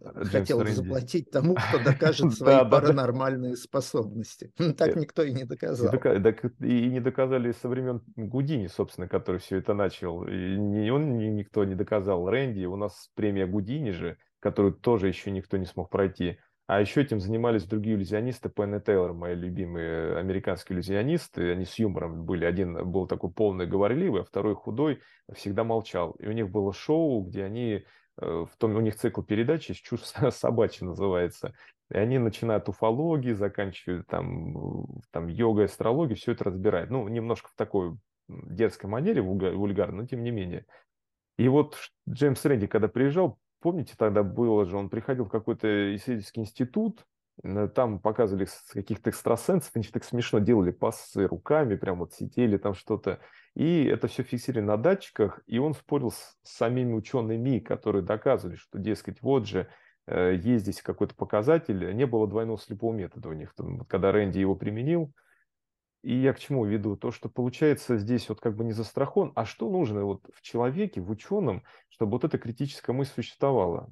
а, 0.00 0.24
хотел 0.24 0.60
Рэнди. 0.60 0.74
заплатить 0.74 1.30
тому, 1.30 1.54
кто 1.54 1.78
докажет 1.84 2.34
свои 2.34 2.68
паранормальные 2.68 3.56
способности. 3.56 4.52
Так 4.76 4.96
э, 4.96 5.00
никто 5.00 5.22
и 5.22 5.32
не 5.32 5.44
доказал. 5.44 5.92
И 5.92 6.88
не 6.88 7.00
доказали 7.00 7.52
со 7.52 7.68
времен 7.68 8.02
Гудини, 8.16 8.66
собственно, 8.66 9.08
который 9.08 9.38
все 9.38 9.58
это 9.58 9.74
начал. 9.74 10.24
И 10.26 10.90
он, 10.90 11.18
никто 11.18 11.64
не 11.64 11.76
доказал. 11.76 12.28
Рэнди, 12.28 12.64
у 12.64 12.76
нас 12.76 13.10
премия 13.14 13.46
Гудини 13.46 13.90
же, 13.90 14.18
которую 14.40 14.74
тоже 14.74 15.06
еще 15.06 15.30
никто 15.30 15.56
не 15.56 15.66
смог 15.66 15.88
пройти. 15.88 16.38
А 16.70 16.80
еще 16.80 17.02
этим 17.02 17.18
занимались 17.18 17.64
другие 17.64 17.96
иллюзионисты. 17.96 18.48
Пенн 18.48 18.76
и 18.76 18.80
Тейлор, 18.80 19.12
мои 19.12 19.34
любимые 19.34 20.16
американские 20.16 20.76
иллюзионисты. 20.76 21.50
Они 21.50 21.64
с 21.64 21.76
юмором 21.80 22.24
были. 22.24 22.44
Один 22.44 22.88
был 22.88 23.08
такой 23.08 23.32
полный 23.32 23.66
говорливый, 23.66 24.20
а 24.20 24.24
второй 24.24 24.54
худой, 24.54 25.00
всегда 25.34 25.64
молчал. 25.64 26.12
И 26.20 26.28
у 26.28 26.30
них 26.30 26.48
было 26.48 26.72
шоу, 26.72 27.24
где 27.24 27.42
они... 27.42 27.84
Э, 28.18 28.46
в 28.48 28.56
том, 28.56 28.76
у 28.76 28.80
них 28.80 28.94
цикл 28.94 29.20
передач 29.20 29.66
«Чушь 29.82 30.02
собачья» 30.30 30.86
называется. 30.86 31.54
И 31.90 31.96
они 31.96 32.18
начинают 32.18 32.68
уфологии, 32.68 33.32
заканчивают 33.32 34.06
там, 34.06 34.86
там 35.10 35.26
йогой, 35.26 35.64
астрологией, 35.64 36.20
все 36.20 36.30
это 36.30 36.44
разбирают. 36.44 36.88
Ну, 36.88 37.08
немножко 37.08 37.48
в 37.48 37.56
такой 37.56 37.96
детской 38.28 38.86
манере, 38.86 39.22
вульгарно, 39.22 40.02
но 40.02 40.06
тем 40.06 40.22
не 40.22 40.30
менее. 40.30 40.66
И 41.36 41.48
вот 41.48 41.78
Джеймс 42.08 42.44
Рэнди, 42.44 42.68
когда 42.68 42.86
приезжал, 42.86 43.39
Помните, 43.60 43.94
тогда 43.96 44.22
было 44.22 44.64
же, 44.64 44.76
он 44.76 44.88
приходил 44.88 45.26
в 45.26 45.30
какой-то 45.30 45.94
исследовательский 45.94 46.42
институт, 46.42 47.04
там 47.74 48.00
показывали 48.00 48.46
каких-то 48.72 49.10
экстрасенсов, 49.10 49.70
они 49.74 49.84
так 49.84 50.04
смешно 50.04 50.40
делали 50.40 50.70
пассы 50.70 51.26
руками, 51.26 51.76
прям 51.76 51.98
вот 52.00 52.12
сидели 52.12 52.58
там 52.58 52.74
что-то. 52.74 53.20
И 53.54 53.84
это 53.84 54.08
все 54.08 54.22
фиксировали 54.22 54.64
на 54.64 54.76
датчиках, 54.76 55.40
и 55.46 55.58
он 55.58 55.74
спорил 55.74 56.10
с 56.10 56.36
самими 56.42 56.92
учеными, 56.92 57.58
которые 57.58 58.02
доказывали, 58.02 58.56
что, 58.56 58.78
дескать, 58.78 59.22
вот 59.22 59.46
же, 59.46 59.68
э, 60.06 60.34
есть 60.36 60.64
здесь 60.64 60.82
какой-то 60.82 61.14
показатель, 61.14 61.94
не 61.94 62.06
было 62.06 62.28
двойного 62.28 62.58
слепого 62.58 62.92
метода 62.92 63.30
у 63.30 63.32
них. 63.32 63.54
Когда 63.88 64.12
Рэнди 64.12 64.38
его 64.38 64.54
применил, 64.54 65.12
и 66.02 66.14
я 66.14 66.32
к 66.32 66.38
чему 66.38 66.64
веду? 66.64 66.96
То, 66.96 67.10
что 67.10 67.28
получается 67.28 67.98
здесь 67.98 68.28
вот 68.28 68.40
как 68.40 68.56
бы 68.56 68.64
не 68.64 68.72
застрахован. 68.72 69.32
А 69.34 69.44
что 69.44 69.70
нужно 69.70 70.04
вот 70.04 70.22
в 70.34 70.42
человеке, 70.42 71.00
в 71.00 71.10
ученом, 71.10 71.62
чтобы 71.88 72.12
вот 72.12 72.24
эта 72.24 72.38
критическая 72.38 72.92
мысль 72.92 73.12
существовала? 73.16 73.90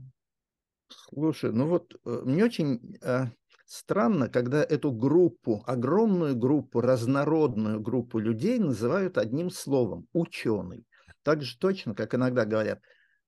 Слушай, 0.88 1.53
ну 1.53 1.66
вот 1.66 1.94
э, 2.07 2.23
мне 2.25 2.44
очень 2.44 2.97
э, 3.03 3.27
странно, 3.66 4.29
когда 4.29 4.64
эту 4.64 4.90
группу, 4.90 5.62
огромную 5.66 6.35
группу, 6.35 6.81
разнородную 6.81 7.81
группу 7.81 8.18
людей 8.18 8.59
называют 8.59 9.18
одним 9.18 9.51
словом– 9.51 10.07
ученый. 10.14 10.87
Так 11.23 11.42
же 11.42 11.59
точно, 11.59 11.94
как 11.94 12.14
иногда 12.14 12.47
говорят, 12.47 12.81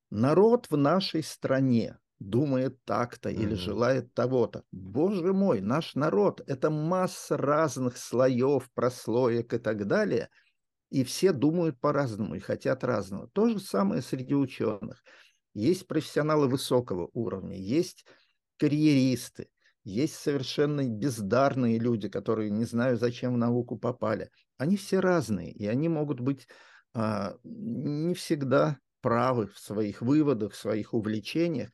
народ 0.09 0.67
в 0.71 0.77
нашей 0.79 1.23
стране 1.23 1.99
думает 2.21 2.79
так-то 2.85 3.31
mm-hmm. 3.31 3.43
или 3.43 3.55
желает 3.55 4.15
того-то. 4.15 4.63
Боже 4.71 5.33
мой, 5.33 5.61
наш 5.61 5.95
народ– 5.95 6.43
это 6.47 6.71
масса 6.71 7.37
разных 7.37 7.97
слоев, 7.97 8.71
прослоек 8.75 9.55
и 9.55 9.59
так 9.59 9.87
далее, 9.87 10.29
и 10.91 11.03
все 11.03 11.33
думают 11.33 11.81
по-разному 11.81 12.35
и 12.35 12.41
хотят 12.41 12.85
разного. 12.85 13.29
То 13.33 13.49
же 13.49 13.59
самое 13.59 14.03
среди 14.03 14.35
ученых. 14.35 15.03
Есть 15.55 15.87
профессионалы 15.87 16.47
высокого 16.47 17.11
уровня, 17.13 17.57
есть 17.57 18.05
карьеристы, 18.59 19.49
есть 19.83 20.15
совершенно 20.15 20.87
бездарные 20.87 21.79
люди, 21.79 22.09
которые 22.09 22.51
не 22.51 22.65
знаю, 22.65 22.99
зачем 22.99 23.35
в 23.35 23.39
науку 23.39 23.79
попали. 23.79 24.31
Они 24.59 24.77
все 24.77 25.01
разные, 25.01 25.51
и 25.53 25.67
они 25.67 25.89
могут 25.89 26.21
быть 26.21 26.47
а, 26.93 27.35
не 27.45 28.15
всегда 28.15 28.79
правы 29.01 29.47
в 29.49 29.59
своих 29.59 30.03
выводах, 30.03 30.53
в 30.53 30.57
своих 30.57 30.93
увлечениях, 30.93 31.71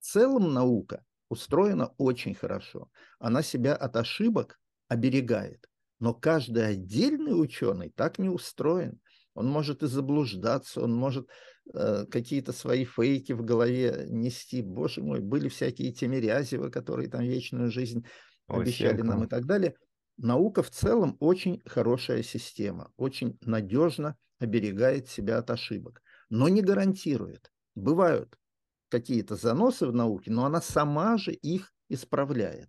в 0.00 0.04
целом 0.04 0.52
наука 0.52 1.04
устроена 1.28 1.92
очень 1.98 2.34
хорошо. 2.34 2.90
Она 3.18 3.42
себя 3.42 3.74
от 3.74 3.96
ошибок 3.96 4.58
оберегает. 4.88 5.68
Но 6.00 6.14
каждый 6.14 6.66
отдельный 6.66 7.40
ученый 7.40 7.90
так 7.94 8.18
не 8.18 8.28
устроен. 8.28 9.00
Он 9.34 9.48
может 9.48 9.82
и 9.82 9.86
заблуждаться, 9.86 10.80
он 10.80 10.94
может 10.94 11.28
э, 11.72 12.06
какие-то 12.10 12.52
свои 12.52 12.84
фейки 12.84 13.32
в 13.32 13.44
голове 13.44 14.06
нести. 14.08 14.62
Боже 14.62 15.02
мой, 15.02 15.20
были 15.20 15.48
всякие 15.48 15.92
Тимирязевы, 15.92 16.70
которые 16.70 17.08
там 17.08 17.22
вечную 17.22 17.70
жизнь 17.70 18.04
обещали 18.46 19.02
нам 19.02 19.24
и 19.24 19.28
так 19.28 19.46
далее. 19.46 19.74
Наука 20.16 20.62
в 20.62 20.70
целом 20.70 21.16
очень 21.20 21.62
хорошая 21.66 22.22
система, 22.22 22.90
очень 22.96 23.38
надежно 23.42 24.16
оберегает 24.40 25.08
себя 25.08 25.38
от 25.38 25.50
ошибок, 25.50 26.02
но 26.30 26.48
не 26.48 26.62
гарантирует. 26.62 27.52
Бывают 27.76 28.36
какие-то 28.88 29.36
заносы 29.36 29.86
в 29.86 29.94
науке, 29.94 30.30
но 30.30 30.44
она 30.44 30.60
сама 30.60 31.16
же 31.18 31.32
их 31.32 31.72
исправляет. 31.88 32.68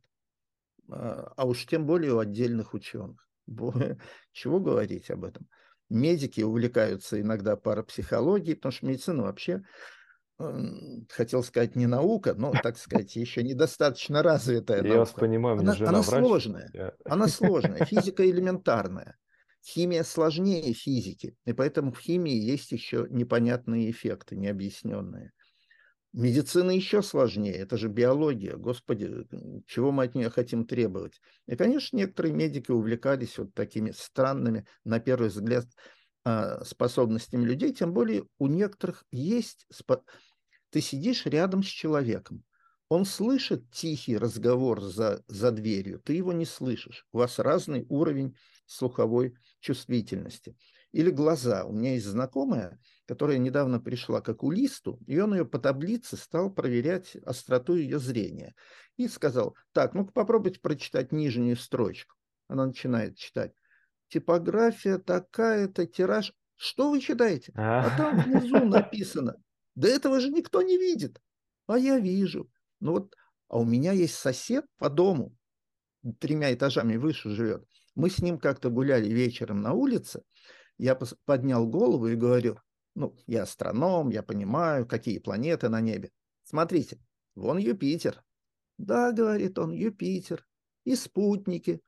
А, 0.92 1.34
а 1.36 1.46
уж 1.46 1.66
тем 1.66 1.86
более 1.86 2.14
у 2.14 2.20
отдельных 2.20 2.74
ученых. 2.74 3.28
Чего 4.32 4.60
говорить 4.60 5.10
об 5.12 5.24
этом? 5.24 5.48
Медики 5.90 6.42
увлекаются 6.42 7.20
иногда 7.20 7.56
парапсихологией, 7.56 8.56
потому 8.56 8.72
что 8.72 8.86
медицина 8.86 9.24
вообще, 9.24 9.64
хотел 11.10 11.44
сказать, 11.44 11.76
не 11.76 11.88
наука, 11.88 12.36
но, 12.36 12.52
так 12.52 12.78
сказать, 12.78 13.16
еще 13.16 13.44
недостаточно 13.44 14.22
развитая 14.22 14.84
Я 14.84 15.00
вас 15.00 15.12
понимаю, 15.12 15.60
она, 15.60 15.74
она 15.74 16.02
врач. 16.02 16.24
сложная, 16.24 16.70
Я... 16.74 16.94
она 17.06 17.28
сложная, 17.28 17.86
физика 17.86 18.30
элементарная. 18.30 19.18
Химия 19.66 20.04
сложнее 20.04 20.74
физики, 20.74 21.36
и 21.46 21.54
поэтому 21.54 21.92
в 21.92 22.00
химии 22.00 22.36
есть 22.36 22.72
еще 22.72 23.08
непонятные 23.10 23.92
эффекты, 23.92 24.38
необъясненные. 24.38 25.34
Медицина 26.12 26.72
еще 26.72 27.04
сложнее, 27.04 27.54
это 27.54 27.78
же 27.78 27.88
биология, 27.88 28.56
господи, 28.56 29.28
чего 29.68 29.92
мы 29.92 30.06
от 30.06 30.16
нее 30.16 30.32
хотим 30.32 30.66
требовать. 30.66 31.22
И, 31.46 31.56
конечно, 31.56 31.98
некоторые 31.98 32.34
медики 32.34 32.72
увлекались 32.72 33.38
вот 33.38 33.54
такими 33.54 33.92
странными, 33.92 34.66
на 34.84 35.00
первый 35.00 35.30
взгляд, 35.30 35.66
а, 36.24 36.64
способностями 36.66 37.46
людей, 37.46 37.74
тем 37.74 37.94
более 37.94 38.26
у 38.40 38.48
некоторых 38.48 39.06
есть... 39.12 39.68
Ты 40.72 40.82
сидишь 40.82 41.26
рядом 41.26 41.64
с 41.64 41.68
человеком, 41.68 42.44
он 42.90 43.06
слышит 43.06 43.70
тихий 43.72 44.18
разговор 44.18 44.82
за, 44.82 45.24
за 45.28 45.52
дверью, 45.52 46.00
ты 46.00 46.14
его 46.14 46.34
не 46.34 46.46
слышишь. 46.46 47.06
У 47.14 47.20
вас 47.20 47.38
разный 47.38 47.86
уровень 47.88 48.36
слуховой 48.66 49.36
чувствительности. 49.60 50.58
Или 50.92 51.12
глаза. 51.12 51.66
У 51.66 51.72
меня 51.72 51.94
есть 51.94 52.08
знакомая, 52.08 52.80
которая 53.10 53.40
недавно 53.40 53.80
пришла 53.80 54.22
к 54.22 54.30
окулисту, 54.30 55.00
и 55.08 55.20
он 55.20 55.34
ее 55.34 55.44
по 55.44 55.58
таблице 55.58 56.16
стал 56.16 56.52
проверять 56.52 57.16
остроту 57.26 57.74
ее 57.74 57.98
зрения. 57.98 58.54
И 58.98 59.08
сказал, 59.08 59.58
так, 59.72 59.96
ну-ка 59.96 60.12
попробуйте 60.12 60.60
прочитать 60.60 61.12
нижнюю 61.12 61.58
строчку. 61.58 62.16
Она 62.48 62.68
начинает 62.68 63.18
читать. 63.18 63.52
Типография 64.10 65.00
такая-то, 65.00 65.88
тираж. 65.88 66.34
Что 66.56 66.92
вы 66.92 67.00
читаете? 67.00 67.52
А 67.56 67.98
там 67.98 68.20
внизу 68.20 68.60
написано. 68.64 69.38
Да 69.74 69.88
этого 69.88 70.20
же 70.20 70.30
никто 70.30 70.62
не 70.62 70.78
видит. 70.78 71.20
А 71.66 71.80
я 71.80 71.98
вижу. 71.98 72.48
Ну 72.80 72.92
вот, 72.92 73.16
а 73.48 73.58
у 73.58 73.66
меня 73.66 73.92
есть 73.92 74.14
сосед 74.14 74.66
по 74.78 74.88
дому, 74.88 75.36
тремя 76.20 76.54
этажами 76.54 76.96
выше 76.96 77.32
живет. 77.32 77.66
Мы 77.96 78.12
с 78.12 78.20
ним 78.20 78.38
как-то 78.38 78.70
гуляли 78.70 79.10
вечером 79.10 79.64
на 79.64 79.74
улице, 79.74 80.22
я 80.78 80.96
поднял 81.26 81.66
голову 81.66 82.08
и 82.08 82.16
говорю, 82.16 82.60
ну, 83.00 83.16
я 83.28 83.44
астроном, 83.44 84.10
я 84.10 84.22
понимаю, 84.22 84.86
какие 84.86 85.20
планеты 85.20 85.70
на 85.70 85.80
небе. 85.80 86.12
Смотрите, 86.44 87.00
вон 87.34 87.58
Юпитер. 87.58 88.22
Да, 88.78 89.14
говорит 89.14 89.58
он, 89.58 89.72
Юпитер. 89.72 90.46
И 90.84 90.96
спутники. 90.96 91.80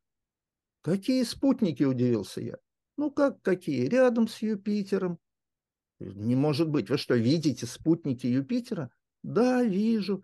Какие 0.82 1.24
спутники, 1.24 1.84
удивился 1.84 2.40
я. 2.40 2.58
Ну, 2.96 3.12
как 3.12 3.42
какие? 3.42 3.88
Рядом 3.88 4.30
с 4.30 4.42
Юпитером. 4.42 5.20
Не 6.00 6.36
может 6.36 6.70
быть. 6.70 6.90
Вы 6.90 6.98
что, 6.98 7.16
видите 7.16 7.66
спутники 7.66 8.28
Юпитера? 8.28 8.90
Да, 9.22 9.64
вижу. 9.64 10.24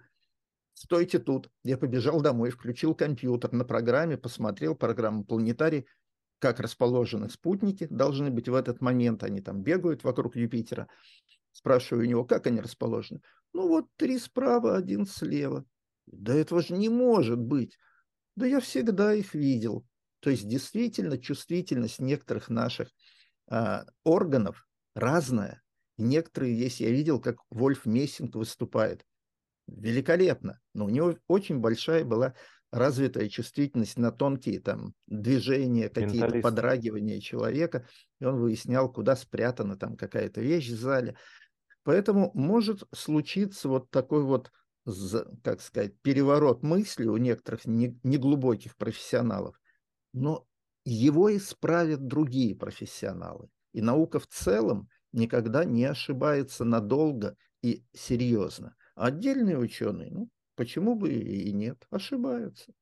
стойте 0.74 1.20
тут. 1.20 1.52
Я 1.64 1.78
побежал 1.78 2.22
домой, 2.22 2.50
включил 2.50 2.96
компьютер 2.96 3.52
на 3.52 3.66
программе, 3.66 4.18
посмотрел 4.18 4.74
программу 4.74 5.26
«Планетарий», 5.26 5.86
как 6.40 6.60
расположены 6.60 7.30
спутники 7.30 7.88
должны 7.90 8.30
быть 8.30 8.48
в 8.48 8.56
этот 8.56 8.82
момент. 8.82 9.24
Они 9.24 9.42
там 9.42 9.62
бегают 9.62 10.04
вокруг 10.04 10.36
Юпитера. 10.36 10.88
Спрашиваю 11.52 12.06
у 12.06 12.10
него, 12.10 12.26
как 12.26 12.48
они 12.48 12.62
расположены. 12.62 13.22
Ну 13.54 13.68
вот 13.68 13.88
три 13.96 14.20
справа, 14.20 14.76
один 14.76 15.06
слева. 15.06 15.66
Да 16.06 16.34
этого 16.34 16.62
же 16.62 16.74
не 16.74 16.90
может 16.90 17.40
быть. 17.40 17.78
Да 18.36 18.46
я 18.46 18.60
всегда 18.60 19.14
их 19.14 19.34
видел. 19.34 19.86
То 20.20 20.30
есть 20.30 20.48
действительно 20.48 21.18
чувствительность 21.18 22.00
некоторых 22.00 22.50
наших 22.50 22.90
э, 23.50 23.84
органов 24.04 24.68
разная. 24.94 25.62
Некоторые 25.98 26.58
есть, 26.58 26.80
я 26.80 26.92
видел, 26.92 27.20
как 27.20 27.38
Вольф 27.50 27.86
Мессинг 27.86 28.36
выступает. 28.36 29.04
Великолепно. 29.68 30.60
Но 30.74 30.86
у 30.86 30.90
него 30.90 31.18
очень 31.28 31.60
большая 31.60 32.06
была 32.06 32.36
развитая 32.72 33.30
чувствительность 33.30 33.98
на 33.98 34.12
тонкие 34.12 34.60
там 34.60 34.94
движения, 35.08 35.90
какие-то 35.90 36.40
подрагивания 36.42 37.22
человека, 37.22 37.88
и 38.20 38.26
он 38.26 38.40
выяснял, 38.40 38.92
куда 38.92 39.16
спрятана 39.16 39.78
там 39.78 39.96
какая-то 39.96 40.42
вещь 40.42 40.70
в 40.70 40.80
зале. 40.80 41.16
Поэтому 41.84 42.32
может 42.34 42.84
случиться 42.94 43.70
вот 43.70 43.90
такой 43.90 44.24
вот, 44.24 44.52
как 45.44 45.62
сказать, 45.62 45.94
переворот 46.02 46.64
мысли 46.64 47.06
у 47.06 47.18
некоторых 47.18 47.66
неглубоких 47.66 48.76
профессионалов, 48.76 49.60
но 50.14 50.46
его 50.84 51.36
исправят 51.36 52.06
другие 52.08 52.56
профессионалы. 52.56 53.50
И 53.74 53.82
наука 53.82 54.20
в 54.20 54.28
целом 54.28 54.90
никогда 55.14 55.64
не 55.66 55.86
ошибается 55.86 56.66
надолго 56.66 57.36
и 57.62 57.84
серьезно. 57.94 58.76
Отдельные 58.96 59.58
ученые, 59.58 60.12
ну, 60.12 60.30
почему 60.58 60.96
бы 60.96 61.14
и 61.14 61.54
нет, 61.54 61.88
ошибаются. 61.90 62.74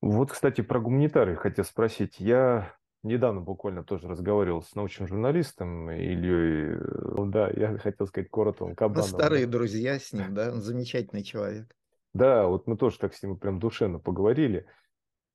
Вот, 0.00 0.32
кстати, 0.32 0.60
про 0.62 0.80
гуманитарий 0.80 1.36
хотел 1.36 1.64
спросить. 1.64 2.18
Я 2.18 2.74
недавно 3.04 3.40
буквально 3.40 3.84
тоже 3.84 4.08
разговаривал 4.08 4.62
с 4.62 4.74
научным 4.74 5.06
журналистом 5.06 5.90
Ильей, 5.90 6.76
э, 6.76 7.24
да, 7.26 7.50
я 7.50 7.78
хотел 7.78 8.06
сказать 8.06 8.30
Коротовым, 8.30 8.74
Кабановым. 8.74 9.12
Мы 9.12 9.18
старые 9.18 9.46
друзья 9.46 9.98
с 9.98 10.12
ним, 10.12 10.34
да, 10.34 10.52
он 10.52 10.60
замечательный 10.60 11.22
человек. 11.22 11.74
Да, 12.12 12.46
вот 12.46 12.66
мы 12.66 12.76
тоже 12.76 12.98
так 12.98 13.14
с 13.14 13.22
ним 13.22 13.38
прям 13.38 13.58
душевно 13.58 13.98
поговорили, 13.98 14.66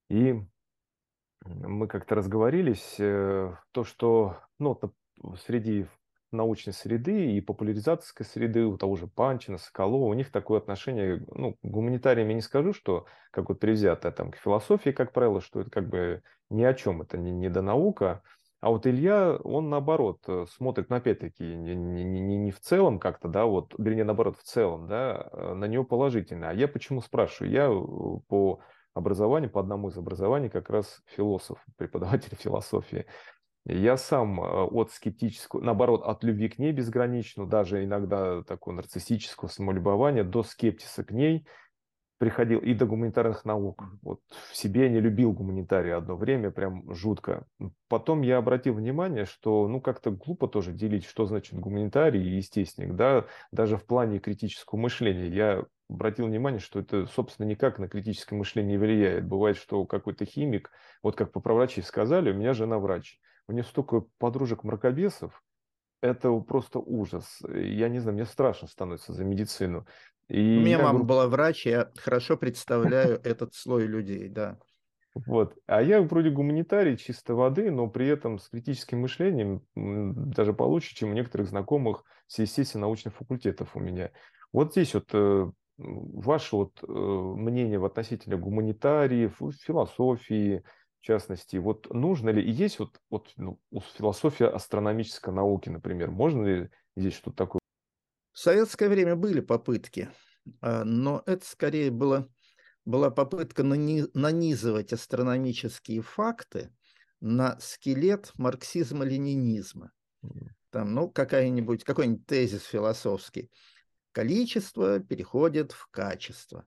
и 0.10 0.36
мы 1.46 1.88
как-то 1.88 2.16
разговорились, 2.16 2.96
э, 3.00 3.56
то, 3.72 3.84
что, 3.84 4.40
ну, 4.58 4.80
среди 5.46 5.88
научной 6.32 6.74
среды 6.74 7.34
и 7.34 7.42
популяризаторской 7.42 8.26
среды, 8.26 8.66
у 8.66 8.78
того 8.78 8.96
же 8.96 9.08
Панчина, 9.08 9.58
Соколова, 9.58 10.06
у 10.06 10.14
них 10.14 10.32
такое 10.32 10.60
отношение, 10.60 11.26
ну, 11.34 11.58
гуманитариями 11.64 12.34
не 12.34 12.42
скажу, 12.42 12.74
что 12.74 13.06
как 13.32 13.50
вот 13.50 13.60
привзято 13.60 14.12
там 14.12 14.32
к 14.32 14.38
философии, 14.38 14.92
как 14.92 15.14
правило, 15.14 15.42
что 15.42 15.62
это 15.62 15.70
как 15.70 15.90
бы 15.90 16.22
ни 16.50 16.64
о 16.64 16.74
чем, 16.74 17.02
это 17.02 17.18
не, 17.18 17.32
не 17.32 17.50
до 17.50 17.62
наука, 17.62 18.22
а 18.62 18.72
вот 18.72 18.86
Илья, 18.86 19.38
он 19.38 19.70
наоборот 19.70 20.22
э, 20.28 20.46
смотрит, 20.50 20.90
ну, 20.90 20.98
опять-таки, 20.98 21.44
не, 21.44 21.76
не, 21.76 22.04
не, 22.04 22.38
не 22.38 22.52
в 22.52 22.60
целом 22.60 23.00
как-то, 23.00 23.30
да, 23.30 23.46
вот, 23.46 23.74
вернее, 23.78 24.04
наоборот, 24.04 24.38
в 24.38 24.44
целом, 24.44 24.86
да, 24.88 25.30
э, 25.32 25.54
на 25.54 25.64
него 25.66 25.86
положительно. 25.86 26.50
А 26.50 26.54
я 26.54 26.68
почему 26.68 27.02
спрашиваю? 27.02 27.52
Я 27.54 27.68
э, 27.68 28.20
по 28.28 28.60
образованию, 28.94 29.50
по 29.50 29.62
одному 29.62 29.88
из 29.90 29.98
образований 29.98 30.50
как 30.50 30.70
раз 30.70 31.02
философ, 31.06 31.64
преподаватель 31.78 32.36
философии. 32.40 33.06
Я 33.66 33.98
сам 33.98 34.42
э, 34.42 34.44
от 34.44 34.92
скептического, 34.92 35.62
наоборот, 35.62 36.02
от 36.04 36.24
любви 36.24 36.50
к 36.50 36.60
ней 36.60 36.72
безграничную, 36.72 37.48
даже 37.48 37.84
иногда 37.84 38.44
такого 38.44 38.76
нарциссического 38.76 39.48
самолюбования, 39.48 40.24
до 40.24 40.44
скептиса 40.44 41.04
к 41.04 41.12
ней 41.12 41.46
приходил 42.20 42.60
и 42.60 42.74
до 42.74 42.86
гуманитарных 42.86 43.46
наук. 43.46 43.86
Вот 44.02 44.20
в 44.52 44.56
себе 44.56 44.84
я 44.84 44.90
не 44.90 45.00
любил 45.00 45.32
гуманитарии 45.32 45.92
одно 45.92 46.18
время, 46.18 46.52
прям 46.52 46.94
жутко. 46.94 47.48
Потом 47.88 48.22
я 48.22 48.38
обратил 48.38 48.74
внимание, 48.76 49.26
что 49.26 49.68
ну 49.68 49.80
как-то 49.80 50.12
глупо 50.12 50.48
тоже 50.48 50.74
делить, 50.74 51.06
что 51.06 51.26
значит 51.26 51.58
гуманитарий 51.58 52.22
и 52.22 52.36
естественник, 52.36 52.96
да, 52.96 53.26
даже 53.52 53.78
в 53.78 53.86
плане 53.86 54.20
критического 54.20 54.78
мышления. 54.78 55.28
Я 55.28 55.64
обратил 55.90 56.28
внимание, 56.28 56.60
что 56.60 56.80
это, 56.80 57.08
собственно, 57.08 57.48
никак 57.48 57.80
на 57.80 57.88
критическое 57.88 58.36
мышление 58.36 58.78
влияет. 58.78 59.26
Бывает, 59.26 59.56
что 59.56 59.86
какой-то 59.86 60.26
химик, 60.26 60.72
вот 61.02 61.16
как 61.16 61.32
по 61.32 61.40
врачи 61.40 61.82
сказали, 61.82 62.32
у 62.32 62.36
меня 62.36 62.54
жена 62.54 62.80
врач, 62.80 63.18
у 63.50 63.52
нее 63.52 63.64
столько 63.64 64.06
подружек-мракобесов, 64.20 65.44
это 66.02 66.32
просто 66.40 66.80
ужас. 66.80 67.42
Я 67.50 67.90
не 67.90 68.00
знаю, 68.00 68.16
мне 68.16 68.26
страшно 68.26 68.68
становится 68.68 69.12
за 69.12 69.26
медицину. 69.26 69.86
И 70.28 70.58
у 70.58 70.62
меня 70.62 70.78
мама 70.78 71.00
говорю... 71.00 71.06
была 71.06 71.28
врач, 71.28 71.66
я 71.66 71.92
хорошо 71.98 72.38
представляю 72.38 73.20
этот 73.24 73.56
слой 73.56 73.88
людей, 73.88 74.30
да. 74.30 74.60
Вот. 75.16 75.56
А 75.66 75.82
я 75.82 76.02
вроде 76.04 76.30
гуманитарий 76.30 76.96
чистой 76.96 77.36
воды, 77.36 77.72
но 77.72 77.88
при 77.88 78.08
этом 78.08 78.38
с 78.38 78.48
критическим 78.48 79.00
мышлением 79.00 79.64
даже 79.76 80.54
получше, 80.54 80.96
чем 80.96 81.10
у 81.10 81.14
некоторых 81.14 81.48
знакомых 81.48 82.04
с 82.28 82.38
естественно-научных 82.38 83.16
факультетов 83.16 83.76
у 83.76 83.80
меня. 83.80 84.12
Вот 84.54 84.74
здесь 84.74 84.94
вот 84.94 85.10
э, 85.14 85.52
ваше 85.78 86.56
вот 86.56 86.84
э, 86.84 86.88
мнение 86.88 87.80
в 87.80 87.86
относительно 87.86 88.38
гуманитариев, 88.38 89.42
философии, 89.66 90.64
в 91.00 91.06
частности, 91.06 91.56
вот 91.56 91.92
нужно 91.94 92.30
ли, 92.30 92.44
и 92.44 92.52
есть 92.52 92.80
вот, 92.80 93.00
вот 93.10 93.32
ну, 93.38 93.60
философия 93.98 94.48
астрономической 94.48 95.34
науки, 95.34 95.70
например, 95.70 96.12
можно 96.12 96.46
ли 96.46 96.70
здесь 96.96 97.14
что-то 97.14 97.38
такое? 97.38 97.60
В 98.34 98.40
советское 98.40 98.90
время 98.90 99.16
были 99.16 99.40
попытки, 99.40 100.10
а, 100.62 100.84
но 100.84 101.24
это 101.26 101.46
скорее 101.46 101.90
было, 101.90 102.30
была 102.84 103.12
попытка 103.12 103.64
нанизывать 103.64 104.92
астрономические 104.92 106.02
факты 106.02 106.74
на 107.22 107.58
скелет 107.60 108.32
марксизма-ленинизма. 108.36 109.92
Там, 110.70 110.94
ну, 110.94 111.10
какая-нибудь, 111.10 111.84
какой-нибудь 111.84 112.26
тезис 112.26 112.64
философский. 112.64 113.50
Количество 114.12 115.00
переходит 115.00 115.72
в 115.72 115.88
качество. 115.92 116.66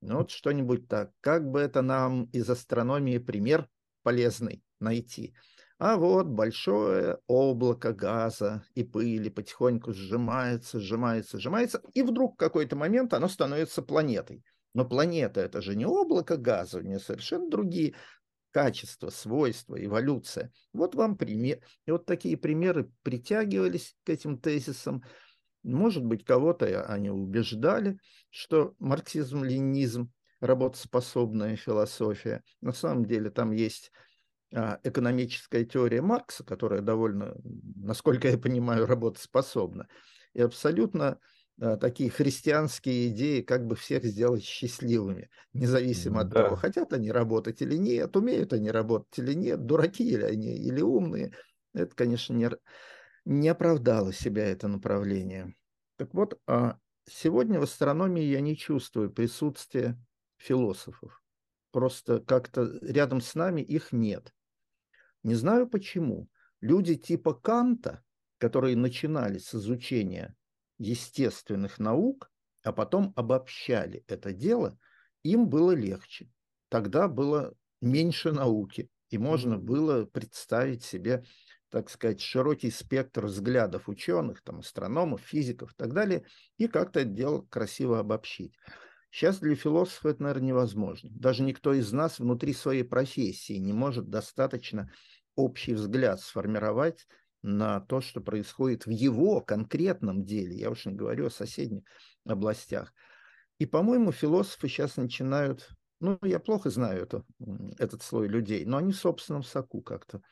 Ну, 0.00 0.18
вот 0.18 0.30
что-нибудь 0.30 0.88
так. 0.88 1.12
Как 1.20 1.48
бы 1.48 1.60
это 1.60 1.82
нам 1.82 2.24
из 2.26 2.48
астрономии 2.50 3.18
пример 3.18 3.68
полезный 4.04 4.62
найти. 4.78 5.34
А 5.78 5.96
вот 5.96 6.26
большое 6.26 7.18
облако 7.26 7.92
газа 7.92 8.64
и 8.74 8.84
пыли 8.84 9.28
потихоньку 9.28 9.92
сжимается, 9.92 10.78
сжимается, 10.78 11.40
сжимается, 11.40 11.82
и 11.94 12.02
вдруг 12.02 12.34
в 12.34 12.36
какой-то 12.36 12.76
момент 12.76 13.12
оно 13.12 13.26
становится 13.26 13.82
планетой. 13.82 14.44
Но 14.72 14.84
планета– 14.84 15.40
это 15.42 15.60
же 15.60 15.74
не 15.74 15.86
облако 15.86 16.36
газа, 16.36 16.78
у 16.78 16.82
нее 16.82 17.00
совершенно 17.00 17.50
другие 17.50 17.94
качества, 18.52 19.10
свойства, 19.10 19.84
эволюция. 19.84 20.52
Вот 20.72 20.94
вам 20.94 21.16
пример. 21.16 21.58
И 21.86 21.90
вот 21.90 22.06
такие 22.06 22.36
примеры 22.36 22.88
притягивались 23.02 23.96
к 24.04 24.10
этим 24.10 24.38
тезисам. 24.38 25.02
Может 25.64 26.04
быть, 26.04 26.24
кого-то 26.24 26.84
они 26.84 27.10
убеждали, 27.10 27.98
что 28.30 28.74
марксизм-ленинизм 28.78 30.08
работоспособная 30.44 31.56
философия. 31.56 32.42
На 32.60 32.72
самом 32.72 33.06
деле 33.06 33.30
там 33.30 33.52
есть 33.52 33.90
а, 34.54 34.78
экономическая 34.84 35.64
теория 35.64 36.02
Маркса, 36.02 36.44
которая 36.44 36.80
довольно, 36.80 37.34
насколько 37.76 38.28
я 38.28 38.38
понимаю, 38.38 38.86
работоспособна. 38.86 39.88
И 40.32 40.40
абсолютно 40.40 41.18
а, 41.60 41.76
такие 41.76 42.10
христианские 42.10 43.08
идеи, 43.08 43.40
как 43.40 43.66
бы 43.66 43.74
всех 43.76 44.04
сделать 44.04 44.44
счастливыми, 44.44 45.28
независимо 45.52 46.20
от 46.22 46.32
того, 46.32 46.56
хотят 46.56 46.92
они 46.92 47.10
работать 47.10 47.62
или 47.62 47.76
нет, 47.76 48.16
умеют 48.16 48.52
они 48.52 48.70
работать 48.70 49.18
или 49.18 49.34
нет, 49.34 49.66
дураки 49.66 50.08
или 50.08 50.24
они, 50.24 50.56
или 50.56 50.80
умные. 50.80 51.32
Это, 51.74 51.94
конечно, 51.96 52.34
не, 52.34 52.50
не 53.24 53.48
оправдало 53.48 54.12
себя 54.12 54.46
это 54.46 54.68
направление. 54.68 55.54
Так 55.96 56.14
вот, 56.14 56.38
а, 56.46 56.78
сегодня 57.08 57.58
в 57.58 57.64
астрономии 57.64 58.22
я 58.24 58.40
не 58.40 58.56
чувствую 58.56 59.10
присутствия 59.10 59.98
философов. 60.44 61.22
Просто 61.72 62.20
как-то 62.20 62.78
рядом 62.82 63.20
с 63.20 63.34
нами 63.34 63.62
их 63.62 63.92
нет. 63.92 64.32
Не 65.22 65.34
знаю 65.34 65.68
почему. 65.68 66.28
Люди 66.60 66.94
типа 66.94 67.34
Канта, 67.34 68.04
которые 68.38 68.76
начинали 68.76 69.38
с 69.38 69.54
изучения 69.54 70.36
естественных 70.78 71.78
наук, 71.78 72.30
а 72.62 72.72
потом 72.72 73.12
обобщали 73.16 74.04
это 74.06 74.32
дело, 74.32 74.78
им 75.22 75.48
было 75.48 75.72
легче. 75.72 76.30
Тогда 76.68 77.08
было 77.08 77.54
меньше 77.80 78.32
науки, 78.32 78.90
и 79.10 79.18
можно 79.18 79.58
было 79.58 80.04
представить 80.04 80.82
себе, 80.82 81.24
так 81.70 81.90
сказать, 81.90 82.20
широкий 82.20 82.70
спектр 82.70 83.26
взглядов 83.26 83.88
ученых, 83.88 84.42
там, 84.42 84.60
астрономов, 84.60 85.20
физиков 85.22 85.72
и 85.72 85.74
так 85.76 85.92
далее, 85.92 86.24
и 86.56 86.68
как-то 86.68 87.00
это 87.00 87.10
дело 87.10 87.42
красиво 87.50 87.98
обобщить. 87.98 88.54
Сейчас 89.14 89.38
для 89.38 89.54
философа 89.54 90.08
это, 90.08 90.24
наверное, 90.24 90.48
невозможно. 90.48 91.08
Даже 91.14 91.44
никто 91.44 91.72
из 91.72 91.92
нас 91.92 92.18
внутри 92.18 92.52
своей 92.52 92.82
профессии 92.82 93.52
не 93.52 93.72
может 93.72 94.10
достаточно 94.10 94.90
общий 95.36 95.74
взгляд 95.74 96.20
сформировать 96.20 97.06
на 97.40 97.78
то, 97.78 98.00
что 98.00 98.20
происходит 98.20 98.86
в 98.86 98.90
его 98.90 99.40
конкретном 99.40 100.24
деле. 100.24 100.56
Я 100.56 100.68
уж 100.68 100.86
не 100.86 100.94
говорю 100.94 101.26
о 101.26 101.30
соседних 101.30 101.84
областях. 102.26 102.92
И 103.60 103.66
по-моему, 103.66 104.10
философы 104.10 104.66
сейчас 104.66 104.96
начинают, 104.96 105.68
ну, 106.00 106.18
я 106.22 106.40
плохо 106.40 106.68
знаю 106.70 107.04
это, 107.04 107.22
этот 107.78 108.02
слой 108.02 108.26
людей, 108.26 108.64
но 108.64 108.78
они 108.78 108.90
в 108.92 108.96
собственном 108.96 109.44
соку 109.44 109.80
как-то 109.80 110.22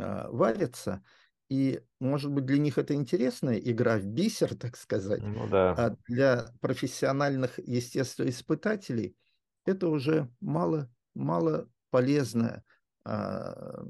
а, 0.00 0.30
варятся, 0.30 1.04
и, 1.48 1.82
может 2.00 2.30
быть, 2.30 2.46
для 2.46 2.58
них 2.58 2.78
это 2.78 2.94
интересная 2.94 3.58
игра 3.58 3.98
в 3.98 4.06
бисер, 4.06 4.54
так 4.56 4.76
сказать, 4.76 5.22
ну, 5.22 5.48
да. 5.48 5.72
а 5.72 5.96
для 6.08 6.46
профессиональных 6.60 7.58
естествоиспытателей 7.58 9.16
это 9.64 9.88
уже 9.88 10.30
мало, 10.40 10.90
мало 11.14 11.68
полезная 11.90 12.64
а, 13.04 13.82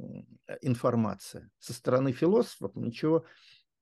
информация. 0.61 1.51
Со 1.59 1.73
стороны 1.73 2.13
философов 2.13 2.75
ничего 2.77 3.25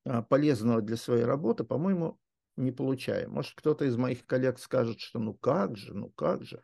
а, 0.05 0.23
полезного 0.23 0.83
для 0.83 0.97
своей 0.97 1.25
работы, 1.25 1.65
по-моему, 1.65 2.19
не 2.57 2.73
получаем. 2.73 3.33
Может, 3.33 3.55
кто-то 3.55 3.85
из 3.85 3.97
моих 3.97 4.27
коллег 4.27 4.59
скажет, 4.59 5.01
что 5.01 5.19
ну 5.19 5.35
как 5.35 5.77
же, 5.77 5.95
ну 5.95 6.11
как 6.11 6.45
же. 6.45 6.63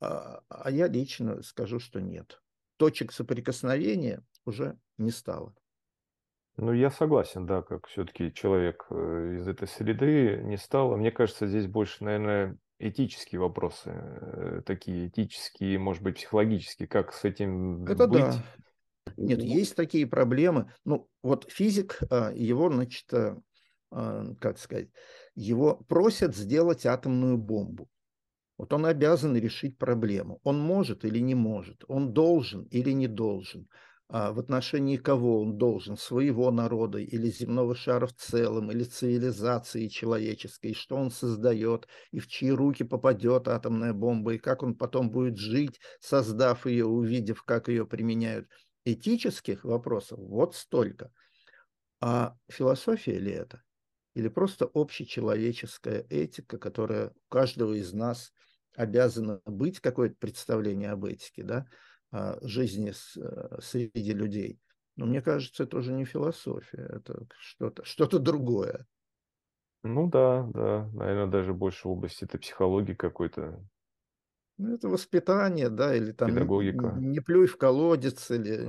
А, 0.00 0.42
а 0.48 0.70
я 0.70 0.88
лично 0.88 1.42
скажу, 1.42 1.78
что 1.78 2.00
нет. 2.00 2.42
Точек 2.76 3.12
соприкосновения 3.12 4.24
уже 4.44 4.78
не 4.98 5.10
стало. 5.12 5.54
Ну, 6.56 6.72
я 6.72 6.90
согласен, 6.90 7.46
да, 7.46 7.62
как 7.62 7.86
все-таки 7.86 8.32
человек 8.32 8.86
э, 8.90 9.36
из 9.38 9.48
этой 9.48 9.66
среды 9.66 10.42
не 10.44 10.58
стало. 10.58 10.96
Мне 10.96 11.10
кажется, 11.10 11.46
здесь 11.46 11.66
больше, 11.66 12.04
наверное, 12.04 12.58
этические 12.78 13.40
вопросы, 13.40 13.90
э, 13.90 14.62
такие 14.66 15.08
этические, 15.08 15.78
может 15.78 16.02
быть, 16.02 16.16
психологические, 16.16 16.88
как 16.88 17.14
с 17.14 17.24
этим 17.24 17.84
Это 17.86 18.06
быть. 18.06 18.20
да. 18.20 18.44
Нет, 19.16 19.42
есть 19.42 19.76
такие 19.76 20.06
проблемы. 20.06 20.72
Ну, 20.84 21.08
вот 21.22 21.50
физик, 21.50 22.00
а, 22.10 22.32
его, 22.32 22.70
значит, 22.70 23.12
э, 23.12 23.36
а, 23.90 24.34
как 24.40 24.58
сказать, 24.58 24.88
его 25.34 25.76
просят 25.88 26.36
сделать 26.36 26.86
атомную 26.86 27.36
бомбу. 27.36 27.88
Вот 28.58 28.72
он 28.72 28.86
обязан 28.86 29.36
решить 29.36 29.78
проблему. 29.78 30.40
Он 30.44 30.58
может 30.60 31.04
или 31.04 31.18
не 31.18 31.34
может, 31.34 31.84
он 31.88 32.12
должен 32.12 32.64
или 32.64 32.90
не 32.92 33.08
должен. 33.08 33.68
А 34.14 34.32
в 34.32 34.38
отношении 34.38 34.98
кого 34.98 35.40
он 35.40 35.56
должен, 35.56 35.96
своего 35.96 36.50
народа 36.50 36.98
или 36.98 37.28
земного 37.30 37.74
шара 37.74 38.06
в 38.06 38.12
целом, 38.14 38.70
или 38.70 38.84
цивилизации 38.84 39.88
человеческой, 39.88 40.74
что 40.74 40.96
он 40.96 41.10
создает, 41.10 41.88
и 42.10 42.20
в 42.20 42.28
чьи 42.28 42.50
руки 42.50 42.84
попадет 42.84 43.48
атомная 43.48 43.94
бомба, 43.94 44.34
и 44.34 44.38
как 44.38 44.62
он 44.62 44.74
потом 44.74 45.10
будет 45.10 45.38
жить, 45.38 45.80
создав 46.00 46.66
ее, 46.66 46.84
увидев, 46.84 47.42
как 47.44 47.68
ее 47.68 47.86
применяют. 47.86 48.48
Этических 48.84 49.64
вопросов 49.64 50.18
вот 50.18 50.54
столько. 50.54 51.10
А 52.00 52.36
философия 52.50 53.18
ли 53.18 53.32
это? 53.32 53.62
или 54.14 54.28
просто 54.28 54.70
общечеловеческая 54.74 56.06
этика, 56.10 56.58
которая 56.58 57.10
у 57.10 57.30
каждого 57.30 57.74
из 57.74 57.92
нас 57.94 58.32
обязана 58.76 59.42
быть, 59.46 59.80
какое-то 59.80 60.16
представление 60.18 60.90
об 60.90 61.04
этике, 61.06 61.42
да, 61.44 61.66
жизни 62.42 62.90
с, 62.90 63.16
э, 63.16 63.58
среди 63.60 64.12
людей. 64.12 64.60
Но 64.96 65.06
мне 65.06 65.22
кажется, 65.22 65.64
это 65.64 65.78
уже 65.78 65.92
не 65.92 66.04
философия, 66.04 66.86
это 66.90 67.26
что-то 67.38 67.84
что 67.84 68.06
другое. 68.18 68.86
Ну 69.82 70.08
да, 70.08 70.48
да, 70.54 70.88
наверное, 70.92 71.26
даже 71.26 71.54
больше 71.54 71.88
в 71.88 71.92
области 71.92 72.24
это 72.24 72.38
психологии 72.38 72.94
какой-то. 72.94 73.64
Ну, 74.58 74.74
это 74.74 74.88
воспитание, 74.88 75.70
да, 75.70 75.96
или 75.96 76.12
там 76.12 76.28
Педагогика. 76.28 76.94
не, 76.98 77.08
не 77.08 77.20
плюй 77.20 77.46
в 77.46 77.56
колодец, 77.56 78.30
или 78.30 78.68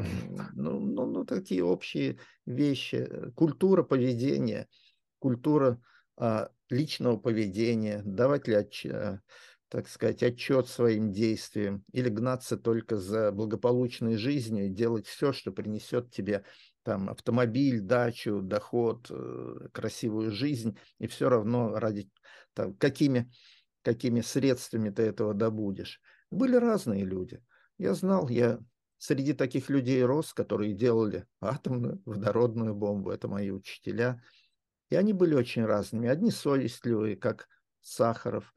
ну, 0.53 0.79
ну, 0.79 1.05
ну, 1.05 1.25
такие 1.25 1.63
общие 1.63 2.19
вещи. 2.45 3.31
Культура 3.35 3.83
поведения– 3.83 4.67
культура 5.23 5.81
а, 6.17 6.49
личного 6.69 7.15
поведения, 7.15 8.01
давать 8.03 8.49
ли, 8.49 8.55
отч, 8.55 8.85
а, 8.87 9.21
так 9.74 9.89
сказать, 9.89 10.21
отчет 10.21 10.67
своим 10.67 11.11
действиям 11.11 11.84
или 11.91 12.07
гнаться 12.07 12.57
только 12.57 12.95
за 12.95 13.32
благополучной 13.32 14.17
жизнью 14.17 14.67
и 14.67 14.69
делать 14.69 15.07
все, 15.07 15.34
что 15.34 15.51
принесет 15.51 16.11
тебе 16.11 16.43
там 16.84 17.09
автомобиль, 17.09 17.82
дачу, 17.82 18.43
доход, 18.43 19.07
э, 19.09 19.69
красивую 19.71 20.30
жизнь, 20.30 20.78
и 20.99 21.07
все 21.07 21.28
равно 21.28 21.74
ради 21.80 22.07
там, 22.53 22.76
какими, 22.76 23.32
какими 23.82 24.21
средствами 24.21 24.91
ты 24.91 25.01
этого 25.01 25.34
добудешь. 25.34 25.99
Были 26.30 26.55
разные 26.55 27.03
люди. 27.03 27.43
Я 27.80 27.95
знал, 27.95 28.30
я 28.30 28.59
среди 28.99 29.34
таких 29.34 29.71
людей 29.71 30.03
рос, 30.03 30.36
которые 30.36 30.76
делали 30.76 31.26
атомную 31.41 31.99
водородную 32.05 32.76
бомбу. 32.76 33.09
Это 33.09 33.28
мои 33.28 33.49
учителя– 33.49 34.21
и 34.89 34.95
они 34.95 35.11
были 35.11 35.34
очень 35.34 35.65
разными. 35.65 36.07
Одни 36.07 36.30
совестливые, 36.30 37.15
как 37.15 37.47
Сахаров, 37.82 38.53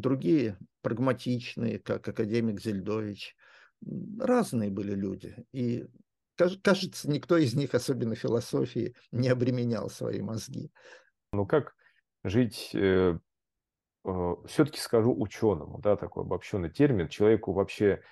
другие 0.00 0.58
прагматичные, 0.82 1.78
как 1.78 2.08
академик 2.08 2.60
Зельдович. 2.60 3.36
Разные 4.18 4.70
были 4.70 4.94
люди. 4.94 5.36
И 5.52 5.86
кажется, 6.62 7.10
никто 7.10 7.36
из 7.36 7.54
них, 7.54 7.74
особенно 7.74 8.14
философии, 8.14 8.94
не 9.12 9.28
обременял 9.28 9.90
свои 9.90 10.20
мозги. 10.20 10.72
Ну 11.32 11.46
как 11.46 11.74
жить, 12.24 12.70
э, 12.74 13.18
э, 14.04 14.34
все-таки 14.46 14.80
скажу 14.80 15.14
ученому, 15.14 15.78
да, 15.78 15.96
такой 15.96 16.24
обобщенный 16.24 16.70
термин, 16.70 17.08
человеку 17.08 17.52
вообще, 17.52 18.02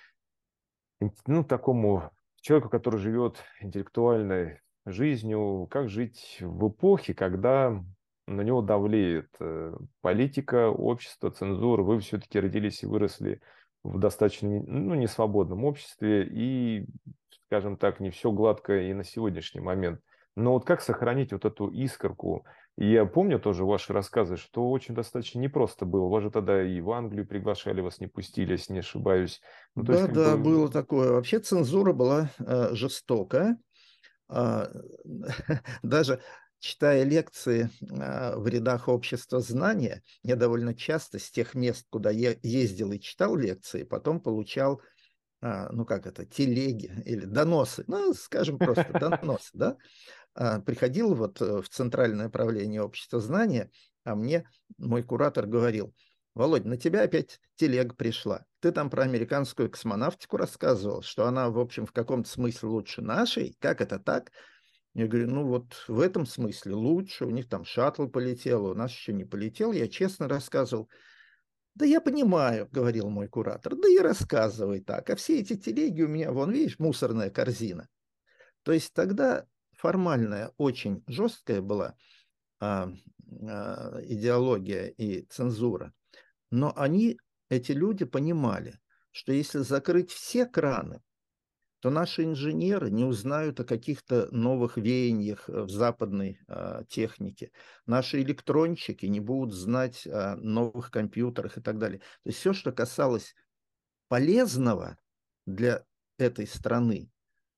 ну 1.27 1.45
такому 1.45 2.11
человеку, 2.41 2.69
который 2.69 3.01
живет 3.01 3.39
интеллектуальной 3.61 4.61
жизнью, 4.85 5.67
как 5.71 5.89
жить 5.89 6.39
в 6.41 6.69
эпохе, 6.69 7.15
когда 7.15 7.83
на 8.27 8.41
него 8.43 8.63
давлеет 8.63 9.29
э, 9.41 9.75
политика, 10.01 10.69
общество, 10.69 11.31
цензура. 11.31 11.83
Вы 11.83 12.01
все-таки 12.01 12.41
родились 12.41 12.83
и 12.83 12.87
выросли 12.87 13.41
в 13.83 13.99
достаточно 13.99 14.49
ну, 14.49 14.95
несвободном 14.95 15.65
обществе, 15.65 16.27
и, 16.29 16.87
скажем 17.47 17.77
так, 17.77 18.01
не 18.01 18.11
все 18.11 18.33
гладко 18.33 18.81
и 18.81 18.93
на 18.95 19.05
сегодняшний 19.05 19.61
момент. 19.61 20.01
Но 20.35 20.53
вот 20.53 20.67
как 20.67 20.83
сохранить 20.83 21.33
вот 21.33 21.45
эту 21.45 21.69
искорку? 21.69 22.45
я 22.79 23.07
помню 23.07 23.41
тоже 23.41 23.65
ваши 23.65 23.95
рассказы, 23.95 24.37
что 24.37 24.71
очень 24.71 24.95
достаточно 24.95 25.39
непросто 25.39 25.87
было. 25.87 26.09
Вас 26.09 26.25
же 26.25 26.31
тогда 26.31 26.63
и 26.63 26.81
в 26.83 26.91
Англию 26.91 27.27
приглашали, 27.27 27.81
вас 27.81 28.01
не 28.01 28.07
пустили, 28.07 28.53
если 28.53 28.75
не 28.75 28.81
ошибаюсь. 28.81 29.41
Ну, 29.75 29.83
да, 29.83 30.03
есть, 30.03 30.13
да, 30.13 30.37
бы... 30.37 30.43
было 30.43 30.69
такое. 30.71 31.13
Вообще 31.13 31.39
цензура 31.39 31.95
была 31.95 32.31
э, 32.39 32.75
жестокая. 32.75 33.57
А, 34.29 34.69
даже 35.83 36.21
читая 36.59 37.05
лекции 37.05 37.71
а, 38.01 38.37
в 38.37 38.47
рядах 38.49 38.89
общества 38.89 39.41
знания, 39.41 40.03
я 40.23 40.37
довольно 40.37 40.75
часто 40.75 41.19
с 41.19 41.31
тех 41.31 41.55
мест, 41.55 41.87
куда 41.91 42.11
я 42.11 42.35
ездил 42.43 42.93
и 42.93 43.01
читал 43.01 43.37
лекции, 43.37 43.83
потом 43.83 44.21
получал, 44.21 44.81
а, 45.41 45.71
ну 45.73 45.85
как 45.85 46.07
это, 46.07 46.25
телеги 46.25 46.93
или 47.05 47.25
доносы, 47.25 47.85
ну, 47.87 48.15
скажем 48.15 48.59
просто, 48.59 48.87
доносы, 48.93 49.51
да, 49.53 49.77
приходил 50.67 51.15
вот 51.15 51.41
э, 51.41 51.63
в 51.63 51.69
центральное 51.71 52.29
правление 52.29 52.83
общества 52.83 53.21
знания, 53.21 53.71
а 54.05 54.15
мне 54.15 54.47
мой 54.77 55.03
куратор 55.03 55.47
говорил, 55.47 55.95
Володь, 56.37 56.67
на 56.67 56.77
тебя 56.77 57.05
опять 57.05 57.41
телега 57.55 57.95
пришла. 57.95 58.45
Ты 58.61 58.71
там 58.71 58.91
про 58.91 59.05
американскую 59.05 59.71
космонавтику 59.71 60.37
рассказывал, 60.37 61.01
что 61.01 61.27
она, 61.27 61.49
в 61.49 61.59
общем, 61.59 61.87
в 61.87 61.93
каком-то 61.93 62.29
смысле 62.29 62.69
лучше 62.69 63.01
нашей. 63.01 63.57
Как 63.59 63.81
это 63.81 63.99
так? 63.99 64.31
Я 64.97 65.09
говорю, 65.09 65.29
ну 65.29 65.47
вот 65.47 65.85
в 65.89 66.01
этом 66.01 66.25
смысле 66.25 66.73
лучше. 66.73 67.27
У 67.27 67.31
них 67.31 67.51
там 67.51 67.67
шаттл 67.67 68.07
полетел, 68.07 68.65
у 68.65 68.75
нас 68.75 68.91
еще 68.91 69.13
не 69.13 69.27
полетел. 69.27 69.73
Я 69.73 69.89
честно 69.89 70.27
рассказывал. 70.27 70.89
Да 71.75 71.85
я 71.85 72.01
понимаю, 72.01 72.67
говорил 72.73 73.11
мой 73.11 73.29
куратор, 73.29 73.77
да 73.77 73.91
и 73.91 73.99
рассказывай 73.99 74.81
так. 74.81 75.11
А 75.11 75.17
все 75.17 75.41
эти 75.41 75.55
телеги 75.55 76.01
у 76.01 76.09
меня, 76.09 76.33
вон, 76.33 76.51
видишь, 76.51 76.79
мусорная 76.79 77.29
корзина. 77.29 77.91
То 78.63 78.73
есть 78.73 78.95
тогда 78.95 79.45
формальная, 79.77 80.55
очень 80.57 81.05
жесткая 81.07 81.61
была 81.61 81.95
а, 82.59 82.91
а, 83.47 84.01
идеология 84.03 84.87
и 84.87 85.27
цензура. 85.27 85.93
Но 86.51 86.73
они, 86.75 87.21
эти 87.51 87.73
люди, 87.73 88.07
понимали, 88.07 88.81
что 89.11 89.33
если 89.33 89.59
закрыть 89.59 90.11
все 90.11 90.47
краны, 90.47 91.03
то 91.87 91.91
наши 91.91 92.25
инженеры 92.25 92.91
не 92.91 93.05
узнают 93.05 93.61
о 93.61 93.65
каких-то 93.65 94.27
новых 94.33 94.77
веяниях 94.77 95.49
э, 95.49 95.63
в 95.63 95.71
западной 95.71 96.41
э, 96.49 96.83
технике. 96.89 97.53
Наши 97.87 98.23
электронщики 98.23 99.07
не 99.07 99.21
будут 99.21 99.55
знать 99.55 100.05
о 100.05 100.35
новых 100.35 100.91
компьютерах 100.91 101.59
и 101.59 101.61
так 101.61 101.79
далее. 101.79 102.01
То 102.01 102.31
есть 102.31 102.41
все, 102.41 102.53
что 102.53 102.73
касалось 102.73 103.37
полезного 104.09 104.99
для 105.47 105.85
этой 106.19 106.49
страны, 106.49 107.09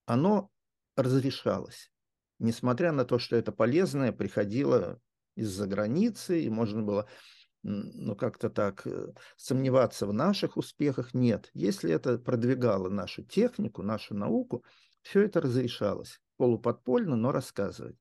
оно 0.05 0.51
разрешалось. 0.95 1.91
Несмотря 2.39 2.93
на 2.93 3.07
то, 3.07 3.19
что 3.19 3.35
это 3.35 3.51
полезное 3.51 4.13
приходило 4.13 5.01
из-за 5.37 5.67
границы, 5.67 6.43
и 6.43 6.51
можно 6.51 6.83
было 6.83 7.09
ну, 7.63 8.15
как-то 8.15 8.51
так 8.51 8.87
э, 8.87 9.13
сомневаться 9.37 10.07
в 10.07 10.13
наших 10.13 10.57
успехах. 10.57 11.15
Нет, 11.15 11.51
если 11.55 11.93
это 11.93 12.19
продвигало 12.19 12.89
нашу 12.89 13.23
технику, 13.25 13.83
нашу 13.83 14.15
науку, 14.15 14.65
все 15.03 15.23
это 15.23 15.41
разрешалось 15.41 16.21
полуподпольно, 16.37 17.17
но 17.17 17.33
рассказывать. 17.33 17.97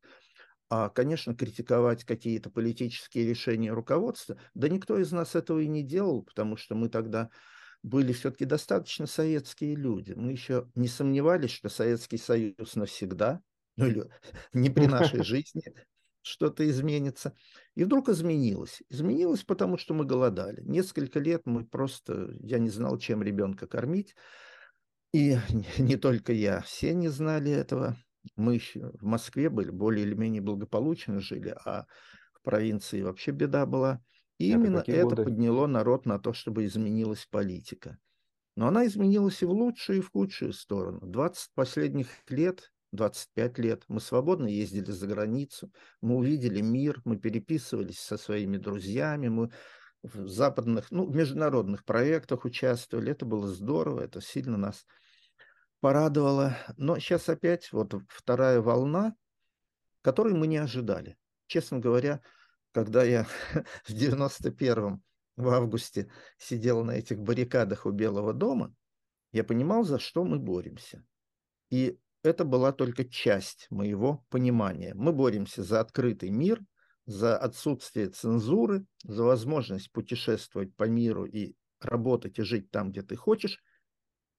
А, 0.69 0.89
конечно, 0.89 1.33
критиковать 1.33 2.03
какие-то 2.03 2.49
политические 2.49 3.27
решения 3.27 3.71
руководства, 3.71 4.37
да 4.53 4.67
никто 4.67 4.97
из 4.97 5.11
нас 5.11 5.35
этого 5.35 5.59
и 5.59 5.67
не 5.67 5.81
делал, 5.81 6.23
потому 6.23 6.57
что 6.57 6.75
мы 6.75 6.89
тогда 6.89 7.29
были 7.83 8.11
все-таки 8.11 8.45
достаточно 8.45 9.07
советские 9.07 9.75
люди. 9.75 10.13
Мы 10.13 10.31
еще 10.31 10.69
не 10.75 10.87
сомневались, 10.87 11.51
что 11.51 11.69
Советский 11.69 12.17
Союз 12.17 12.75
навсегда, 12.75 13.41
ну 13.77 13.87
или 13.87 14.09
не 14.53 14.69
при 14.69 14.85
нашей 14.87 15.23
жизни 15.23 15.63
что-то 16.27 16.67
изменится. 16.69 17.33
И 17.75 17.83
вдруг 17.83 18.09
изменилось. 18.09 18.83
Изменилось, 18.89 19.43
потому 19.43 19.77
что 19.77 19.93
мы 19.93 20.05
голодали. 20.05 20.61
Несколько 20.61 21.19
лет 21.19 21.43
мы 21.45 21.65
просто, 21.65 22.31
я 22.39 22.59
не 22.59 22.69
знал, 22.69 22.97
чем 22.97 23.23
ребенка 23.23 23.67
кормить. 23.67 24.15
И 25.13 25.37
не 25.77 25.95
только 25.95 26.33
я, 26.33 26.61
все 26.61 26.93
не 26.93 27.07
знали 27.07 27.51
этого. 27.51 27.97
Мы 28.35 28.55
еще 28.55 28.91
в 28.99 29.03
Москве 29.03 29.49
были, 29.49 29.69
более 29.69 30.05
или 30.05 30.13
менее 30.13 30.41
благополучно 30.41 31.19
жили, 31.21 31.55
а 31.65 31.85
в 32.33 32.41
провинции 32.43 33.01
вообще 33.01 33.31
беда 33.31 33.65
была. 33.65 34.01
И 34.37 34.49
это 34.49 34.59
именно 34.59 34.83
это 34.85 35.03
годы? 35.03 35.23
подняло 35.23 35.65
народ 35.65 36.05
на 36.05 36.19
то, 36.19 36.33
чтобы 36.33 36.65
изменилась 36.65 37.25
политика. 37.29 37.97
Но 38.55 38.67
она 38.67 38.85
изменилась 38.85 39.41
и 39.41 39.45
в 39.45 39.51
лучшую, 39.51 39.99
и 39.99 40.01
в 40.01 40.11
худшую 40.11 40.51
сторону. 40.51 40.99
20 41.03 41.53
последних 41.53 42.07
лет, 42.27 42.71
25 42.97 43.57
лет 43.59 43.83
мы 43.87 44.01
свободно 44.01 44.47
ездили 44.47 44.91
за 44.91 45.07
границу, 45.07 45.71
мы 46.01 46.15
увидели 46.15 46.59
мир, 46.59 47.01
мы 47.05 47.17
переписывались 47.17 47.99
со 47.99 48.17
своими 48.17 48.57
друзьями, 48.57 49.29
мы 49.29 49.51
в 50.03 50.27
западных, 50.27 50.91
ну, 50.91 51.05
в 51.05 51.15
международных 51.15 51.85
проектах 51.85 52.45
участвовали. 52.45 53.11
Это 53.11 53.25
было 53.25 53.47
здорово, 53.47 54.01
это 54.01 54.21
сильно 54.21 54.57
нас 54.57 54.85
порадовало. 55.79 56.57
Но 56.77 56.99
сейчас 56.99 57.29
опять 57.29 57.71
вот 57.71 57.93
вторая 58.09 58.61
волна, 58.61 59.15
которой 60.01 60.33
мы 60.33 60.47
не 60.47 60.57
ожидали. 60.57 61.17
Честно 61.47 61.79
говоря, 61.79 62.21
когда 62.71 63.03
я 63.03 63.23
в 63.83 63.89
91-м, 63.89 65.01
в 65.35 65.49
августе, 65.49 66.11
сидел 66.37 66.83
на 66.83 66.91
этих 66.91 67.19
баррикадах 67.19 67.85
у 67.85 67.91
Белого 67.91 68.33
дома, 68.33 68.73
я 69.31 69.43
понимал, 69.43 69.83
за 69.83 69.99
что 69.99 70.23
мы 70.23 70.39
боремся. 70.39 71.03
И 71.69 71.99
это 72.27 72.45
была 72.45 72.71
только 72.71 73.05
часть 73.05 73.67
моего 73.69 74.25
понимания. 74.29 74.93
Мы 74.95 75.13
боремся 75.13 75.63
за 75.63 75.79
открытый 75.79 76.29
мир, 76.29 76.61
за 77.05 77.37
отсутствие 77.37 78.09
цензуры, 78.09 78.85
за 79.03 79.23
возможность 79.23 79.91
путешествовать 79.91 80.75
по 80.75 80.83
миру 80.83 81.25
и 81.25 81.53
работать 81.79 82.39
и 82.39 82.43
жить 82.43 82.69
там, 82.71 82.91
где 82.91 83.01
ты 83.01 83.15
хочешь. 83.15 83.61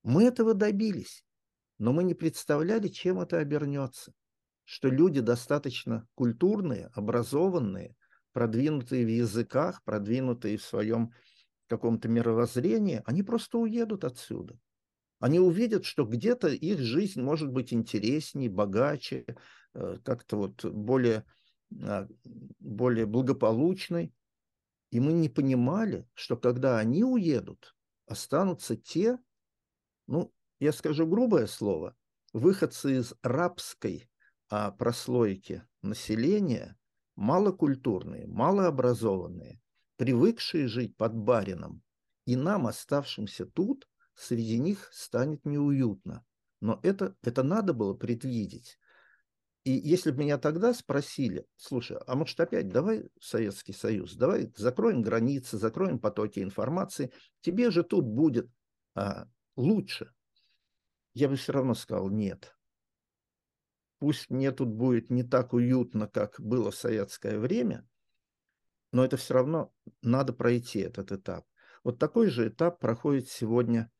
Мы 0.02 0.24
этого 0.24 0.54
добились 0.54 1.24
но 1.78 1.92
мы 1.92 2.04
не 2.04 2.14
представляли, 2.14 2.88
чем 2.88 3.20
это 3.20 3.38
обернется. 3.38 4.12
Что 4.64 4.88
люди 4.88 5.20
достаточно 5.20 6.06
культурные, 6.14 6.90
образованные, 6.92 7.96
продвинутые 8.32 9.06
в 9.06 9.08
языках, 9.08 9.82
продвинутые 9.84 10.58
в 10.58 10.62
своем 10.62 11.12
каком-то 11.68 12.08
мировоззрении, 12.08 13.02
они 13.06 13.22
просто 13.22 13.58
уедут 13.58 14.04
отсюда. 14.04 14.58
Они 15.20 15.40
увидят, 15.40 15.84
что 15.84 16.04
где-то 16.04 16.48
их 16.48 16.78
жизнь 16.78 17.20
может 17.20 17.50
быть 17.50 17.72
интереснее, 17.72 18.48
богаче, 18.48 19.26
э, 19.74 19.98
как-то 20.04 20.36
вот 20.36 20.64
более, 20.64 21.24
а, 21.82 22.06
более 22.60 23.06
благополучной. 23.06 24.14
И 24.90 25.00
мы 25.00 25.12
не 25.12 25.28
понимали, 25.28 26.08
что 26.14 26.36
когда 26.36 26.78
они 26.78 27.02
уедут, 27.04 27.74
останутся 28.06 28.76
те, 28.76 29.18
ну, 30.06 30.32
я 30.60 30.72
скажу 30.72 31.06
грубое 31.06 31.46
слово, 31.46 31.96
выходцы 32.32 32.98
из 32.98 33.14
рабской 33.22 34.08
а, 34.48 34.70
прослойки 34.70 35.62
населения, 35.82 36.76
малокультурные, 37.16 38.26
малообразованные, 38.28 39.60
привыкшие 39.96 40.68
жить 40.68 40.96
под 40.96 41.14
барином, 41.14 41.82
и 42.24 42.36
нам, 42.36 42.66
оставшимся 42.68 43.46
тут, 43.46 43.88
среди 44.18 44.58
них 44.58 44.88
станет 44.92 45.44
неуютно. 45.44 46.24
Но 46.60 46.80
это, 46.82 47.16
это 47.22 47.42
надо 47.42 47.72
было 47.72 47.94
предвидеть. 47.94 48.78
И 49.64 49.72
если 49.72 50.10
бы 50.10 50.18
меня 50.18 50.38
тогда 50.38 50.72
спросили, 50.74 51.46
слушай, 51.56 51.98
а 52.06 52.14
может 52.14 52.40
опять 52.40 52.68
давай 52.68 53.08
Советский 53.20 53.72
Союз, 53.72 54.14
давай 54.14 54.52
закроем 54.56 55.02
границы, 55.02 55.58
закроем 55.58 55.98
потоки 55.98 56.40
информации, 56.40 57.12
тебе 57.42 57.70
же 57.70 57.82
тут 57.82 58.06
будет 58.06 58.48
а, 58.94 59.28
лучше 59.56 60.12
я 61.18 61.28
бы 61.28 61.34
все 61.36 61.52
равно 61.52 61.74
сказал 61.74 62.10
нет. 62.10 62.56
Пусть 63.98 64.30
мне 64.30 64.52
тут 64.52 64.68
будет 64.68 65.10
не 65.10 65.24
так 65.24 65.52
уютно, 65.52 66.06
как 66.06 66.40
было 66.40 66.70
в 66.70 66.76
советское 66.76 67.38
время, 67.38 67.86
но 68.92 69.04
это 69.04 69.16
все 69.16 69.34
равно 69.34 69.72
надо 70.02 70.32
пройти 70.32 70.78
этот 70.78 71.10
этап. 71.10 71.44
Вот 71.82 71.98
такой 71.98 72.30
же 72.30 72.48
этап 72.48 72.78
проходит 72.78 73.28
сегодня 73.28 73.90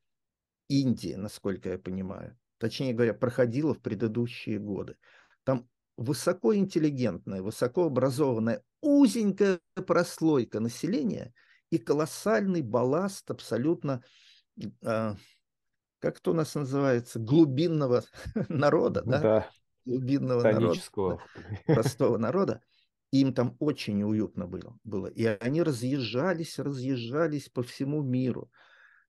Индия, 0.69 1.17
насколько 1.17 1.69
я 1.69 1.77
понимаю. 1.77 2.37
Точнее 2.57 2.93
говоря, 2.93 3.13
проходила 3.13 3.73
в 3.73 3.81
предыдущие 3.81 4.59
годы. 4.59 4.95
Там 5.43 5.67
высокоинтеллигентная, 5.97 7.41
высокообразованная, 7.41 8.63
узенькая 8.81 9.59
прослойка 9.85 10.61
населения 10.61 11.33
и 11.69 11.77
колоссальный 11.77 12.61
балласт 12.61 13.29
абсолютно 13.29 14.01
а, 14.83 15.15
как 15.99 16.19
это 16.19 16.31
у 16.31 16.33
нас 16.33 16.55
называется, 16.55 17.19
глубинного 17.19 18.03
народа, 18.49 19.03
да? 19.05 19.19
Да. 19.19 19.49
Глубинного 19.85 20.41
народа, 20.43 21.19
простого 21.65 22.17
народа. 22.17 22.61
Им 23.11 23.33
там 23.33 23.55
очень 23.59 23.97
неуютно 23.97 24.45
было, 24.45 24.77
было. 24.83 25.07
И 25.07 25.25
они 25.25 25.63
разъезжались, 25.63 26.59
разъезжались 26.59 27.49
по 27.49 27.63
всему 27.63 28.03
миру. 28.03 28.51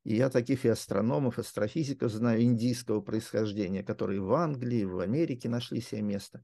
И 0.05 0.17
я 0.17 0.31
таких 0.31 0.65
и 0.65 0.69
астрономов, 0.69 1.39
астрофизиков 1.39 2.11
знаю 2.11 2.43
индийского 2.43 3.01
происхождения, 3.01 3.83
которые 3.83 4.21
в 4.21 4.33
Англии, 4.33 4.85
в 4.85 4.99
Америке 4.99 5.49
нашли 5.49 5.81
себе 5.81 6.03
место. 6.03 6.43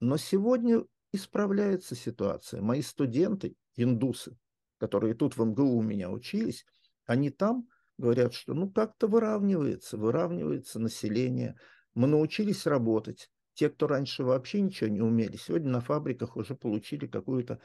Но 0.00 0.16
сегодня 0.16 0.84
исправляется 1.12 1.94
ситуация. 1.94 2.60
Мои 2.60 2.82
студенты, 2.82 3.56
индусы, 3.76 4.36
которые 4.78 5.14
тут 5.14 5.36
в 5.36 5.44
МГУ 5.44 5.78
у 5.78 5.82
меня 5.82 6.10
учились, 6.10 6.64
они 7.06 7.30
там 7.30 7.68
говорят, 7.98 8.34
что 8.34 8.54
ну 8.54 8.70
как-то 8.70 9.08
выравнивается, 9.08 9.96
выравнивается 9.96 10.78
население. 10.78 11.56
Мы 11.94 12.06
научились 12.06 12.66
работать. 12.66 13.30
Те, 13.54 13.68
кто 13.68 13.86
раньше 13.88 14.24
вообще 14.24 14.60
ничего 14.60 14.88
не 14.88 15.00
умели, 15.00 15.36
сегодня 15.36 15.70
на 15.70 15.80
фабриках 15.80 16.36
уже 16.36 16.54
получили 16.54 17.06
какой-то 17.06 17.60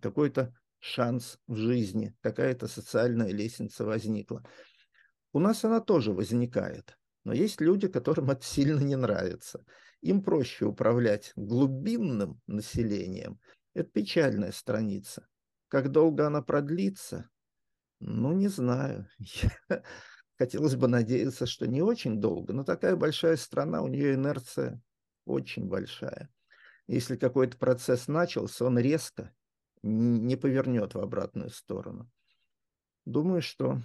какой-то 0.00 0.54
шанс 0.80 1.38
в 1.46 1.56
жизни, 1.56 2.14
какая-то 2.20 2.68
социальная 2.68 3.30
лестница 3.30 3.84
возникла. 3.84 4.44
У 5.32 5.40
нас 5.40 5.64
она 5.64 5.80
тоже 5.80 6.12
возникает, 6.12 6.96
но 7.24 7.32
есть 7.32 7.60
люди, 7.60 7.88
которым 7.88 8.30
это 8.30 8.44
сильно 8.44 8.80
не 8.80 8.96
нравится. 8.96 9.64
Им 10.00 10.22
проще 10.22 10.64
управлять 10.64 11.32
глубинным 11.36 12.40
населением. 12.46 13.40
Это 13.74 13.90
печальная 13.90 14.52
страница. 14.52 15.26
Как 15.68 15.90
долго 15.90 16.26
она 16.26 16.40
продлится, 16.40 17.28
ну, 18.00 18.32
не 18.32 18.48
знаю. 18.48 19.08
Хотелось 20.38 20.76
бы 20.76 20.86
надеяться, 20.86 21.46
что 21.46 21.66
не 21.66 21.82
очень 21.82 22.20
долго, 22.20 22.52
но 22.52 22.62
такая 22.62 22.94
большая 22.94 23.36
страна, 23.36 23.82
у 23.82 23.88
нее 23.88 24.14
инерция 24.14 24.80
очень 25.24 25.66
большая. 25.66 26.30
Если 26.86 27.16
какой-то 27.16 27.58
процесс 27.58 28.06
начался, 28.06 28.64
он 28.64 28.78
резко 28.78 29.34
не 29.82 30.36
повернет 30.36 30.94
в 30.94 30.98
обратную 30.98 31.50
сторону. 31.50 32.10
Думаю, 33.04 33.42
что 33.42 33.80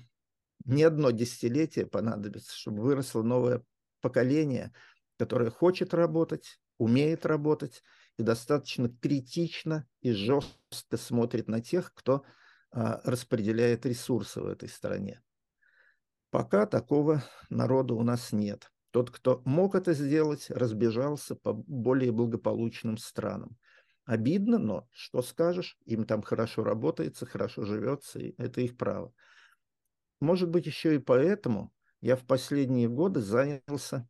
не 0.65 0.83
одно 0.83 1.11
десятилетие 1.11 1.85
понадобится, 1.85 2.55
чтобы 2.55 2.81
выросло 2.81 3.21
новое 3.21 3.63
поколение, 4.01 4.73
которое 5.17 5.49
хочет 5.49 5.93
работать, 5.93 6.59
умеет 6.77 7.25
работать 7.25 7.83
и 8.17 8.23
достаточно 8.23 8.89
критично 8.89 9.87
и 10.01 10.11
жестко 10.11 10.97
смотрит 10.97 11.47
на 11.47 11.61
тех, 11.61 11.93
кто 11.93 12.23
а, 12.71 13.01
распределяет 13.03 13.85
ресурсы 13.85 14.41
в 14.41 14.47
этой 14.47 14.69
стране. 14.69 15.21
Пока 16.29 16.65
такого 16.65 17.23
народа 17.49 17.93
у 17.93 18.03
нас 18.03 18.31
нет. 18.31 18.71
Тот, 18.91 19.11
кто 19.11 19.41
мог 19.45 19.75
это 19.75 19.93
сделать, 19.93 20.49
разбежался 20.49 21.35
по 21.35 21.53
более 21.53 22.11
благополучным 22.11 22.97
странам. 22.97 23.57
Обидно, 24.05 24.57
но 24.57 24.87
что 24.91 25.21
скажешь, 25.21 25.77
им 25.85 26.05
там 26.05 26.21
хорошо 26.21 26.63
работается, 26.63 27.25
хорошо 27.25 27.63
живется, 27.63 28.19
и 28.19 28.35
это 28.37 28.61
их 28.61 28.77
право. 28.77 29.13
Может 30.19 30.49
быть, 30.49 30.65
еще 30.65 30.95
и 30.95 30.99
поэтому 30.99 31.73
я 32.01 32.15
в 32.15 32.25
последние 32.25 32.89
годы 32.89 33.21
занялся 33.21 34.07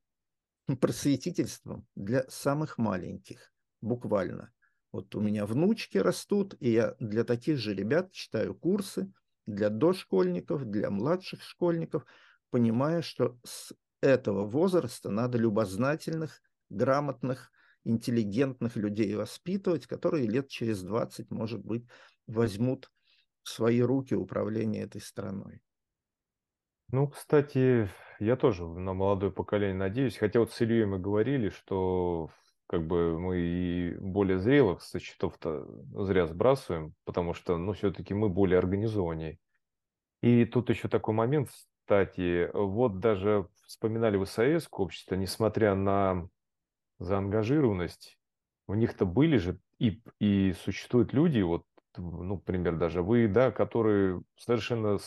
просветительством 0.82 1.88
для 1.96 2.26
самых 2.28 2.78
маленьких, 2.78 3.54
буквально. 3.82 4.52
Вот 4.92 5.14
у 5.16 5.22
меня 5.22 5.46
внучки 5.46 5.98
растут, 5.98 6.56
и 6.60 6.72
я 6.72 6.96
для 7.00 7.24
таких 7.24 7.58
же 7.58 7.74
ребят 7.74 8.12
читаю 8.12 8.56
курсы 8.56 9.12
для 9.46 9.70
дошкольников, 9.70 10.66
для 10.66 10.90
младших 10.90 11.42
школьников, 11.44 12.06
понимая, 12.50 13.02
что 13.02 13.40
с 13.44 13.74
этого 14.02 14.46
возраста 14.46 15.10
надо 15.10 15.38
любознательных, 15.38 16.42
грамотных 16.70 17.52
интеллигентных 17.84 18.76
людей 18.76 19.16
воспитывать, 19.16 19.88
которые 19.88 20.28
лет 20.28 20.50
через 20.50 20.82
20, 20.82 21.32
может 21.32 21.64
быть, 21.64 21.86
возьмут 22.28 22.90
в 23.44 23.50
свои 23.50 23.82
руки 23.82 24.14
управление 24.16 24.84
этой 24.84 25.02
страной. 25.02 25.62
Ну, 26.90 27.08
кстати, 27.08 27.90
я 28.20 28.36
тоже 28.36 28.68
на 28.68 28.94
молодое 28.94 29.32
поколение 29.32 29.76
надеюсь. 29.76 30.18
Хотя 30.18 30.40
вот 30.40 30.52
с 30.52 30.62
Ильей 30.62 30.86
мы 30.86 31.00
говорили, 31.00 31.50
что 31.50 32.30
как 32.68 32.86
бы 32.86 33.20
мы 33.20 33.40
и 33.40 33.96
более 34.00 34.40
зрелых 34.40 34.82
со 34.82 35.00
счетов-то 35.00 35.66
зря 36.06 36.28
сбрасываем, 36.28 36.94
потому 37.04 37.34
что, 37.34 37.58
ну, 37.58 37.74
все-таки 37.74 38.14
мы 38.14 38.30
более 38.30 38.60
организованнее. 38.60 39.40
И 40.22 40.46
тут 40.46 40.70
еще 40.70 40.88
такой 40.88 41.14
момент, 41.14 41.50
кстати, 41.82 42.50
вот 42.54 43.00
даже 43.00 43.48
вспоминали 43.68 44.18
в 44.18 44.26
САЭС 44.26 44.68
общество, 44.72 45.16
несмотря 45.16 45.76
на 45.76 46.30
заангажированность, 47.00 48.18
у 48.68 48.74
них-то 48.76 49.06
были 49.06 49.38
же 49.38 49.60
и, 49.80 50.02
и 50.20 50.54
существуют 50.54 51.14
люди, 51.14 51.42
вот, 51.42 51.66
ну, 51.98 52.36
например, 52.36 52.78
даже 52.78 53.02
вы, 53.02 53.28
да, 53.28 53.52
которые 53.52 54.22
совершенно 54.38 54.98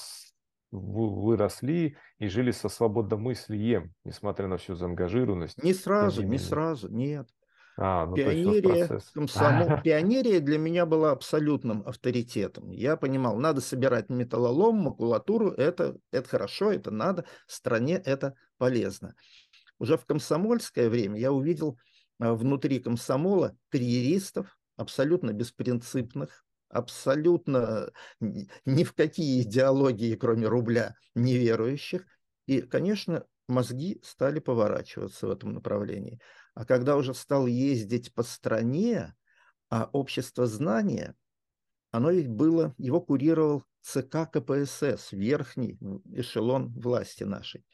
выросли 0.70 1.96
и 2.18 2.28
жили 2.28 2.50
со 2.50 2.68
свободомыслием, 2.68 3.94
несмотря 4.04 4.48
на 4.48 4.56
всю 4.56 4.74
заангажированность. 4.74 5.62
Не 5.62 5.72
сразу, 5.74 6.22
не 6.22 6.38
сразу, 6.38 6.88
нет. 6.88 7.28
А, 7.78 8.06
ну, 8.06 8.16
пионерия, 8.16 8.88
комсомол, 9.12 9.80
пионерия 9.84 10.40
для 10.40 10.58
меня 10.58 10.86
была 10.86 11.12
абсолютным 11.12 11.86
авторитетом. 11.86 12.70
Я 12.70 12.96
понимал, 12.96 13.36
надо 13.36 13.60
собирать 13.60 14.08
металлолом, 14.08 14.76
макулатуру, 14.76 15.50
это, 15.50 15.98
это 16.10 16.26
хорошо, 16.26 16.72
это 16.72 16.90
надо, 16.90 17.26
стране 17.46 17.96
это 18.02 18.34
полезно. 18.56 19.14
Уже 19.78 19.96
в 19.96 20.06
комсомольское 20.06 20.88
время 20.88 21.18
я 21.20 21.32
увидел 21.32 21.78
а, 22.18 22.34
внутри 22.34 22.80
комсомола 22.80 23.56
карьеристов, 23.68 24.58
абсолютно 24.76 25.32
беспринципных, 25.32 26.44
абсолютно 26.68 27.90
ни 28.20 28.84
в 28.84 28.92
какие 28.94 29.42
идеологии, 29.42 30.14
кроме 30.14 30.46
рубля, 30.46 30.94
неверующих. 31.14 32.06
И, 32.46 32.60
конечно, 32.62 33.24
мозги 33.48 34.00
стали 34.02 34.38
поворачиваться 34.38 35.26
в 35.26 35.30
этом 35.30 35.52
направлении. 35.52 36.20
А 36.54 36.64
когда 36.64 36.96
уже 36.96 37.14
стал 37.14 37.46
ездить 37.46 38.14
по 38.14 38.22
стране, 38.22 39.14
а 39.68 39.88
общество 39.92 40.46
знания, 40.46 41.14
оно 41.90 42.10
ведь 42.10 42.28
было, 42.28 42.74
его 42.78 43.00
курировал 43.00 43.64
ЦК 43.82 44.30
КПСС, 44.32 45.12
верхний 45.12 45.78
эшелон 46.12 46.72
власти 46.72 47.24
нашей. 47.24 47.64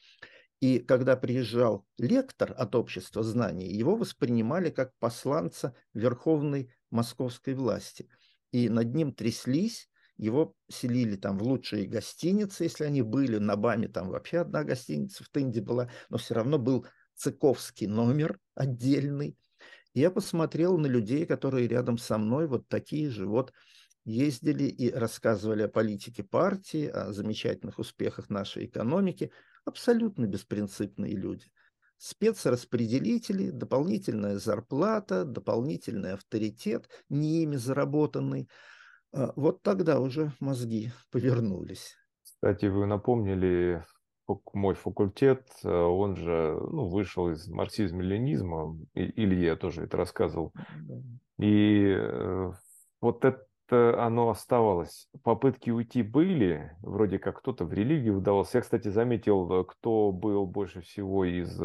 И 0.63 0.79
когда 0.79 1.17
приезжал 1.17 1.85
лектор 1.97 2.55
от 2.57 2.73
общества 2.73 3.21
знаний, 3.21 3.67
его 3.67 3.97
воспринимали 3.97 4.69
как 4.69 4.97
посланца 4.97 5.75
верховной 5.93 6.73
московской 6.89 7.53
власти. 7.53 8.07
И 8.53 8.69
над 8.69 8.95
ним 8.95 9.11
тряслись, 9.11 9.89
его 10.15 10.55
селили 10.69 11.17
там 11.17 11.37
в 11.37 11.43
лучшие 11.43 11.85
гостиницы, 11.85 12.63
если 12.63 12.85
они 12.85 13.01
были, 13.01 13.39
на 13.39 13.57
БАМе 13.57 13.89
там 13.89 14.07
вообще 14.07 14.37
одна 14.37 14.63
гостиница 14.63 15.25
в 15.25 15.27
Тынде 15.27 15.59
была, 15.59 15.89
но 16.07 16.17
все 16.17 16.33
равно 16.33 16.57
был 16.57 16.85
цыковский 17.13 17.87
номер 17.87 18.39
отдельный. 18.55 19.35
я 19.93 20.11
посмотрел 20.11 20.77
на 20.77 20.87
людей, 20.87 21.25
которые 21.25 21.67
рядом 21.67 21.97
со 21.97 22.17
мной, 22.17 22.47
вот 22.47 22.69
такие 22.69 23.09
же, 23.09 23.27
вот 23.27 23.51
ездили 24.05 24.63
и 24.63 24.89
рассказывали 24.91 25.63
о 25.63 25.67
политике 25.67 26.23
партии, 26.23 26.87
о 26.87 27.11
замечательных 27.11 27.79
успехах 27.79 28.29
нашей 28.29 28.67
экономики. 28.67 29.29
Абсолютно 29.65 30.25
беспринципные 30.25 31.15
люди. 31.15 31.45
Спецраспределители, 31.97 33.49
дополнительная 33.49 34.37
зарплата, 34.37 35.23
дополнительный 35.23 36.13
авторитет, 36.13 36.89
не 37.09 37.43
ими 37.43 37.55
заработанный. 37.55 38.49
А 39.13 39.31
вот 39.35 39.61
тогда 39.61 39.99
уже 39.99 40.33
мозги 40.39 40.91
повернулись. 41.11 41.95
Кстати, 42.23 42.65
вы 42.65 42.87
напомнили 42.87 43.85
мой 44.53 44.73
факультет, 44.73 45.47
э, 45.63 45.69
он 45.69 46.15
же 46.15 46.57
ну, 46.71 46.87
вышел 46.87 47.29
из 47.29 47.47
марксизма-ленизма, 47.47 48.77
или 48.93 49.35
я 49.35 49.55
тоже 49.55 49.83
это 49.83 49.97
рассказывал. 49.97 50.53
И 51.39 51.93
э, 51.95 52.51
вот 53.01 53.25
это 53.25 53.45
оно 53.71 54.29
оставалось. 54.29 55.07
Попытки 55.23 55.69
уйти 55.69 56.01
были, 56.01 56.71
вроде 56.81 57.19
как 57.19 57.39
кто-то 57.39 57.65
в 57.65 57.73
религию 57.73 58.17
вдавался. 58.17 58.57
Я, 58.57 58.61
кстати, 58.61 58.87
заметил, 58.89 59.61
э, 59.61 59.63
кто 59.65 60.11
был 60.11 60.45
больше 60.45 60.81
всего 60.81 61.25
из 61.25 61.55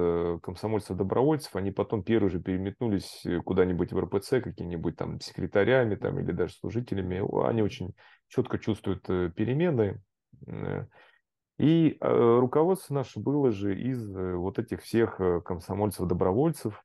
комсомольцев-добровольцев, 0.43 1.57
они 1.57 1.71
потом 1.71 2.03
первые 2.03 2.31
же 2.31 2.41
переметнулись 2.41 3.27
куда-нибудь 3.45 3.93
в 3.93 3.99
РПЦ, 3.99 4.41
какими-нибудь 4.41 4.97
там 4.97 5.21
секретарями 5.21 5.95
там, 5.95 6.19
или 6.21 6.33
даже 6.33 6.55
служителями. 6.55 7.23
Они 7.49 7.63
очень 7.63 7.95
четко 8.29 8.59
чувствуют 8.59 9.03
перемены. 9.05 10.01
И 11.59 11.97
э, 12.01 12.39
руководство 12.39 12.95
наше 12.95 13.19
было 13.19 13.51
же 13.51 13.79
из 13.79 14.15
э, 14.15 14.35
вот 14.35 14.61
этих 14.61 14.83
всех 14.83 15.21
э, 15.21 15.41
комсомольцев-добровольцев. 15.41 16.85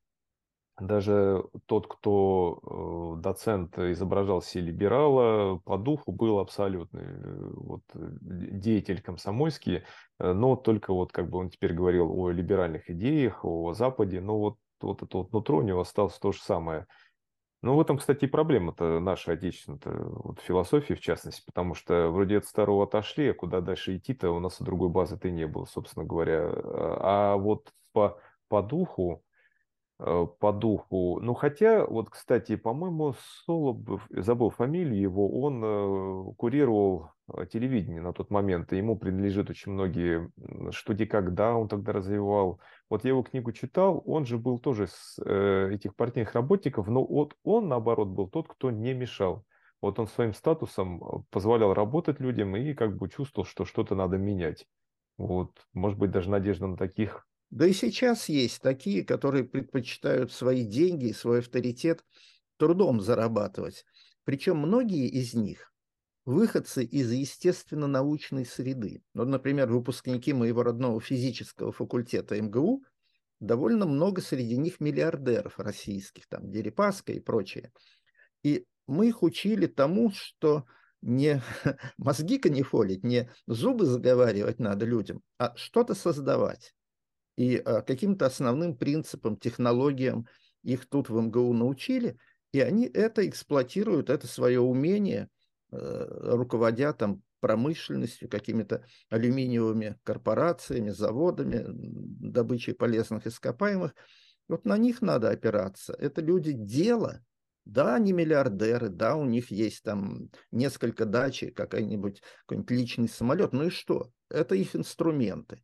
Даже 0.79 1.45
тот, 1.67 1.87
кто 1.87 3.15
э, 3.17 3.21
доцент 3.21 3.77
изображал 3.77 4.41
себе 4.41 4.65
либерала, 4.65 5.57
по 5.65 5.77
духу 5.77 6.11
был 6.11 6.39
абсолютный 6.39 7.03
э, 7.03 7.51
вот, 7.53 7.83
деятель 7.93 8.99
комсомольский, 8.99 9.83
э, 10.19 10.33
но 10.33 10.55
только 10.55 10.91
вот 10.91 11.11
как 11.11 11.29
бы 11.29 11.37
он 11.37 11.51
теперь 11.51 11.73
говорил 11.73 12.11
о 12.11 12.31
либеральных 12.31 12.89
идеях, 12.89 13.45
о 13.45 13.73
Западе, 13.73 14.19
но 14.19 14.39
вот, 14.39 14.57
вот 14.81 15.03
это 15.03 15.17
вот 15.19 15.31
нутро 15.31 15.59
у 15.59 15.61
него 15.61 15.81
осталось 15.81 16.17
то 16.17 16.31
же 16.31 16.39
самое– 16.39 16.87
ну, 17.65 17.77
в 17.77 17.79
этом, 17.79 17.97
кстати, 17.97 18.25
и 18.25 18.27
проблема-то 18.27 18.99
наша 18.99 19.31
отечественная, 19.31 19.79
вот 19.85 20.41
философии 20.41 20.95
в 20.95 20.99
частности, 20.99 21.43
потому 21.45 21.75
что 21.75 22.09
вроде 22.09 22.39
от 22.39 22.45
старого 22.45 22.83
отошли, 22.83 23.29
а 23.29 23.33
куда 23.33 23.61
дальше 23.61 23.95
идти-то 23.95 24.31
у 24.31 24.41
нас 24.41 24.59
и 24.59 24.65
другой 24.65 24.89
базы-то 24.89 25.31
не 25.31 25.47
было, 25.47 25.63
собственно 25.63 26.03
говоря. 26.03 26.51
А 26.51 27.37
вот 27.37 27.71
по, 27.93 28.19
по 28.49 28.61
духу 28.61 29.23
Э, 29.23 29.32
по 30.03 30.51
духу. 30.51 31.19
Ну, 31.21 31.33
хотя, 31.33 31.85
вот, 31.85 32.09
кстати, 32.09 32.57
по-моему, 32.57 33.15
Солобов, 33.45 34.05
забыл 34.09 34.49
фамилию 34.49 34.99
его, 34.99 35.41
он 35.41 35.63
э, 35.63 36.33
курировал 36.35 37.11
э, 37.29 37.45
телевидение 37.45 38.01
на 38.01 38.11
тот 38.11 38.29
момент, 38.29 38.73
и 38.73 38.77
ему 38.77 38.97
принадлежит 38.97 39.49
очень 39.49 39.71
многие 39.71 40.29
«Что, 40.71 40.93
где, 40.93 41.05
когда» 41.05 41.55
он 41.55 41.69
тогда 41.69 41.93
развивал. 41.93 42.59
Вот 42.89 43.05
я 43.05 43.11
его 43.11 43.23
книгу 43.23 43.53
читал, 43.53 44.03
он 44.05 44.25
же 44.25 44.37
был 44.37 44.59
тоже 44.59 44.87
с 44.87 45.17
этих 45.23 45.95
партийных 45.95 46.33
работников, 46.33 46.87
но 46.87 47.05
вот 47.05 47.35
он, 47.43 47.69
наоборот, 47.69 48.09
был 48.09 48.27
тот, 48.27 48.49
кто 48.49 48.71
не 48.71 48.93
мешал. 48.93 49.45
Вот 49.81 49.99
он 49.99 50.07
своим 50.07 50.33
статусом 50.33 51.25
позволял 51.29 51.73
работать 51.73 52.19
людям 52.19 52.55
и 52.55 52.73
как 52.73 52.97
бы 52.97 53.09
чувствовал, 53.09 53.45
что 53.45 53.63
что-то 53.65 53.95
надо 53.95 54.17
менять. 54.17 54.65
Вот, 55.17 55.51
может 55.73 55.97
быть, 55.97 56.11
даже 56.11 56.29
надежда 56.29 56.67
на 56.67 56.77
таких 56.77 57.25
да 57.53 57.67
и 57.67 57.73
сейчас 57.73 58.29
есть 58.29 58.63
такие, 58.63 59.05
которые 59.05 59.43
предпочитают 59.43 60.31
свои 60.31 60.65
деньги, 60.65 61.11
свой 61.11 61.37
авторитет 61.37 62.03
трудом 62.57 62.99
зарабатывать. 62.99 63.85
Причем 64.23 64.57
многие 64.57 65.07
из 65.07 65.35
них 65.35 65.71
выходцы 66.25 66.83
из 66.83 67.11
естественно-научной 67.11 68.47
среды. 68.47 69.03
Вот, 69.13 69.27
например, 69.27 69.69
выпускники 69.69 70.33
моего 70.33 70.63
родного 70.63 70.99
физического 70.99 71.71
факультета 71.71 72.41
МГУ, 72.41 72.83
довольно 73.39 73.85
много 73.85 74.21
среди 74.21 74.57
них 74.57 74.79
миллиардеров 74.79 75.59
российских, 75.59 76.27
там 76.27 76.49
Дерипаска 76.49 77.13
и 77.13 77.19
прочее. 77.19 77.71
И 78.41 78.65
мы 78.87 79.09
их 79.09 79.21
учили 79.21 79.67
тому, 79.67 80.09
что 80.11 80.65
не 81.03 81.39
мозги 81.97 82.39
канифолить, 82.39 83.03
не 83.03 83.29
зубы 83.45 83.85
заговаривать 83.85 84.57
надо 84.57 84.87
людям, 84.87 85.21
а 85.37 85.55
что-то 85.55 85.93
создавать. 85.93 86.73
И 87.35 87.57
а, 87.57 87.81
каким-то 87.81 88.25
основным 88.25 88.77
принципам, 88.77 89.37
технологиям 89.37 90.27
их 90.63 90.87
тут 90.87 91.09
в 91.09 91.19
МГУ 91.19 91.53
научили, 91.53 92.17
и 92.51 92.61
они 92.61 92.85
это 92.85 93.27
эксплуатируют, 93.27 94.09
это 94.09 94.27
свое 94.27 94.61
умение, 94.61 95.29
э, 95.71 96.05
руководя 96.35 96.93
там 96.93 97.21
промышленностью, 97.39 98.29
какими-то 98.29 98.85
алюминиевыми 99.09 99.99
корпорациями, 100.03 100.91
заводами, 100.91 101.65
добычей 101.67 102.73
полезных 102.73 103.27
ископаемых. 103.27 103.93
Вот 104.47 104.65
на 104.65 104.77
них 104.77 105.01
надо 105.01 105.29
опираться. 105.29 105.93
Это 105.99 106.21
люди 106.21 106.53
дела. 106.53 107.21
Да, 107.65 107.95
они 107.95 108.13
миллиардеры, 108.13 108.89
да, 108.89 109.15
у 109.15 109.25
них 109.25 109.49
есть 109.49 109.83
там 109.83 110.29
несколько 110.51 111.05
дачи, 111.05 111.49
какой-нибудь 111.49 112.21
какой 112.45 112.77
личный 112.77 113.09
самолет. 113.09 113.53
Ну 113.53 113.67
и 113.67 113.69
что? 113.69 114.11
Это 114.29 114.53
их 114.55 114.75
инструменты 114.75 115.61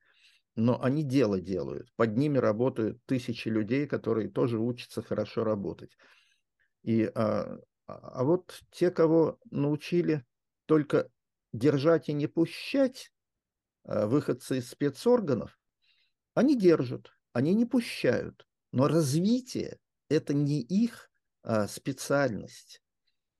но 0.59 0.81
они 0.81 1.03
дело 1.03 1.39
делают. 1.39 1.89
Под 1.95 2.17
ними 2.17 2.37
работают 2.37 2.99
тысячи 3.05 3.47
людей, 3.47 3.87
которые 3.87 4.29
тоже 4.29 4.59
учатся 4.59 5.01
хорошо 5.01 5.43
работать. 5.43 5.97
И, 6.83 7.09
а, 7.15 7.59
а, 7.87 8.23
вот 8.23 8.59
те, 8.71 8.91
кого 8.91 9.39
научили 9.51 10.25
только 10.65 11.09
держать 11.53 12.09
и 12.09 12.13
не 12.13 12.27
пущать, 12.27 13.11
а, 13.85 14.07
выходцы 14.07 14.57
из 14.57 14.69
спецорганов, 14.69 15.57
они 16.33 16.57
держат, 16.57 17.11
они 17.31 17.53
не 17.53 17.65
пущают. 17.65 18.45
Но 18.71 18.87
развитие, 18.87 19.79
это 20.09 20.33
не 20.33 20.61
их 20.61 21.09
а, 21.41 21.67
специальность. 21.67 22.81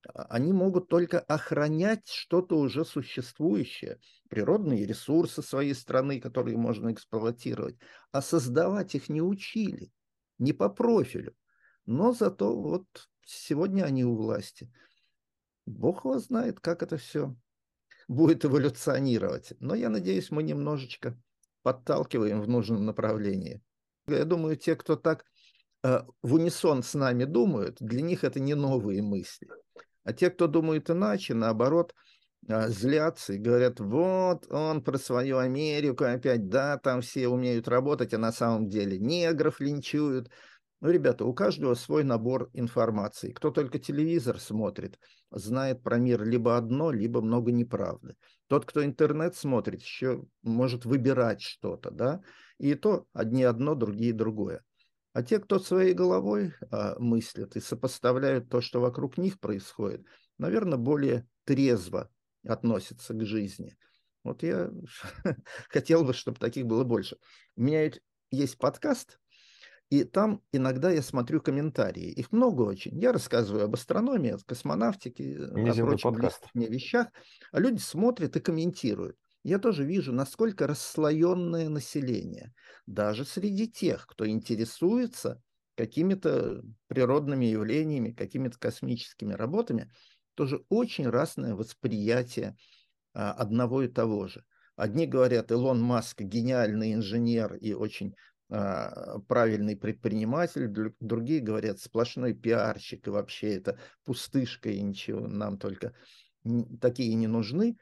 А, 0.08 0.24
они 0.30 0.54
могут 0.54 0.88
только 0.88 1.20
охранять 1.20 2.08
что-то 2.08 2.58
уже 2.58 2.86
существующее, 2.86 4.00
природные 4.30 4.86
ресурсы 4.86 5.42
своей 5.42 5.74
страны, 5.74 6.20
которые 6.20 6.58
можно 6.58 6.92
эксплуатировать, 6.92 7.78
а 8.12 8.22
создавать 8.22 8.96
их 8.96 9.10
не 9.10 9.22
учили, 9.22 9.92
не 10.38 10.54
по 10.54 10.70
профилю. 10.70 11.36
Но 11.86 12.14
зато 12.14 12.56
вот 12.56 12.86
сегодня 13.26 13.84
они 13.84 14.06
у 14.06 14.16
власти. 14.16 14.72
Бог 15.66 16.06
его 16.06 16.20
знает, 16.20 16.60
как 16.60 16.84
это 16.84 16.98
все 16.98 17.36
будет 18.08 18.44
эволюционировать. 18.44 19.54
Но 19.60 19.76
я 19.76 19.90
надеюсь, 19.90 20.32
мы 20.32 20.44
немножечко 20.44 21.18
подталкиваем 21.62 22.42
в 22.42 22.48
нужном 22.48 22.86
направлении. 22.86 23.62
Я 24.08 24.26
думаю, 24.26 24.56
те, 24.56 24.76
кто 24.76 24.96
так 24.96 25.26
э, 25.84 26.02
в 26.24 26.34
унисон 26.34 26.82
с 26.82 26.96
нами 26.96 27.26
думают, 27.26 27.78
для 27.80 28.02
них 28.02 28.24
это 28.24 28.40
не 28.40 28.56
новые 28.56 29.04
мысли. 29.04 29.48
А 30.10 30.14
те, 30.14 30.32
кто 30.32 30.48
думает 30.48 30.90
иначе, 30.90 31.36
наоборот, 31.36 31.94
э, 32.48 32.68
злятся 32.70 33.34
и 33.34 33.38
говорят, 33.38 33.80
вот 33.80 34.52
он 34.52 34.84
про 34.84 34.98
свою 34.98 35.38
Америку 35.38 36.04
опять, 36.04 36.50
да, 36.50 36.80
там 36.80 37.02
все 37.02 37.28
умеют 37.28 37.68
работать, 37.68 38.16
а 38.16 38.18
на 38.18 38.32
самом 38.32 38.70
деле 38.70 38.98
негров 38.98 39.60
линчуют. 39.60 40.32
Ну, 40.82 40.90
ребята, 40.90 41.26
у 41.26 41.34
каждого 41.36 41.76
свой 41.76 42.04
набор 42.04 42.50
информации. 42.54 43.34
Кто 43.34 43.52
только 43.52 43.78
телевизор 43.78 44.40
смотрит, 44.40 44.98
знает 45.30 45.84
про 45.84 46.00
мир 46.00 46.24
либо 46.24 46.58
одно, 46.58 46.90
либо 46.90 47.22
много 47.22 47.52
неправды. 47.52 48.16
Тот, 48.48 48.66
кто 48.66 48.84
интернет 48.84 49.36
смотрит, 49.36 49.84
еще 49.84 50.26
может 50.42 50.86
выбирать 50.86 51.44
что-то, 51.44 51.92
да, 51.92 52.22
и 52.58 52.74
то 52.74 53.06
одни 53.14 53.44
одно, 53.44 53.76
другие 53.76 54.14
другое. 54.14 54.64
А 55.20 55.22
те, 55.22 55.38
кто 55.40 55.60
своей 55.60 55.94
головой 55.94 56.54
а, 56.72 56.98
мыслят 56.98 57.58
и 57.58 57.60
сопоставляют 57.60 58.48
то, 58.48 58.62
что 58.62 58.80
вокруг 58.80 59.18
них 59.18 59.38
происходит, 59.38 60.06
наверное, 60.38 60.78
более 60.78 61.28
трезво 61.44 62.10
относятся 62.48 63.14
к 63.14 63.26
жизни. 63.26 63.76
Вот 64.24 64.44
я 64.44 64.72
хотел 65.68 66.06
бы, 66.06 66.14
чтобы 66.14 66.40
таких 66.40 66.68
было 66.68 66.86
больше. 66.86 67.18
У 67.58 67.64
меня 67.64 67.92
есть 68.32 68.58
подкаст, 68.58 69.20
и 69.90 70.06
там 70.06 70.42
иногда 70.54 70.90
я 70.90 71.02
смотрю 71.02 71.42
комментарии. 71.42 72.14
Их 72.14 72.32
много 72.32 72.62
очень. 72.62 72.98
Я 72.98 73.12
рассказываю 73.12 73.66
об 73.66 73.74
астрономии, 73.74 74.32
о 74.32 74.38
космонавтике, 74.38 75.36
о 75.38 75.52
прочих 75.52 76.02
подкаст. 76.02 76.46
мне 76.54 76.70
вещах. 76.70 77.08
А 77.52 77.60
люди 77.60 77.80
смотрят 77.80 78.38
и 78.38 78.40
комментируют. 78.40 79.18
Я 79.44 79.60
тоже 79.60 79.86
вижу, 79.86 80.12
насколько 80.12 80.68
расслоенное 80.68 81.70
население. 81.70 82.54
Даже 82.86 83.26
среди 83.26 83.68
тех, 83.68 84.06
кто 84.06 84.28
интересуется 84.28 85.42
какими-то 85.76 86.62
природными 86.88 87.46
явлениями, 87.46 88.12
какими-то 88.12 88.60
космическими 88.60 89.34
работами, 89.34 89.90
тоже 90.36 90.64
очень 90.70 91.08
разное 91.08 91.56
восприятие 91.56 92.58
а, 93.14 93.32
одного 93.32 93.84
и 93.84 93.88
того 93.88 94.28
же. 94.28 94.44
Одни 94.76 95.06
говорят, 95.06 95.52
Илон 95.52 95.82
Маск 95.82 96.22
гениальный 96.22 96.94
инженер 96.94 97.56
и 97.56 97.74
очень 97.74 98.16
а, 98.50 99.20
правильный 99.28 99.78
предприниматель, 99.78 100.68
другие 101.00 101.40
говорят, 101.40 101.80
сплошной 101.80 102.34
пиарщик, 102.34 103.08
и 103.08 103.10
вообще 103.10 103.56
это 103.56 103.78
пустышка, 104.04 104.70
и 104.70 104.82
ничего, 104.82 105.28
нам 105.28 105.58
только 105.58 105.94
такие 106.82 107.14
не 107.16 107.28
нужны. 107.28 107.78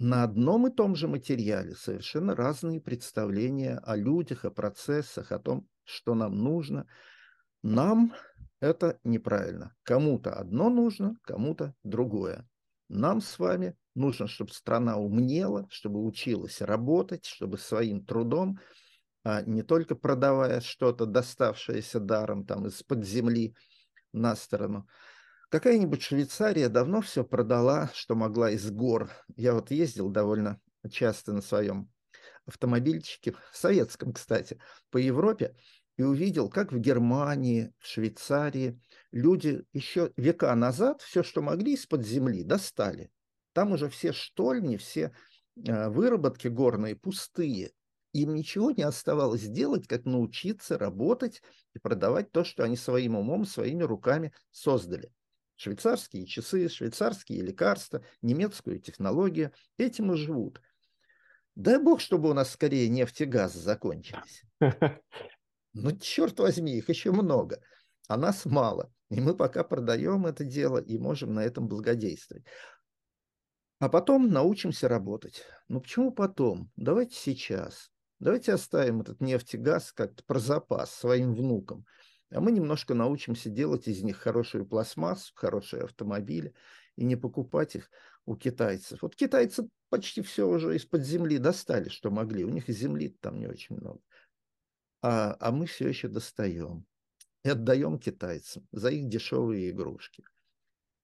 На 0.00 0.24
одном 0.24 0.66
и 0.66 0.70
том 0.70 0.96
же 0.96 1.06
материале 1.06 1.76
совершенно 1.76 2.34
разные 2.34 2.80
представления 2.80 3.78
о 3.84 3.94
людях, 3.94 4.44
о 4.44 4.50
процессах, 4.50 5.30
о 5.30 5.38
том, 5.38 5.68
что 5.84 6.14
нам 6.14 6.38
нужно. 6.38 6.86
Нам 7.62 8.12
это 8.60 8.98
неправильно. 9.04 9.76
Кому-то 9.84 10.32
одно 10.32 10.70
нужно, 10.70 11.16
кому-то 11.22 11.74
другое. 11.84 12.48
Нам 12.88 13.20
с 13.20 13.38
вами 13.38 13.76
нужно, 13.94 14.26
чтобы 14.26 14.52
страна 14.52 14.96
умнела, 14.96 15.68
чтобы 15.70 16.04
училась 16.04 16.60
работать, 16.60 17.26
чтобы 17.26 17.58
своим 17.58 18.04
трудом 18.04 18.58
а 19.22 19.42
не 19.42 19.62
только 19.62 19.94
продавая 19.94 20.60
что-то, 20.60 21.06
доставшееся 21.06 22.00
даром 22.00 22.46
там 22.46 22.66
из-под 22.66 23.04
земли 23.04 23.54
на 24.12 24.34
сторону. 24.34 24.88
Какая-нибудь 25.50 26.00
Швейцария 26.00 26.68
давно 26.68 27.00
все 27.00 27.24
продала, 27.24 27.90
что 27.92 28.14
могла 28.14 28.52
из 28.52 28.70
гор. 28.70 29.10
Я 29.34 29.52
вот 29.54 29.72
ездил 29.72 30.08
довольно 30.08 30.60
часто 30.88 31.32
на 31.32 31.42
своем 31.42 31.90
автомобильчике, 32.46 33.34
советском, 33.52 34.12
кстати, 34.12 34.60
по 34.90 34.98
Европе, 34.98 35.56
и 35.96 36.04
увидел, 36.04 36.48
как 36.48 36.72
в 36.72 36.78
Германии, 36.78 37.74
в 37.78 37.86
Швейцарии 37.86 38.80
люди 39.10 39.64
еще 39.72 40.12
века 40.16 40.54
назад 40.54 41.02
все, 41.02 41.24
что 41.24 41.42
могли 41.42 41.74
из-под 41.74 42.06
земли, 42.06 42.44
достали. 42.44 43.10
Там 43.52 43.72
уже 43.72 43.88
все 43.88 44.12
штольни, 44.12 44.76
все 44.76 45.12
а, 45.68 45.90
выработки 45.90 46.46
горные 46.46 46.94
пустые. 46.94 47.72
Им 48.12 48.34
ничего 48.34 48.70
не 48.70 48.84
оставалось 48.84 49.48
делать, 49.48 49.88
как 49.88 50.04
научиться 50.04 50.78
работать 50.78 51.42
и 51.74 51.80
продавать 51.80 52.30
то, 52.30 52.44
что 52.44 52.62
они 52.62 52.76
своим 52.76 53.16
умом, 53.16 53.44
своими 53.44 53.82
руками 53.82 54.32
создали. 54.52 55.12
Швейцарские 55.60 56.24
часы, 56.24 56.70
швейцарские 56.70 57.42
лекарства, 57.42 58.02
немецкую 58.22 58.80
технологию. 58.80 59.52
Этим 59.76 60.10
и 60.10 60.16
живут. 60.16 60.62
Дай 61.54 61.78
бог, 61.78 62.00
чтобы 62.00 62.30
у 62.30 62.32
нас 62.32 62.52
скорее 62.52 62.88
нефть 62.88 63.20
и 63.20 63.24
газ 63.26 63.52
закончились. 63.52 64.44
Ну, 65.72 65.96
черт 65.96 66.40
возьми, 66.40 66.76
их 66.76 66.88
еще 66.88 67.12
много, 67.12 67.62
а 68.08 68.16
нас 68.16 68.44
мало. 68.44 68.92
И 69.08 69.20
мы 69.20 69.36
пока 69.36 69.62
продаем 69.62 70.26
это 70.26 70.42
дело 70.42 70.78
и 70.78 70.98
можем 70.98 71.32
на 71.32 71.44
этом 71.44 71.68
благодействовать. 71.68 72.44
А 73.78 73.88
потом 73.88 74.30
научимся 74.30 74.88
работать. 74.88 75.44
Ну 75.68 75.80
почему 75.80 76.10
потом? 76.10 76.72
Давайте 76.74 77.14
сейчас. 77.14 77.92
Давайте 78.18 78.52
оставим 78.52 79.02
этот 79.02 79.20
нефть 79.20 79.54
и 79.54 79.58
газ 79.58 79.92
как-то 79.92 80.24
про 80.24 80.40
запас 80.40 80.92
своим 80.92 81.36
внукам, 81.36 81.86
а 82.30 82.40
мы 82.40 82.52
немножко 82.52 82.94
научимся 82.94 83.50
делать 83.50 83.88
из 83.88 84.02
них 84.02 84.18
хорошую 84.18 84.66
пластмассу, 84.66 85.32
хорошие 85.34 85.84
автомобили 85.84 86.54
и 86.96 87.04
не 87.04 87.16
покупать 87.16 87.76
их 87.76 87.90
у 88.26 88.36
китайцев. 88.36 89.02
Вот 89.02 89.16
китайцы 89.16 89.68
почти 89.88 90.22
все 90.22 90.48
уже 90.48 90.76
из-под 90.76 91.02
земли 91.02 91.38
достали, 91.38 91.88
что 91.88 92.10
могли. 92.10 92.44
У 92.44 92.50
них 92.50 92.68
и 92.68 92.72
земли 92.72 93.16
там 93.20 93.38
не 93.38 93.46
очень 93.46 93.76
много. 93.76 94.00
А, 95.02 95.36
а 95.40 95.50
мы 95.50 95.66
все 95.66 95.88
еще 95.88 96.08
достаем 96.08 96.86
и 97.42 97.48
отдаем 97.48 97.98
китайцам 97.98 98.66
за 98.70 98.90
их 98.90 99.08
дешевые 99.08 99.70
игрушки. 99.70 100.24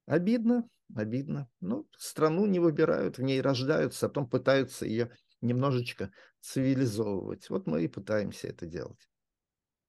Обидно, 0.06 0.68
обидно. 0.94 1.48
Ну, 1.60 1.88
страну 1.96 2.46
не 2.46 2.60
выбирают, 2.60 3.18
в 3.18 3.22
ней 3.22 3.40
рождаются, 3.40 4.06
а 4.06 4.08
потом 4.08 4.28
пытаются 4.28 4.86
ее 4.86 5.10
немножечко 5.40 6.12
цивилизовывать. 6.40 7.50
Вот 7.50 7.66
мы 7.66 7.84
и 7.84 7.88
пытаемся 7.88 8.48
это 8.48 8.66
делать. 8.66 9.08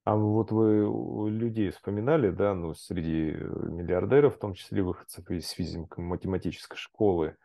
А 0.08 0.16
вот 0.16 0.54
вы 0.54 1.30
людей 1.30 1.70
вспоминали, 1.70 2.30
да, 2.30 2.54
ну, 2.54 2.74
среди 2.74 3.32
э, 3.32 3.36
миллиардеров, 3.36 4.38
в 4.38 4.40
том 4.40 4.54
числе 4.54 4.82
выходцев 4.82 5.30
из 5.30 5.50
физико-математической 5.50 6.78
школы. 6.78 7.36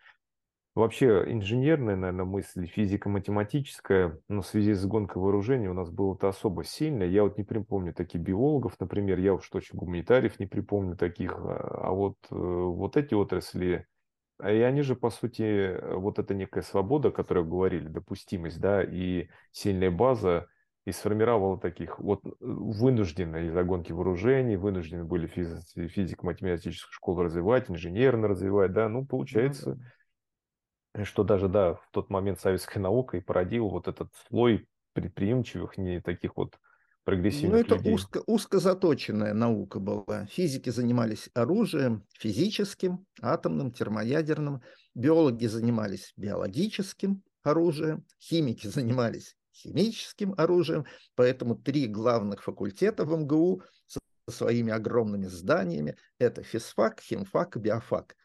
Вообще 0.76 1.24
инженерная, 1.26 1.96
наверное, 1.96 2.24
мысль, 2.24 2.68
физико-математическая, 2.68 4.16
но 4.28 4.42
в 4.42 4.46
связи 4.46 4.74
с 4.74 4.86
гонкой 4.86 5.20
вооружений 5.20 5.66
у 5.66 5.74
нас 5.74 5.90
было-то 5.90 6.28
особо 6.28 6.62
сильно. 6.62 7.02
Я 7.02 7.24
вот 7.24 7.36
не 7.36 7.42
припомню 7.42 7.92
таких 7.92 8.20
биологов, 8.20 8.78
например, 8.78 9.18
я 9.18 9.34
уж 9.34 9.48
точно 9.48 9.80
гуманитариев 9.80 10.38
не 10.38 10.46
припомню 10.46 10.96
таких. 10.96 11.32
А, 11.32 11.88
а 11.88 11.90
вот, 11.90 12.16
э, 12.30 12.36
вот 12.36 12.96
эти 12.96 13.12
отрасли, 13.14 13.88
а 14.38 14.52
и 14.52 14.60
они 14.60 14.82
же, 14.82 14.94
по 14.94 15.10
сути, 15.10 15.76
вот 15.96 16.20
эта 16.20 16.32
некая 16.32 16.62
свобода, 16.62 17.08
о 17.08 17.10
которой 17.10 17.44
говорили, 17.44 17.88
допустимость, 17.88 18.60
да, 18.60 18.84
и 18.84 19.26
сильная 19.50 19.90
база, 19.90 20.46
и 20.84 20.92
сформировала 20.92 21.58
таких 21.58 21.98
вот 22.00 22.24
э, 22.26 22.30
вынужденно 22.40 23.36
из-за 23.46 23.62
гонки 23.64 23.92
вооружений, 23.92 24.56
вынуждены 24.56 25.04
были 25.04 25.28
физи- 25.28 25.88
физико-математическую 25.88 26.92
школу 26.92 27.22
развивать, 27.22 27.70
инженерно 27.70 28.28
развивать, 28.28 28.72
да, 28.72 28.88
ну, 28.88 29.06
получается, 29.06 29.78
ну, 30.94 31.04
что 31.04 31.24
даже, 31.24 31.48
да, 31.48 31.74
в 31.74 31.88
тот 31.90 32.10
момент 32.10 32.40
советская 32.40 32.82
наука 32.82 33.16
и 33.16 33.20
породила 33.20 33.68
вот 33.68 33.88
этот 33.88 34.12
слой 34.28 34.68
предприимчивых, 34.92 35.78
не 35.78 36.00
таких 36.00 36.36
вот 36.36 36.58
прогрессивных 37.04 37.52
Ну, 37.52 37.56
это 37.60 37.76
людей. 37.76 37.82
узко, 37.84 38.22
узко 38.26 38.58
заточенная 38.58 39.32
наука 39.32 39.78
была. 39.80 40.26
Физики 40.26 40.68
занимались 40.70 41.30
оружием 41.34 42.06
физическим, 42.12 43.06
атомным, 43.20 43.72
термоядерным. 43.72 44.62
Биологи 44.94 45.46
занимались 45.46 46.12
биологическим 46.16 47.22
оружием. 47.42 48.04
Химики 48.20 48.66
занимались 48.66 49.36
химическим 49.52 50.34
оружием. 50.36 50.86
Поэтому 51.14 51.54
три 51.54 51.86
главных 51.86 52.42
факультета 52.42 53.04
в 53.04 53.16
МГУ 53.16 53.62
со 53.86 54.00
своими 54.28 54.72
огромными 54.72 55.26
зданиями– 55.26 55.96
это 56.18 56.42
физфак, 56.42 57.00
химфак, 57.00 57.56
биофак. 57.56 58.16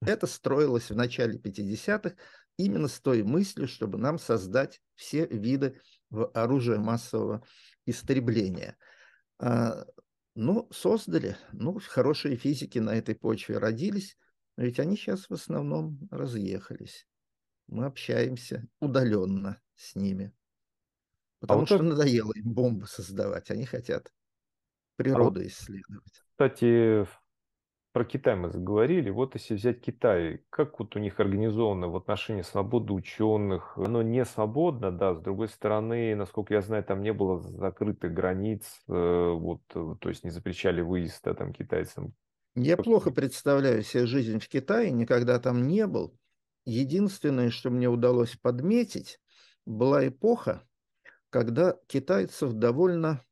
Это 0.00 0.26
строилось 0.26 0.90
в 0.90 0.96
начале 0.96 1.38
50-х 1.38 2.16
именно 2.56 2.88
с 2.88 3.00
той 3.00 3.22
мыслью, 3.22 3.68
чтобы 3.68 3.98
нам 3.98 4.18
создать 4.18 4.80
все 4.94 5.26
виды 5.26 5.80
оружия 6.34 6.78
массового 6.78 7.44
истребления. 7.86 8.76
А, 9.38 9.84
Ну, 10.34 10.68
создали. 10.72 11.36
Ну, 11.52 11.78
хорошие 11.78 12.36
физики 12.36 12.78
на 12.78 12.94
этой 12.94 13.14
почве 13.14 13.58
родились, 13.58 14.16
но 14.56 14.64
ведь 14.64 14.80
они 14.80 14.96
сейчас 14.96 15.28
в 15.28 15.34
основном 15.34 15.98
разъехались. 16.10 17.06
Мы 17.66 17.84
общаемся 17.84 18.66
удаленно 18.80 19.60
с 19.74 19.94
ними. 19.94 20.32
А 21.46 21.54
Потому 21.54 21.60
вот 21.60 21.68
что 21.68 21.78
как, 21.78 21.86
надоело 21.86 22.32
им 22.32 22.52
бомбы 22.52 22.86
создавать. 22.86 23.50
Они 23.50 23.64
хотят 23.66 24.12
а 25.10 25.18
вот, 25.18 25.34
природу 25.34 25.46
исследовать. 25.46 26.24
кстати, 26.30 27.06
про 27.92 28.04
Китай 28.04 28.36
мы 28.36 28.50
заговорили. 28.50 29.10
Вот 29.10 29.34
если 29.34 29.54
взять 29.54 29.82
Китай, 29.82 30.44
как 30.50 30.78
вот 30.78 30.96
у 30.96 30.98
них 30.98 31.20
организовано 31.20 31.88
в 31.88 31.96
отношении 31.96 32.42
свободы 32.42 32.94
ученых? 32.94 33.76
Оно 33.76 34.02
не 34.02 34.24
свободно, 34.24 34.90
да, 34.90 35.14
с 35.14 35.20
другой 35.20 35.48
стороны, 35.48 36.14
насколько 36.16 36.54
я 36.54 36.62
знаю, 36.62 36.84
там 36.84 37.02
не 37.02 37.12
было 37.12 37.38
закрытых 37.38 38.12
границ, 38.14 38.82
э, 38.88 38.92
вот, 38.92 39.60
э, 39.74 39.94
то 40.00 40.08
есть 40.08 40.24
не 40.24 40.30
запрещали 40.30 40.80
выезд, 40.80 41.20
да, 41.24 41.34
там 41.34 41.52
китайцам. 41.52 42.14
Я 42.54 42.76
плохо 42.78 43.10
представляю 43.10 43.82
себе 43.82 44.06
жизнь 44.06 44.38
в 44.38 44.48
Китае, 44.48 44.90
никогда 44.90 45.38
там 45.38 45.66
не 45.66 45.86
был. 45.86 46.18
Единственное, 46.64 47.50
что 47.50 47.70
мне 47.70 47.88
удалось 47.88 48.36
подметить, 48.36 49.20
была 49.66 50.06
эпоха, 50.08 50.62
когда 51.32 51.78
китайцев 51.86 52.52
довольно 52.52 53.24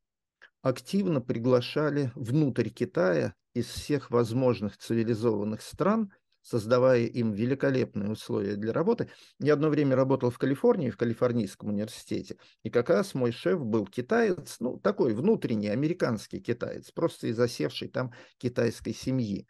активно 0.62 1.20
приглашали 1.20 2.10
внутрь 2.14 2.70
Китая 2.70 3.34
из 3.52 3.66
всех 3.66 4.10
возможных 4.10 4.78
цивилизованных 4.78 5.60
стран, 5.60 6.10
создавая 6.40 7.04
им 7.04 7.32
великолепные 7.32 8.10
условия 8.10 8.56
для 8.56 8.72
работы. 8.72 9.10
Я 9.38 9.52
одно 9.52 9.68
время 9.68 9.96
работал 9.96 10.30
в 10.30 10.38
Калифорнии, 10.38 10.88
в 10.88 10.96
Калифорнийском 10.96 11.68
университете, 11.68 12.38
и 12.62 12.70
как 12.70 12.88
раз 12.88 13.12
мой 13.12 13.32
шеф 13.32 13.62
был 13.62 13.86
китаец, 13.86 14.56
ну, 14.60 14.78
такой 14.78 15.12
внутренний 15.12 15.68
американский 15.68 16.40
китаец, 16.40 16.90
просто 16.92 17.26
из 17.26 17.38
осевшей 17.38 17.88
там 17.88 18.14
китайской 18.38 18.94
семьи. 18.94 19.46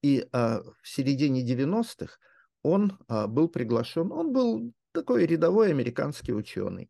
И 0.00 0.28
а, 0.30 0.62
в 0.80 0.88
середине 0.88 1.44
90-х 1.44 2.18
он 2.62 2.98
а, 3.08 3.26
был 3.26 3.48
приглашен, 3.48 4.12
он 4.12 4.32
был 4.32 4.72
такой 4.92 5.26
рядовой 5.26 5.70
американский 5.70 6.32
ученый 6.32 6.88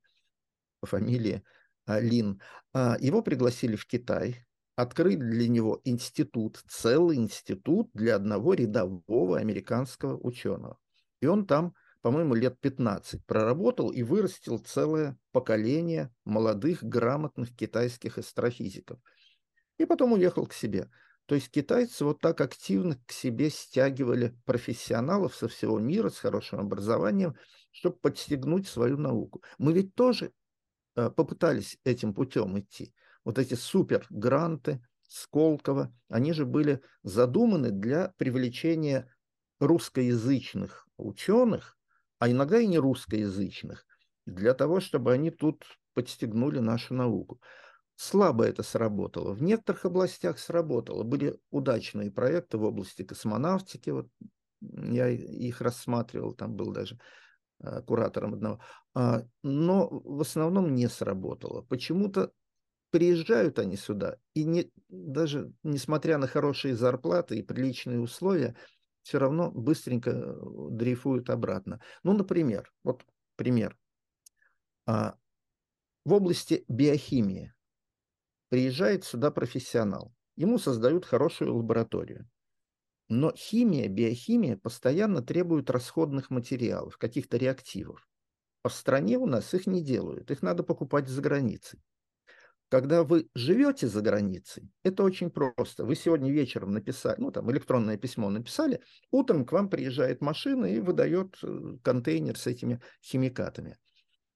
по 0.81 0.87
фамилии 0.87 1.43
а, 1.87 2.01
Лин. 2.01 2.41
А, 2.72 2.97
его 3.01 3.22
пригласили 3.22 3.76
в 3.76 3.87
Китай, 3.87 4.47
открыли 4.76 5.16
для 5.16 5.49
него 5.49 5.81
институт, 5.85 6.62
целый 6.68 7.16
институт 7.16 7.91
для 7.95 8.16
одного 8.16 8.55
рядового 8.55 9.39
американского 9.39 10.18
ученого. 10.18 10.78
И 11.20 11.26
он 11.26 11.47
там, 11.47 11.74
по-моему, 12.01 12.35
лет 12.35 12.59
15 12.61 13.24
проработал 13.26 13.91
и 13.91 14.03
вырастил 14.03 14.59
целое 14.59 15.18
поколение 15.33 16.12
молодых, 16.24 16.83
грамотных 16.83 17.55
китайских 17.55 18.18
астрофизиков. 18.18 18.99
И 19.78 19.85
потом 19.85 20.12
уехал 20.12 20.47
к 20.47 20.55
себе. 20.55 20.91
То 21.26 21.37
есть 21.37 21.51
китайцы 21.51 22.05
вот 22.05 22.20
так 22.20 22.41
активно 22.41 22.99
к 23.07 23.12
себе 23.12 23.51
стягивали 23.51 24.37
профессионалов 24.47 25.35
со 25.35 25.47
всего 25.47 25.78
мира 25.78 26.09
с 26.09 26.18
хорошим 26.18 26.59
образованием, 26.59 27.37
чтобы 27.70 27.97
подстегнуть 27.99 28.66
свою 28.66 28.97
науку. 28.97 29.43
Мы 29.57 29.72
ведь 29.72 29.95
тоже 29.95 30.33
попытались 31.09 31.78
этим 31.84 32.12
путем 32.12 32.59
идти. 32.59 32.92
Вот 33.24 33.38
эти 33.38 33.55
супер-гранты 33.55 34.84
Сколково, 35.09 35.92
они 36.09 36.32
же 36.32 36.46
были 36.46 36.82
задуманы 37.03 37.70
для 37.70 38.14
привлечения 38.16 39.12
русскоязычных 39.59 40.86
ученых, 40.98 41.78
а 42.18 42.30
иногда 42.30 42.61
и 42.61 42.66
не 42.66 42.78
русскоязычных, 42.78 43.86
для 44.26 44.55
того, 44.55 44.80
чтобы 44.80 45.12
они 45.12 45.30
тут 45.30 45.64
подстегнули 45.94 46.59
нашу 46.59 46.94
науку 46.94 47.40
слабо 48.01 48.44
это 48.44 48.62
сработало. 48.62 49.34
В 49.34 49.42
некоторых 49.42 49.84
областях 49.84 50.38
сработало. 50.38 51.03
Были 51.03 51.38
удачные 51.51 52.11
проекты 52.11 52.57
в 52.57 52.64
области 52.64 53.03
космонавтики. 53.03 53.90
Вот 53.90 54.09
я 54.62 55.09
их 55.11 55.61
рассматривал, 55.61 56.32
там 56.32 56.55
был 56.55 56.72
даже 56.72 56.94
э, 56.94 56.98
куратором 57.86 58.34
одного. 58.34 58.61
А, 58.94 59.24
но 59.42 59.88
в 59.88 60.20
основном 60.20 60.74
не 60.74 60.88
сработало. 60.88 61.62
Почему-то 61.62 62.32
приезжают 62.90 63.58
они 63.58 63.76
сюда, 63.76 64.16
и 64.34 64.44
не, 64.44 64.70
даже 64.88 65.52
несмотря 65.62 66.18
на 66.18 66.26
хорошие 66.26 66.74
зарплаты 66.74 67.38
и 67.38 67.42
приличные 67.42 68.00
условия, 68.00 68.56
все 69.02 69.18
равно 69.18 69.50
быстренько 69.50 70.11
э, 70.11 70.34
дрейфуют 70.70 71.30
обратно. 71.30 71.80
Ну, 72.02 72.12
например, 72.12 72.72
вот 72.84 73.04
пример. 73.36 73.76
А, 74.86 75.14
в 76.04 76.12
области 76.12 76.64
биохимии 76.68 77.54
приезжает 78.48 79.04
сюда 79.04 79.30
профессионал, 79.30 80.12
ему 80.36 80.58
создают 80.58 81.04
хорошую 81.06 81.54
лабораторию. 81.56 82.28
Но 83.11 83.32
химия, 83.36 83.88
биохимия 83.88 84.56
постоянно 84.56 85.20
требуют 85.20 85.68
расходных 85.68 86.30
материалов, 86.30 86.96
каких-то 86.96 87.36
реактивов. 87.36 88.08
А 88.62 88.68
в 88.68 88.72
стране 88.72 89.18
у 89.18 89.26
нас 89.26 89.52
их 89.52 89.66
не 89.66 89.82
делают, 89.82 90.30
их 90.30 90.42
надо 90.42 90.62
покупать 90.62 91.08
за 91.08 91.20
границей. 91.20 91.80
Когда 92.68 93.02
вы 93.02 93.28
живете 93.34 93.88
за 93.88 94.00
границей, 94.00 94.70
это 94.84 95.02
очень 95.02 95.28
просто. 95.28 95.84
Вы 95.84 95.96
сегодня 95.96 96.30
вечером 96.30 96.72
написали, 96.72 97.20
ну 97.20 97.32
там 97.32 97.50
электронное 97.50 97.96
письмо 97.96 98.30
написали, 98.30 98.80
утром 99.11 99.44
к 99.44 99.50
вам 99.50 99.68
приезжает 99.68 100.20
машина 100.20 100.66
и 100.66 100.78
выдает 100.78 101.36
э, 101.42 101.78
контейнер 101.82 102.38
с 102.38 102.46
этими 102.46 102.80
химикатами. 103.02 103.76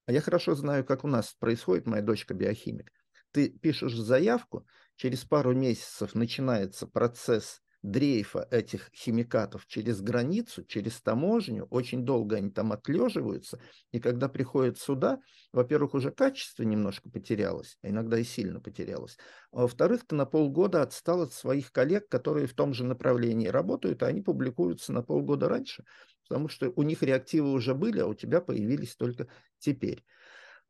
А 0.07 0.13
я 0.13 0.21
хорошо 0.21 0.57
знаю, 0.57 0.85
как 0.85 1.05
у 1.05 1.09
нас 1.09 1.35
происходит, 1.39 1.87
моя 1.87 2.03
дочка 2.03 2.35
биохимик 2.35 2.91
ты 3.35 3.49
пишешь 3.51 3.97
заявку, 3.97 4.65
через 4.95 5.25
пару 5.25 5.55
месяцев 5.55 6.15
начинается 6.15 6.87
процесс 6.87 7.61
дрейфа 7.85 8.49
этих 8.51 8.91
химикатов 8.95 9.67
через 9.67 10.01
границу, 10.01 10.65
через 10.65 11.03
таможню, 11.03 11.67
очень 11.67 12.07
долго 12.07 12.37
они 12.37 12.51
там 12.51 12.73
отлеживаются, 12.73 13.61
и 13.93 14.01
когда 14.01 14.31
приходят 14.31 14.79
сюда, 14.79 15.21
во-первых, 15.53 15.93
уже 15.93 16.11
качество 16.11 16.63
немножко 16.63 17.11
потерялось, 17.11 17.77
а 17.83 17.91
иногда 17.91 18.19
и 18.19 18.25
сильно 18.25 18.59
потерялось, 18.59 19.19
а 19.53 19.63
во-вторых, 19.63 20.07
ты 20.07 20.15
на 20.15 20.25
полгода 20.25 20.81
отстал 20.81 21.21
от 21.21 21.35
своих 21.35 21.73
коллег, 21.73 22.09
которые 22.09 22.47
в 22.47 22.55
том 22.55 22.73
же 22.73 22.85
направлении 22.85 23.49
работают, 23.49 24.03
а 24.03 24.07
они 24.07 24.23
публикуются 24.23 24.95
на 24.95 25.03
полгода 25.03 25.51
раньше, 25.51 25.85
потому 26.27 26.49
что 26.49 26.73
у 26.75 26.83
них 26.83 27.03
реактивы 27.03 27.53
уже 27.53 27.75
были, 27.75 28.01
а 28.01 28.07
у 28.07 28.15
тебя 28.15 28.41
появились 28.41 28.97
только 28.97 29.29
теперь. 29.59 30.03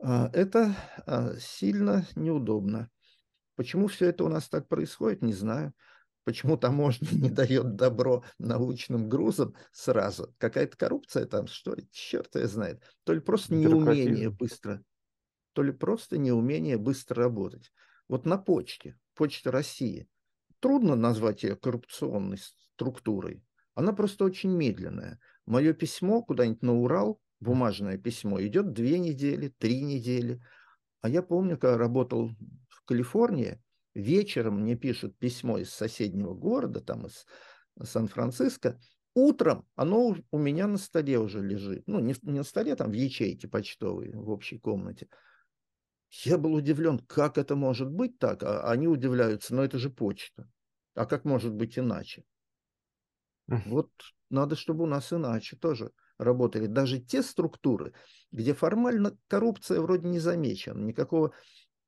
А, 0.02 0.30
это 0.32 0.74
а, 1.06 1.36
сильно 1.38 2.08
неудобно. 2.16 2.90
Почему 3.54 3.86
все 3.86 4.06
это 4.06 4.24
у 4.24 4.28
нас 4.28 4.48
так 4.48 4.66
происходит, 4.66 5.22
не 5.22 5.32
знаю. 5.32 5.72
Почему 6.24 6.56
таможня 6.56 7.08
не 7.12 7.30
дает 7.30 7.76
добро 7.76 8.24
научным 8.38 9.08
грузам 9.08 9.54
сразу? 9.72 10.34
Какая-то 10.38 10.76
коррупция 10.76 11.26
там, 11.26 11.46
что 11.46 11.74
ли? 11.74 11.86
Черт 11.92 12.34
ее 12.34 12.48
знает. 12.48 12.82
То 13.04 13.12
ли 13.12 13.20
просто 13.20 13.54
неумение 13.54 14.30
быстро, 14.30 14.82
то 15.52 15.62
ли 15.62 15.72
просто 15.72 16.18
неумение 16.18 16.78
быстро 16.78 17.24
работать. 17.24 17.72
Вот 18.08 18.26
на 18.26 18.38
почте, 18.38 18.98
Почта 19.14 19.50
России, 19.50 20.08
трудно 20.60 20.96
назвать 20.96 21.42
ее 21.42 21.56
коррупционной 21.56 22.38
структурой. 22.38 23.44
Она 23.74 23.92
просто 23.92 24.24
очень 24.24 24.50
медленная. 24.50 25.20
Мое 25.46 25.72
письмо 25.72 26.22
куда-нибудь 26.22 26.62
на 26.62 26.74
Урал 26.74 27.20
бумажное 27.40 27.98
письмо 27.98 28.40
идет 28.40 28.72
две 28.72 28.98
недели, 28.98 29.48
три 29.48 29.82
недели. 29.82 30.42
А 31.02 31.08
я 31.08 31.22
помню, 31.22 31.58
когда 31.58 31.76
работал 31.76 32.30
в 32.68 32.84
Калифорнии, 32.86 33.62
вечером 33.94 34.60
мне 34.60 34.76
пишут 34.76 35.18
письмо 35.18 35.58
из 35.58 35.72
соседнего 35.72 36.34
города, 36.34 36.80
там 36.80 37.06
из 37.06 37.24
Сан-Франциско, 37.82 38.80
утром 39.14 39.66
оно 39.76 40.16
у 40.30 40.38
меня 40.38 40.66
на 40.66 40.78
столе 40.78 41.18
уже 41.18 41.40
лежит. 41.40 41.84
Ну, 41.86 42.00
не, 42.00 42.14
не 42.22 42.38
на 42.38 42.44
столе, 42.44 42.76
там 42.76 42.90
в 42.90 42.94
ячейке 42.94 43.48
почтовой, 43.48 44.12
в 44.12 44.30
общей 44.30 44.58
комнате. 44.58 45.08
Я 46.22 46.38
был 46.38 46.54
удивлен, 46.54 46.98
как 46.98 47.38
это 47.38 47.56
может 47.56 47.90
быть 47.90 48.18
так, 48.18 48.42
а 48.42 48.70
они 48.70 48.86
удивляются, 48.86 49.54
но 49.54 49.64
это 49.64 49.78
же 49.78 49.90
почта. 49.90 50.48
А 50.94 51.06
как 51.06 51.24
может 51.24 51.52
быть 51.52 51.78
иначе? 51.78 52.24
Вот 53.66 53.90
надо, 54.30 54.56
чтобы 54.56 54.84
у 54.84 54.86
нас 54.86 55.12
иначе 55.12 55.56
тоже 55.56 55.90
работали 56.18 56.66
даже 56.66 57.00
те 57.00 57.22
структуры, 57.22 57.92
где 58.30 58.54
формально 58.54 59.16
коррупция 59.26 59.80
вроде 59.80 60.08
не 60.08 60.18
замечена, 60.18 60.78
никакого, 60.78 61.32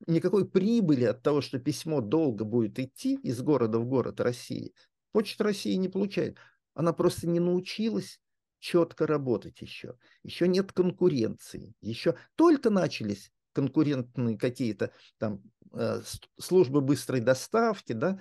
никакой 0.07 0.49
прибыли 0.49 1.05
от 1.05 1.23
того, 1.23 1.41
что 1.41 1.59
письмо 1.59 2.01
долго 2.01 2.45
будет 2.45 2.79
идти 2.79 3.17
из 3.17 3.41
города 3.41 3.79
в 3.79 3.87
город 3.87 4.21
России, 4.21 4.75
Почта 5.13 5.45
России 5.45 5.75
не 5.75 5.89
получает. 5.89 6.37
Она 6.75 6.93
просто 6.93 7.27
не 7.27 7.41
научилась 7.41 8.21
четко 8.59 9.07
работать 9.07 9.63
еще. 9.63 9.97
Еще 10.23 10.47
нет 10.47 10.73
конкуренции. 10.73 11.75
Еще 11.81 12.17
только 12.35 12.69
начались 12.69 13.33
конкурентные 13.55 14.37
какие-то 14.37 14.93
там 15.17 15.43
э, 15.73 16.03
службы 16.39 16.83
быстрой 16.83 17.21
доставки, 17.21 17.95
да, 17.95 18.21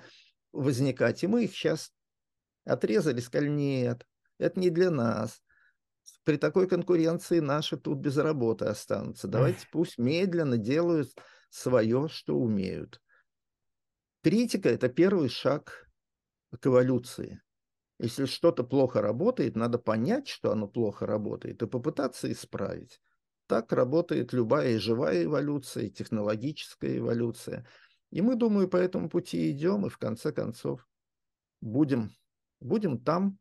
возникать. 0.53 1.23
И 1.23 1.27
мы 1.27 1.43
их 1.43 1.51
сейчас 1.51 1.91
отрезали, 2.63 3.19
сказали, 3.19 3.49
нет, 3.49 4.07
это 4.37 4.57
не 4.57 4.69
для 4.69 4.89
нас 4.89 5.41
при 6.23 6.37
такой 6.37 6.67
конкуренции 6.67 7.39
наши 7.39 7.77
тут 7.77 7.99
без 7.99 8.17
работы 8.17 8.65
останутся. 8.65 9.27
Давайте 9.27 9.67
пусть 9.71 9.97
медленно 9.97 10.57
делают 10.57 11.11
свое, 11.55 12.09
что 12.09 12.37
умеют. 12.37 13.01
Критика– 14.23 14.69
это 14.77 14.89
первый 14.89 15.29
шаг 15.29 15.89
к 16.59 16.67
эволюции. 16.67 17.41
Если 17.97 18.25
что-то 18.25 18.63
плохо 18.63 19.01
работает, 19.01 19.55
надо 19.55 19.79
понять, 19.79 20.27
что 20.27 20.51
оно 20.51 20.67
плохо 20.67 21.05
работает, 21.05 21.61
и 21.61 21.67
попытаться 21.67 22.29
исправить. 22.29 22.99
Так 23.47 23.71
работает 23.71 24.33
любая 24.33 24.79
живая 24.79 25.23
эволюция, 25.23 25.89
технологическая 25.89 26.97
эволюция. 26.97 27.65
И 28.11 28.21
мы, 28.21 28.35
думаю, 28.35 28.67
по 28.67 28.77
этому 28.77 29.09
пути 29.09 29.49
идем, 29.51 29.85
и 29.85 29.89
в 29.89 29.97
конце 29.97 30.33
концов 30.33 30.85
будем, 31.61 32.11
будем 32.59 32.99
там, 32.99 33.37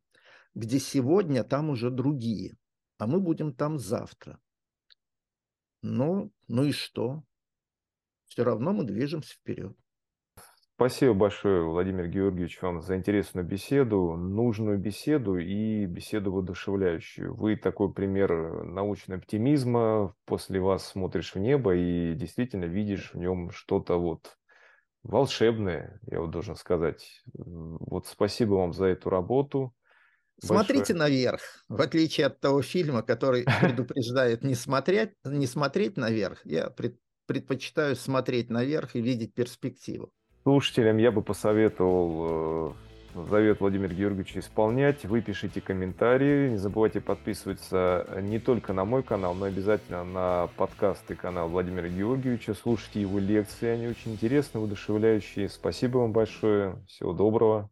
где 0.55 0.79
сегодня, 0.79 1.43
там 1.43 1.71
уже 1.71 1.91
другие, 1.91 2.57
а 2.99 3.09
мы 3.09 3.19
будем 3.19 3.53
там 3.53 3.79
завтра. 3.79 4.39
Ну, 5.83 6.33
ну 6.47 6.65
и 6.65 6.73
что? 6.73 7.25
Все 8.27 8.45
равно 8.45 8.73
мы 8.73 8.85
движемся 8.85 9.35
вперед. 9.35 9.77
Спасибо 10.77 11.15
большое, 11.15 11.63
Владимир 11.63 12.09
Георгиевич, 12.09 12.61
вам 12.61 12.83
за 12.83 12.97
интересную 12.97 13.47
беседу, 13.47 14.17
нужную 14.17 14.77
беседу 14.77 15.37
и 15.37 15.87
беседу 15.87 16.33
воодушевляющую. 16.33 17.33
Вы 17.33 17.55
такой 17.55 17.93
пример 17.93 18.65
научного 18.65 19.21
оптимизма. 19.21 20.17
После 20.25 20.59
вас 20.59 20.85
смотришь 20.85 21.37
в 21.37 21.39
небо 21.39 21.77
и 21.77 22.15
действительно 22.15 22.65
видишь 22.65 23.15
в 23.15 23.19
нем 23.19 23.53
что-то 23.53 24.01
вот 24.01 24.37
волшебное, 25.05 26.01
я 26.11 26.21
вот 26.21 26.33
должен 26.33 26.57
сказать. 26.57 27.23
Вот 27.35 28.09
спасибо 28.09 28.55
вам 28.55 28.73
за 28.73 28.87
эту 28.87 29.11
работу. 29.11 29.73
Смотрите 30.43 30.95
большое. 30.95 30.99
наверх, 30.99 31.65
в 31.69 31.81
отличие 31.81 32.27
от 32.27 32.41
того 32.41 32.63
фильма, 32.63 33.03
который 33.03 33.47
предупреждает 33.61 34.43
не 34.43 34.57
смотреть, 34.57 35.13
не 35.25 35.47
смотреть 35.47 35.97
наверх. 35.97 36.45
Я 36.45 36.69
предпочитаю 37.27 37.97
смотреть 37.97 38.51
наверх 38.51 38.97
и 38.97 39.01
видеть 39.01 39.35
перспективу 39.35 40.13
слушателям 40.45 40.99
я 40.99 41.11
бы 41.11 41.23
посоветовал 41.23 42.75
э, 43.15 43.23
завет 43.31 43.61
Владимира 43.61 43.93
Георгиевича 43.93 44.41
исполнять. 44.41 45.05
Вы 45.05 45.23
пишите 45.23 45.61
комментарии. 45.61 46.51
Не 46.51 46.59
забывайте 46.59 47.01
подписываться 47.01 48.07
не 48.21 48.39
только 48.39 48.73
на 48.73 48.85
мой 48.85 49.03
канал, 49.03 49.35
но 49.35 49.47
обязательно 49.47 50.05
на 50.05 50.49
подкасты 50.57 51.15
канал 51.15 51.49
Владимира 51.49 51.89
Георгиевича. 51.89 52.55
Слушайте 52.55 53.01
его 53.01 53.19
лекции, 53.19 53.69
они 53.69 53.89
очень 53.89 54.13
интересные, 54.13 54.61
воодушевляющие. 54.61 55.49
Спасибо 55.49 55.99
вам 55.99 56.13
большое. 56.13 56.77
Всего 56.87 57.13
доброго. 57.13 57.71